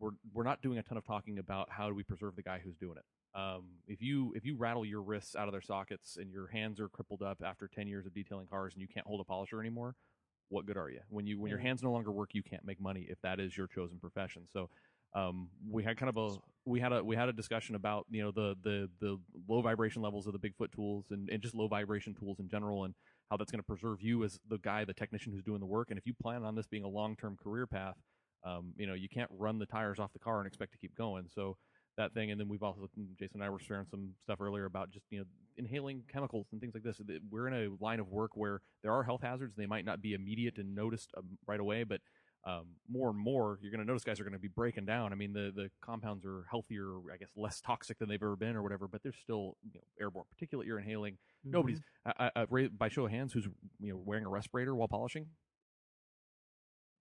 we're 0.00 0.10
we're 0.32 0.44
not 0.44 0.62
doing 0.62 0.78
a 0.78 0.82
ton 0.82 0.98
of 0.98 1.04
talking 1.04 1.38
about 1.38 1.68
how 1.70 1.88
do 1.88 1.94
we 1.94 2.02
preserve 2.02 2.36
the 2.36 2.42
guy 2.42 2.60
who's 2.62 2.76
doing 2.76 2.96
it. 2.96 3.38
Um, 3.38 3.64
if 3.86 4.00
you 4.00 4.32
if 4.34 4.44
you 4.44 4.56
rattle 4.56 4.84
your 4.84 5.02
wrists 5.02 5.36
out 5.36 5.48
of 5.48 5.52
their 5.52 5.62
sockets 5.62 6.16
and 6.16 6.30
your 6.30 6.46
hands 6.48 6.80
are 6.80 6.88
crippled 6.88 7.22
up 7.22 7.38
after 7.44 7.68
ten 7.68 7.86
years 7.86 8.06
of 8.06 8.14
detailing 8.14 8.46
cars 8.46 8.74
and 8.74 8.82
you 8.82 8.88
can't 8.88 9.06
hold 9.06 9.20
a 9.20 9.24
polisher 9.24 9.60
anymore, 9.60 9.94
what 10.48 10.66
good 10.66 10.76
are 10.76 10.90
you? 10.90 11.00
When 11.08 11.26
you 11.26 11.40
when 11.40 11.50
your 11.50 11.58
hands 11.58 11.82
no 11.82 11.92
longer 11.92 12.10
work, 12.10 12.30
you 12.32 12.42
can't 12.42 12.64
make 12.64 12.80
money 12.80 13.06
if 13.08 13.20
that 13.22 13.40
is 13.40 13.56
your 13.56 13.66
chosen 13.66 13.98
profession. 13.98 14.42
So 14.52 14.70
um, 15.14 15.48
we 15.70 15.82
had 15.84 15.96
kind 15.96 16.10
of 16.10 16.16
a 16.16 16.36
we 16.64 16.80
had 16.80 16.92
a 16.92 17.02
we 17.02 17.16
had 17.16 17.28
a 17.28 17.32
discussion 17.32 17.74
about 17.74 18.06
you 18.10 18.22
know 18.22 18.30
the 18.30 18.56
the 18.62 18.88
the 19.00 19.18
low 19.48 19.62
vibration 19.62 20.02
levels 20.02 20.26
of 20.26 20.32
the 20.32 20.38
Bigfoot 20.38 20.72
tools 20.72 21.06
and, 21.10 21.28
and 21.30 21.42
just 21.42 21.54
low 21.54 21.68
vibration 21.68 22.14
tools 22.14 22.38
in 22.40 22.48
general 22.48 22.84
and 22.84 22.94
how 23.30 23.36
that's 23.36 23.50
going 23.50 23.60
to 23.60 23.66
preserve 23.66 24.00
you 24.00 24.24
as 24.24 24.38
the 24.48 24.58
guy 24.58 24.84
the 24.84 24.92
technician 24.92 25.32
who's 25.32 25.42
doing 25.42 25.60
the 25.60 25.66
work 25.66 25.88
and 25.90 25.98
if 25.98 26.06
you 26.06 26.14
plan 26.22 26.44
on 26.44 26.54
this 26.54 26.66
being 26.66 26.84
a 26.84 26.88
long 26.88 27.16
term 27.16 27.36
career 27.42 27.66
path 27.66 27.96
um, 28.44 28.72
you 28.76 28.86
know 28.86 28.94
you 28.94 29.08
can't 29.08 29.30
run 29.36 29.58
the 29.58 29.66
tires 29.66 29.98
off 29.98 30.12
the 30.12 30.18
car 30.18 30.38
and 30.38 30.46
expect 30.46 30.72
to 30.72 30.78
keep 30.78 30.96
going. 30.96 31.26
So 31.34 31.56
that 31.96 32.14
thing 32.14 32.30
and 32.30 32.40
then 32.40 32.48
we've 32.48 32.62
also 32.62 32.88
jason 33.18 33.40
and 33.40 33.42
i 33.42 33.50
were 33.50 33.58
sharing 33.58 33.84
some 33.90 34.10
stuff 34.22 34.40
earlier 34.40 34.66
about 34.66 34.88
just 34.88 35.04
you 35.10 35.18
know 35.18 35.24
inhaling 35.58 36.02
chemicals 36.10 36.46
and 36.52 36.60
things 36.60 36.72
like 36.72 36.84
this. 36.84 37.00
We're 37.30 37.48
in 37.48 37.54
a 37.54 37.84
line 37.84 37.98
of 37.98 38.08
work 38.08 38.30
where 38.36 38.60
there 38.82 38.92
are 38.92 39.02
health 39.02 39.22
hazards. 39.22 39.56
They 39.56 39.66
might 39.66 39.84
not 39.84 40.00
be 40.00 40.14
immediate 40.14 40.56
and 40.58 40.74
noticed 40.74 41.10
um, 41.16 41.36
right 41.46 41.60
away 41.60 41.82
but 41.82 42.00
um, 42.46 42.66
more 42.88 43.10
and 43.10 43.18
more 43.18 43.58
you're 43.60 43.72
going 43.72 43.80
to 43.80 43.86
notice 43.86 44.04
guys 44.04 44.20
are 44.20 44.22
going 44.22 44.32
to 44.32 44.38
be 44.38 44.48
breaking 44.48 44.86
down. 44.86 45.12
I 45.12 45.16
mean 45.16 45.32
the, 45.32 45.52
the 45.54 45.70
compounds 45.84 46.24
are 46.24 46.44
healthier 46.48 46.86
i 47.12 47.16
guess 47.16 47.30
less 47.36 47.60
toxic 47.60 47.98
than 47.98 48.08
they've 48.08 48.22
ever 48.22 48.36
been 48.36 48.54
or 48.54 48.62
whatever 48.62 48.86
but 48.86 49.02
there's 49.02 49.16
still 49.20 49.56
you 49.72 49.80
know, 49.80 49.80
airborne 50.00 50.24
particulate 50.32 50.66
you're 50.66 50.78
inhaling. 50.78 51.14
Mm-hmm. 51.14 51.50
nobody's 51.50 51.80
I, 52.06 52.30
I, 52.36 52.68
by 52.78 52.88
show 52.88 53.06
of 53.06 53.10
hands 53.10 53.32
who's 53.32 53.48
you 53.80 53.92
know 53.92 54.00
wearing 54.04 54.24
a 54.24 54.30
respirator 54.30 54.74
while 54.74 54.88
polishing 54.88 55.26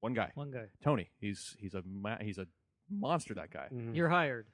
one 0.01 0.13
guy 0.13 0.31
One 0.35 0.51
guy. 0.51 0.65
Tony. 0.83 1.09
He's 1.19 1.55
he's 1.59 1.73
a 1.73 1.81
ma- 1.85 2.19
he's 2.21 2.37
a 2.37 2.47
monster. 2.89 3.33
That 3.33 3.51
guy. 3.51 3.67
Mhm. 3.73 3.95
You're 3.95 4.09
hired. 4.09 4.47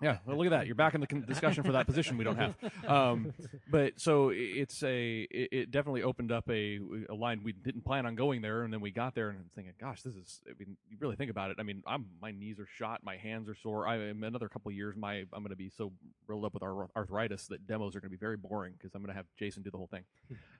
Yeah. 0.00 0.18
Well, 0.26 0.36
look 0.36 0.46
at 0.46 0.50
that. 0.50 0.66
You're 0.66 0.74
back 0.74 0.94
in 0.94 1.00
the 1.00 1.06
con- 1.06 1.24
discussion 1.26 1.64
for 1.64 1.72
that 1.72 1.86
position 1.86 2.18
we 2.18 2.24
don't 2.24 2.36
have. 2.36 2.54
Um, 2.86 3.32
but 3.70 3.98
so 4.00 4.30
it's 4.34 4.82
a 4.82 5.22
it, 5.30 5.48
it 5.52 5.70
definitely 5.70 6.02
opened 6.02 6.30
up 6.32 6.48
a 6.50 6.78
a 7.08 7.14
line 7.14 7.40
we 7.42 7.52
didn't 7.52 7.84
plan 7.84 8.04
on 8.06 8.14
going 8.14 8.42
there, 8.42 8.62
and 8.64 8.72
then 8.72 8.80
we 8.80 8.90
got 8.90 9.14
there 9.14 9.30
and 9.30 9.38
I'm 9.38 9.50
thinking, 9.54 9.72
gosh, 9.80 10.02
this 10.02 10.14
is. 10.14 10.40
I 10.48 10.52
mean, 10.58 10.76
you 10.90 10.96
really 11.00 11.16
think 11.16 11.30
about 11.30 11.50
it. 11.50 11.56
I 11.58 11.62
mean, 11.62 11.82
I'm 11.86 12.06
my 12.20 12.32
knees 12.32 12.58
are 12.58 12.66
shot, 12.78 13.00
my 13.02 13.16
hands 13.16 13.48
are 13.48 13.54
sore. 13.54 13.86
I 13.86 13.96
in 13.96 14.22
another 14.22 14.48
couple 14.48 14.68
of 14.70 14.74
years, 14.76 14.96
my 14.96 15.18
I'm 15.32 15.42
going 15.42 15.50
to 15.50 15.56
be 15.56 15.70
so 15.70 15.92
rolled 16.26 16.44
up 16.44 16.54
with 16.54 16.62
ar- 16.62 16.90
arthritis 16.96 17.46
that 17.48 17.66
demos 17.66 17.96
are 17.96 18.00
going 18.00 18.10
to 18.10 18.16
be 18.16 18.20
very 18.20 18.36
boring 18.36 18.74
because 18.76 18.94
I'm 18.94 19.00
going 19.02 19.12
to 19.12 19.16
have 19.16 19.26
Jason 19.38 19.62
do 19.62 19.70
the 19.70 19.76
whole 19.78 19.88
thing. 19.88 20.04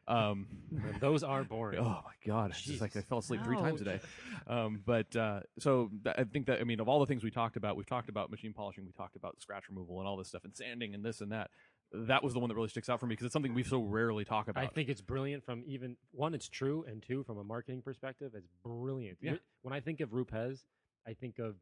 Um, 0.09 0.47
those 1.01 1.23
are 1.23 1.45
boring 1.45 1.79
Oh 1.79 2.03
my 2.05 2.13
god! 2.27 2.51
It's 2.51 2.63
just 2.63 2.81
like 2.81 2.97
I 2.97 3.03
fell 3.03 3.19
asleep 3.19 3.45
three 3.45 3.57
times 3.57 3.81
a 3.81 3.85
day. 3.85 4.01
Um, 4.47 4.83
but 4.85 5.15
uh, 5.17 5.41
so 5.59 5.91
th- 6.05 6.17
I 6.19 6.25
think 6.25 6.47
that 6.47 6.61
I 6.61 6.65
mean 6.65 6.81
of 6.81 6.89
all 6.89 7.01
the 7.01 7.07
things 7.07 7.23
we 7.23 7.31
talked 7.31 7.57
about, 7.57 7.77
we've 7.77 7.87
talked 7.87 8.09
about 8.09 8.31
machine 8.31 8.53
polishing, 8.53 8.85
we 8.85 8.93
talked 8.93 9.02
about 9.17 9.41
scratch 9.41 9.69
removal 9.69 9.99
and 9.99 10.09
all 10.09 10.17
this 10.17 10.29
stuff, 10.29 10.45
and 10.45 10.55
sanding 10.55 10.95
and 10.95 11.05
this 11.05 11.21
and 11.21 11.33
that. 11.33 11.51
That 11.95 12.25
was 12.25 12.33
the 12.33 12.39
one 12.39 12.49
that 12.49 12.55
really 12.55 12.71
sticks 12.71 12.89
out 12.89 13.01
for 13.01 13.07
me 13.07 13.13
because 13.13 13.27
it's 13.27 13.35
something 13.35 13.53
we 13.53 13.63
so 13.63 13.83
rarely 13.83 14.25
talk 14.25 14.49
about. 14.49 14.65
I 14.65 14.67
think 14.67 14.89
it's 14.89 15.03
brilliant 15.03 15.45
from 15.45 15.63
even 15.67 15.97
one, 16.13 16.33
it's 16.33 16.49
true, 16.49 16.85
and 16.89 17.03
two, 17.03 17.23
from 17.25 17.37
a 17.37 17.45
marketing 17.45 17.83
perspective, 17.83 18.33
it's 18.35 18.49
brilliant. 18.65 19.19
Yeah. 19.21 19.35
When 19.61 19.75
I 19.75 19.81
think 19.81 20.01
of 20.01 20.15
Rupes, 20.15 20.65
I 21.07 21.13
think 21.13 21.39
of 21.39 21.57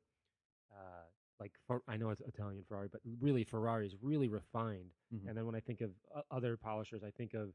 uh, 0.72 1.06
like 1.40 1.52
I 1.88 1.96
know 1.96 2.10
it's 2.10 2.20
Italian 2.20 2.62
Ferrari, 2.68 2.88
but 2.92 3.00
really 3.20 3.42
Ferrari 3.42 3.86
is 3.86 3.96
really 4.00 4.28
refined. 4.28 4.92
Mhm. 5.12 5.28
And 5.28 5.36
then 5.36 5.46
when 5.46 5.56
I 5.56 5.60
think 5.60 5.80
of 5.80 5.90
uh, 6.14 6.20
other 6.30 6.56
polishers, 6.56 7.02
I 7.02 7.10
think 7.10 7.34
of 7.34 7.52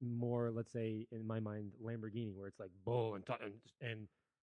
more, 0.00 0.50
let's 0.50 0.72
say, 0.72 1.06
in 1.12 1.26
my 1.26 1.38
mind, 1.40 1.72
Lamborghini, 1.82 2.34
where 2.34 2.48
it's 2.48 2.58
like 2.58 2.70
bull 2.84 3.14
and 3.14 3.26
t- 3.26 3.32
and, 3.40 3.54
and 3.80 4.08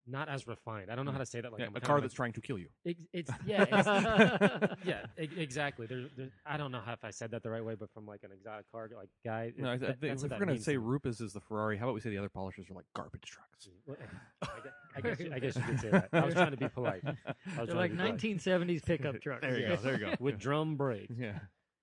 not 0.06 0.28
as 0.28 0.46
refined. 0.46 0.90
I 0.90 0.94
don't 0.94 1.06
know 1.06 1.12
how 1.12 1.18
to 1.18 1.26
say 1.26 1.40
that. 1.40 1.50
Like 1.52 1.60
Yeah, 1.60 1.66
a 1.66 1.70
kinda 1.70 1.80
car 1.86 1.96
like- 1.96 2.02
that's 2.04 2.14
trying 2.14 2.32
to 2.34 2.40
kill 2.40 2.58
you. 2.58 2.68
Ex- 2.86 3.06
It's 3.12 3.30
yeah, 3.46 3.64
it's, 3.70 4.74
yeah, 4.84 5.06
e- 5.18 5.28
exactly. 5.40 5.86
There's, 5.86 6.10
there's, 6.16 6.30
I 6.44 6.56
don't 6.56 6.72
know 6.72 6.80
how 6.84 6.92
if 6.92 7.04
I 7.04 7.10
said 7.10 7.30
that 7.30 7.42
the 7.42 7.50
right 7.50 7.64
way, 7.64 7.74
but 7.74 7.90
from 7.92 8.06
like 8.06 8.22
an 8.22 8.30
exotic 8.32 8.70
car 8.70 8.90
like 8.94 9.08
guy. 9.24 9.52
No, 9.56 9.68
I, 9.70 9.72
it- 9.72 9.74
I 9.74 9.78
that- 9.78 9.86
think 10.00 10.12
that's 10.12 10.22
if 10.24 10.30
we're 10.30 10.38
going 10.44 10.56
to 10.56 10.62
say 10.62 10.72
to 10.74 10.78
me. 10.78 10.84
Rupes 10.84 11.20
is 11.20 11.32
the 11.32 11.40
Ferrari, 11.40 11.76
how 11.78 11.86
about 11.86 11.94
we 11.94 12.00
say 12.00 12.10
the 12.10 12.18
other 12.18 12.28
polishers 12.28 12.68
are 12.70 12.74
like 12.74 12.84
garbage 12.94 13.22
trucks? 13.22 13.68
I 13.88 14.46
guess, 14.46 14.72
I 14.96 15.00
guess, 15.00 15.20
you- 15.20 15.32
I 15.34 15.38
guess 15.38 15.56
you 15.56 15.62
could 15.62 15.80
say 15.80 15.90
that. 15.90 16.08
I 16.12 16.24
was 16.24 16.34
trying 16.34 16.50
to 16.50 16.56
be 16.56 16.68
polite. 16.68 17.02
I 17.04 17.14
was 17.60 17.68
They're 17.68 17.76
like 17.76 17.90
to 17.92 17.96
be 17.96 18.02
polite. 18.02 18.18
1970s 18.20 18.84
pickup 18.84 19.20
trucks. 19.20 19.40
There 19.42 19.58
you 19.58 19.68
go. 19.68 19.76
There 19.76 19.92
you 19.94 20.06
go. 20.06 20.14
with 20.20 20.38
drum 20.38 20.76
brakes. 20.76 21.14
Yeah. 21.18 21.38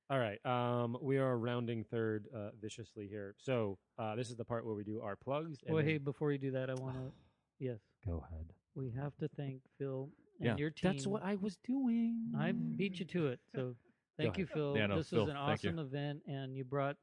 All 0.10 0.20
right. 0.20 0.46
Um, 0.46 0.98
we 1.02 1.18
are 1.20 1.38
rounding 1.38 1.86
third 1.86 2.26
uh, 2.36 2.50
viciously 2.62 3.08
here. 3.08 3.34
So 3.38 3.78
uh, 3.98 4.16
this 4.16 4.30
is 4.30 4.36
the 4.36 4.44
part 4.44 4.66
where 4.66 4.76
we 4.76 4.84
do 4.84 5.02
our 5.02 5.16
plugs. 5.16 5.58
Well, 5.68 5.84
hey, 5.84 5.98
before 6.00 6.32
you 6.34 6.38
do 6.38 6.52
that, 6.52 6.70
I 6.70 6.74
want 6.76 6.96
to. 6.96 7.12
Yes, 7.64 7.78
go 8.06 8.24
ahead. 8.30 8.48
we 8.76 8.90
have 8.92 9.16
to 9.18 9.28
thank 9.36 9.62
Phil 9.78 10.10
and 10.40 10.48
Yeah. 10.50 10.58
your 10.58 10.70
team. 10.72 10.92
That's 10.94 11.08
what 11.08 11.24
I 11.24 11.36
was 11.36 11.58
doing. 11.58 12.34
I 12.38 12.52
beat 12.52 13.00
you 13.00 13.06
to 13.06 13.28
it. 13.28 13.40
So 13.56 13.76
thank 14.18 14.38
you. 14.38 14.46
Phil. 14.46 14.76
Yeah, 14.78 14.88
no, 14.88 14.98
this 14.98 15.10
Phil, 15.10 15.22
was 15.22 15.30
an 15.30 15.36
awesome 15.36 15.80
event, 15.80 16.22
and 16.28 16.56
you 16.56 16.64
brought 16.64 16.98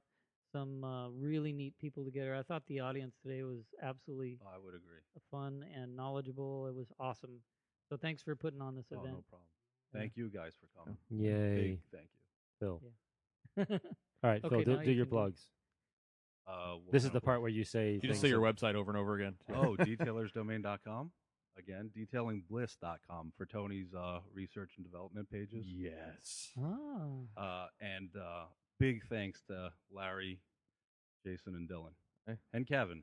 some 0.53 0.83
uh, 0.83 1.09
really 1.11 1.53
neat 1.53 1.75
people 1.79 2.05
together. 2.05 2.35
I 2.35 2.43
thought 2.43 2.63
the 2.67 2.81
audience 2.81 3.15
today 3.23 3.43
was 3.43 3.61
absolutely 3.83 4.39
Oh, 4.43 4.49
I 4.55 4.59
would 4.59 4.75
agree. 4.75 5.01
fun 5.31 5.65
and 5.75 5.95
knowledgeable. 5.95 6.67
It 6.69 6.75
was 6.75 6.89
awesome. 6.99 7.43
So 7.91 7.97
thanks 7.97 8.23
for 8.23 8.35
putting 8.35 8.61
on 8.63 8.75
this 8.75 8.87
Oh, 8.93 8.97
event. 9.01 9.13
no 9.17 9.25
problem. 9.29 9.49
Thank 9.93 10.13
you 10.17 10.29
guys 10.29 10.53
for 10.61 10.69
coming. 10.79 10.97
Yay, 11.11 11.55
Big 11.55 11.81
thank 11.93 12.09
you. 12.13 12.21
Phil. 12.61 12.83
Yeah. 12.83 13.65
All 14.25 14.31
right, 14.31 14.45
Okay, 14.45 14.65
Phil, 14.65 14.77
do, 14.79 14.85
do 14.85 14.91
your 14.93 15.07
can 15.07 15.11
go. 15.11 15.17
plugs. 15.17 15.47
Uh, 16.49 16.77
This 16.91 17.05
is 17.05 17.11
the 17.11 17.21
part 17.21 17.41
where 17.41 17.51
you 17.51 17.65
say. 17.65 17.93
You 17.95 18.01
just 18.01 18.07
things 18.07 18.21
say 18.21 18.29
your 18.29 18.41
that- 18.41 18.57
website 18.57 18.75
over 18.75 18.91
and 18.91 18.99
over 18.99 19.15
again. 19.17 19.35
oh, 19.55 19.77
detailersdomain.com. 19.79 21.11
Again, 21.59 21.91
detailingbliss.com 21.97 23.33
for 23.37 23.45
Tony's 23.47 23.93
uh, 23.93 24.21
research 24.33 24.73
and 24.77 24.87
development 24.87 25.29
pages. 25.31 25.67
Yes. 25.67 26.51
Ah. 26.59 27.37
Uh, 27.37 27.67
and 27.81 28.11
uh, 28.17 28.45
big 28.79 29.03
thanks 29.09 29.43
to 29.49 29.71
Larry, 29.93 30.39
Jason, 31.27 31.55
and 31.57 31.69
Dylan. 31.69 31.93
Hey. 32.27 32.35
And 32.53 32.67
Kevin. 32.67 33.03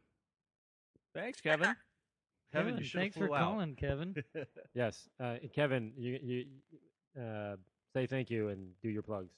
Thanks, 1.14 1.42
Kevin. 1.42 1.76
Kevin, 2.54 2.68
Kevin, 2.72 2.78
you 2.78 2.84
should 2.86 3.00
thanks 3.02 3.18
for 3.18 3.28
calling, 3.28 3.76
Kevin. 3.76 4.16
Yes, 4.74 5.10
uh, 5.22 5.36
Kevin, 5.54 5.92
you 5.98 6.20
you 6.22 7.22
uh, 7.22 7.56
say 7.94 8.06
thank 8.08 8.30
you 8.30 8.50
and 8.50 8.70
do 8.82 8.88
your 8.90 9.02
plugs. 9.02 9.34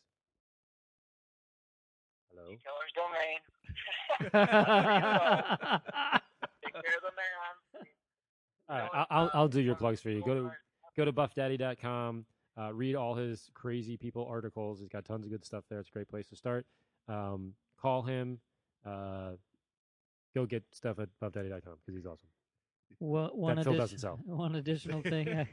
Hello. 2.38 2.56
Killer's 2.64 2.94
domain. 2.96 3.40
Take 6.64 6.74
care 6.74 6.96
of 6.96 7.04
the 7.04 7.14
man. 7.16 7.86
All 8.70 8.78
right, 8.78 8.90
I'll, 9.10 9.30
I'll 9.34 9.46
uh, 9.46 9.48
do 9.48 9.62
your 9.62 9.76
plugs 9.76 10.02
for 10.02 10.10
you. 10.10 10.22
Go 10.24 10.36
to 10.36 10.52
go 10.96 11.06
to 11.06 11.12
buffdaddy.com. 11.12 12.26
Uh, 12.60 12.74
read 12.74 12.96
all 12.96 13.16
his 13.16 13.50
crazy 13.54 13.98
people 13.98 14.28
articles. 14.30 14.80
He's 14.80 14.90
got 14.90 15.06
tons 15.06 15.26
of 15.26 15.32
good 15.32 15.46
stuff 15.46 15.64
there. 15.70 15.80
It's 15.80 15.90
a 15.90 15.92
great 15.92 16.10
place 16.10 16.28
to 16.28 16.36
start. 16.36 16.66
Um, 17.08 17.54
call 17.80 18.02
him. 18.02 18.40
Uh, 18.86 19.32
go 20.36 20.46
get 20.46 20.64
stuff 20.72 21.00
at 21.00 21.10
buffdaddy.com 21.22 21.76
because 21.86 21.96
he's 21.96 22.06
awesome. 22.06 22.30
Well, 23.00 23.30
one, 23.34 23.58
That 23.58 23.66
Phil 23.66 23.74
addi- 23.74 23.78
doesn't 23.78 23.98
sell. 24.00 24.20
one 24.26 24.56
additional 24.56 25.02
thing. 25.02 25.46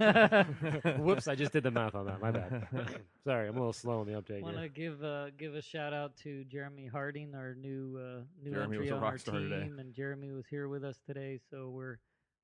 I 0.00 0.42
Whoops, 0.98 1.28
I 1.28 1.34
just 1.34 1.52
did 1.52 1.64
the 1.64 1.70
math 1.70 1.94
on 1.94 2.06
that. 2.06 2.20
My 2.20 2.30
bad. 2.30 2.66
Sorry, 3.24 3.46
I'm 3.48 3.56
a 3.56 3.58
little 3.58 3.72
slow 3.74 4.00
on 4.00 4.06
the 4.06 4.12
update 4.14 4.40
want 4.42 4.56
to 4.56 4.68
give 4.68 5.02
uh, 5.04 5.30
give 5.36 5.54
a 5.54 5.60
shout 5.62 5.92
out 5.92 6.16
to 6.18 6.44
Jeremy 6.44 6.86
Harding, 6.86 7.34
our 7.34 7.54
new 7.54 7.98
uh, 7.98 8.20
new 8.42 8.52
Jeremy 8.52 8.78
was 8.78 8.86
entry 8.86 8.88
a 8.88 8.94
on 8.96 9.02
rock 9.02 9.12
our 9.12 9.18
team, 9.18 9.50
today. 9.50 9.70
and 9.78 9.94
Jeremy 9.94 10.32
was 10.32 10.46
here 10.48 10.68
with 10.68 10.82
us 10.82 10.98
today. 11.06 11.38
So 11.50 11.68
we're 11.68 11.98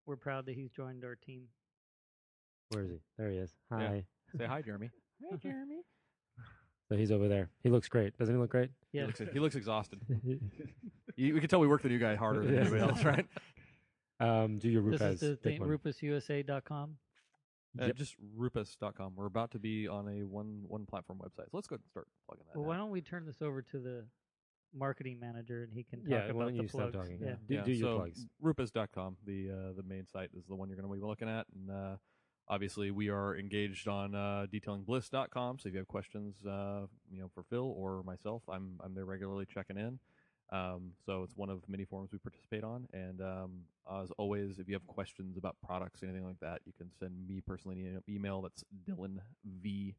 we're 0.04 0.16
proud 0.16 0.44
that 0.46 0.54
he's 0.54 0.70
joined 0.70 1.04
our 1.04 1.14
team. 1.14 1.44
Where 2.70 2.84
is 2.84 2.90
he? 2.90 2.98
There 3.16 3.30
he 3.30 3.38
is. 3.38 3.54
Yeah. 3.72 3.78
Hi. 3.88 4.04
Say 4.36 4.44
hi, 4.44 4.60
Jeremy. 4.60 4.90
Hi, 5.30 5.36
Jeremy. 5.38 5.78
So 6.90 6.96
he's 6.96 7.10
over 7.10 7.28
there. 7.28 7.48
He 7.62 7.70
looks 7.70 7.88
great. 7.88 8.16
Doesn't 8.18 8.34
he 8.34 8.38
look 8.40 8.50
great? 8.50 8.70
He 8.92 8.98
Yeah. 8.98 9.06
looks, 9.06 9.20
he 9.32 9.38
looks 9.40 9.54
exhausted. 9.56 10.00
You, 11.16 11.34
we 11.34 11.40
can 11.40 11.48
tell 11.48 11.60
we 11.60 11.66
work 11.68 11.82
the 11.82 11.88
new 11.90 11.98
guy 11.98 12.14
harder 12.14 12.42
than 12.44 12.54
Yeah. 12.54 12.60
anybody 12.60 12.82
else, 12.82 13.04
right? 13.04 13.26
Um, 14.20 14.58
do 14.58 14.68
your 14.68 14.82
This 14.90 15.00
is 15.00 15.20
the 15.20 15.36
pick 15.36 15.58
thing, 15.58 15.68
rupesusa.com. 15.68 16.96
Uh, 17.80 17.86
Yep. 17.86 17.96
Just 17.96 18.16
rupes.com. 18.34 19.12
We're 19.14 19.26
about 19.26 19.52
to 19.52 19.58
be 19.58 19.86
on 19.86 20.08
a 20.08 20.24
one 20.24 20.64
one 20.66 20.86
platform 20.86 21.18
website. 21.18 21.44
So 21.44 21.50
let's 21.52 21.68
go 21.68 21.74
ahead 21.74 21.82
and 21.84 21.90
start 21.90 22.08
plugging 22.26 22.44
that. 22.46 22.58
Well, 22.58 22.64
now. 22.64 22.68
why 22.70 22.76
don't 22.76 22.90
we 22.90 23.00
turn 23.02 23.26
this 23.26 23.40
over 23.42 23.62
to 23.62 23.78
the 23.78 24.04
marketing 24.74 25.20
manager 25.20 25.62
and 25.62 25.72
he 25.72 25.84
can 25.84 26.00
talk 26.00 26.10
Yeah, 26.10 26.16
about 26.24 26.34
why 26.36 26.44
don't 26.44 26.56
the 26.56 26.62
you 26.62 26.68
stop 26.68 26.80
plugs. 26.92 26.96
talking? 26.96 27.18
Yeah. 27.22 27.34
Do, 27.46 27.54
yeah, 27.54 27.62
do 27.62 27.72
your 27.72 27.88
so 27.92 27.96
plugs. 27.98 28.26
Rupes.com, 28.40 29.16
the 29.24 29.50
uh, 29.50 29.72
the 29.76 29.82
main 29.86 30.06
site, 30.06 30.30
is 30.36 30.46
the 30.46 30.54
one 30.56 30.68
you're 30.68 30.80
going 30.80 30.88
to 30.88 30.94
be 31.00 31.06
looking 31.06 31.28
at, 31.28 31.46
and 31.54 31.70
uh, 31.70 31.96
obviously 32.48 32.90
we 32.90 33.10
are 33.10 33.36
engaged 33.36 33.86
on 33.86 34.14
uh, 34.14 34.46
detailingbliss.com. 34.52 35.58
So 35.60 35.68
if 35.68 35.74
you 35.74 35.78
have 35.78 35.88
questions, 35.88 36.44
uh, 36.46 36.86
you 37.10 37.20
know, 37.20 37.30
for 37.34 37.44
Phil 37.44 37.72
or 37.76 38.02
myself, 38.02 38.42
I'm 38.48 38.80
I'm 38.82 38.94
there 38.94 39.04
regularly 39.04 39.46
checking 39.46 39.76
in. 39.76 40.00
Um, 40.50 40.92
so 41.04 41.22
it's 41.22 41.36
one 41.36 41.50
of 41.50 41.60
many 41.68 41.84
forums 41.84 42.10
we 42.12 42.18
participate 42.18 42.64
on, 42.64 42.88
and 42.92 43.20
um, 43.20 43.50
as 44.00 44.10
always, 44.18 44.58
if 44.58 44.68
you 44.68 44.74
have 44.74 44.86
questions 44.86 45.36
about 45.36 45.56
products, 45.64 46.02
anything 46.02 46.24
like 46.24 46.40
that, 46.40 46.60
you 46.64 46.72
can 46.76 46.90
send 46.98 47.12
me 47.28 47.42
personally 47.46 47.80
an 47.86 48.02
email. 48.08 48.40
That's 48.40 48.64
Dylan 48.88 49.18
V 49.60 49.94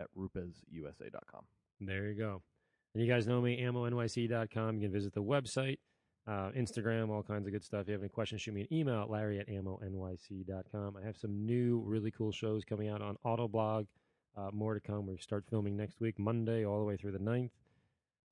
at 0.00 0.08
rupesusa.com. 0.16 1.42
There 1.80 2.08
you 2.08 2.14
go. 2.14 2.42
And 2.94 3.04
you 3.04 3.10
guys 3.10 3.26
know 3.26 3.40
me, 3.40 3.60
ammonyc.com. 3.60 4.76
You 4.76 4.82
can 4.82 4.92
visit 4.92 5.14
the 5.14 5.22
website, 5.22 5.78
uh, 6.26 6.50
Instagram, 6.50 7.10
all 7.10 7.22
kinds 7.22 7.46
of 7.46 7.52
good 7.52 7.64
stuff. 7.64 7.82
If 7.82 7.88
you 7.88 7.92
have 7.94 8.02
any 8.02 8.10
questions, 8.10 8.42
shoot 8.42 8.54
me 8.54 8.62
an 8.62 8.72
email 8.72 9.02
at 9.02 9.10
larry 9.10 9.40
at 9.40 9.48
ammonyc.com. 9.48 10.96
I 11.00 11.06
have 11.06 11.16
some 11.16 11.46
new, 11.46 11.82
really 11.86 12.10
cool 12.10 12.32
shows 12.32 12.64
coming 12.64 12.88
out 12.88 13.00
on 13.00 13.16
Autoblog. 13.24 13.86
Uh, 14.36 14.50
more 14.52 14.74
to 14.74 14.80
come. 14.80 15.06
We 15.06 15.16
start 15.18 15.44
filming 15.48 15.76
next 15.76 16.00
week, 16.00 16.18
Monday, 16.18 16.64
all 16.64 16.78
the 16.78 16.84
way 16.84 16.96
through 16.96 17.12
the 17.12 17.18
9th. 17.18 17.50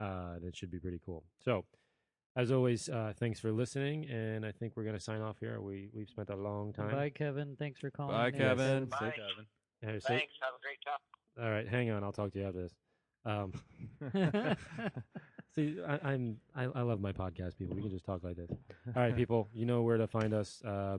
Uh, 0.00 0.32
and 0.36 0.44
it 0.44 0.56
should 0.56 0.70
be 0.70 0.78
pretty 0.78 1.00
cool. 1.04 1.24
So, 1.44 1.64
as 2.36 2.50
always, 2.52 2.88
uh, 2.88 3.12
thanks 3.18 3.38
for 3.40 3.52
listening. 3.52 4.08
And 4.08 4.46
I 4.46 4.52
think 4.52 4.72
we're 4.76 4.84
going 4.84 4.96
to 4.96 5.02
sign 5.02 5.20
off 5.20 5.36
here. 5.40 5.60
We, 5.60 5.90
we've 5.92 6.08
spent 6.08 6.30
a 6.30 6.36
long 6.36 6.72
time. 6.72 6.90
Bye, 6.92 7.10
Kevin. 7.10 7.56
Thanks 7.58 7.80
for 7.80 7.90
calling. 7.90 8.14
Bye. 8.16 8.30
Kevin. 8.30 8.86
Bye. 8.86 8.96
Say, 8.98 9.12
Kevin. 9.16 10.00
Say- 10.00 10.08
Thanks. 10.08 10.32
Have 10.40 10.54
a 10.54 10.62
great 10.62 10.78
time. 10.84 11.44
all 11.44 11.50
right, 11.50 11.68
hang 11.68 11.90
on. 11.90 12.04
I'll 12.04 12.12
talk 12.12 12.32
to 12.32 12.38
you 12.38 12.46
after 12.46 12.62
this. 12.62 12.74
Um, 13.24 13.52
See, 15.54 15.76
I, 15.86 15.98
I'm 16.12 16.36
I, 16.54 16.64
I 16.64 16.82
love 16.82 17.00
my 17.00 17.12
podcast 17.12 17.58
people. 17.58 17.74
We 17.76 17.82
can 17.82 17.90
just 17.90 18.04
talk 18.04 18.22
like 18.22 18.36
this. 18.36 18.50
All 18.94 19.02
right, 19.02 19.14
people, 19.16 19.48
you 19.52 19.66
know 19.66 19.82
where 19.82 19.96
to 19.96 20.06
find 20.06 20.32
us. 20.32 20.62
Uh, 20.64 20.98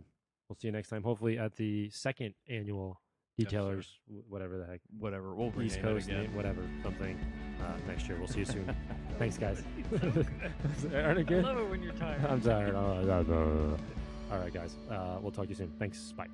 we'll 0.49 0.58
see 0.60 0.68
you 0.68 0.72
next 0.74 0.89
time. 0.89 1.04
Hopefully 1.04 1.38
at 1.39 1.56
the 1.56 1.89
second 1.89 2.34
annual 2.49 2.89
Yes, 2.89 2.99
sir. 2.99 3.11
Detailers, 3.39 3.88
w- 4.07 4.23
whatever 4.29 4.57
the 4.57 4.65
heck, 4.65 4.82
Whatever. 4.99 5.34
We'll 5.36 5.51
East 5.61 5.82
Coast, 5.82 6.07
again. 6.07 6.34
whatever, 6.36 6.61
something 6.84 7.17
uh, 7.61 7.77
next 7.88 8.07
year. 8.07 8.17
We'll 8.17 8.27
see 8.27 8.39
you 8.39 8.45
soon. 8.45 8.75
Thanks, 9.19 9.38
guys. 9.38 9.63
Aren't 10.93 11.19
I 11.19 11.23
I 11.39 11.41
love 11.41 11.57
it 11.57 11.69
when 11.69 11.82
you're 11.84 11.93
tired. 11.93 12.25
I'm 12.25 12.41
tired. 12.41 12.75
All 14.32 14.39
right, 14.39 14.53
guys. 14.53 14.75
Uh, 14.89 15.17
we'll 15.21 15.32
talk 15.32 15.45
to 15.45 15.49
you 15.49 15.55
soon. 15.55 15.71
Thanks. 15.79 16.13
Bye. 16.15 16.27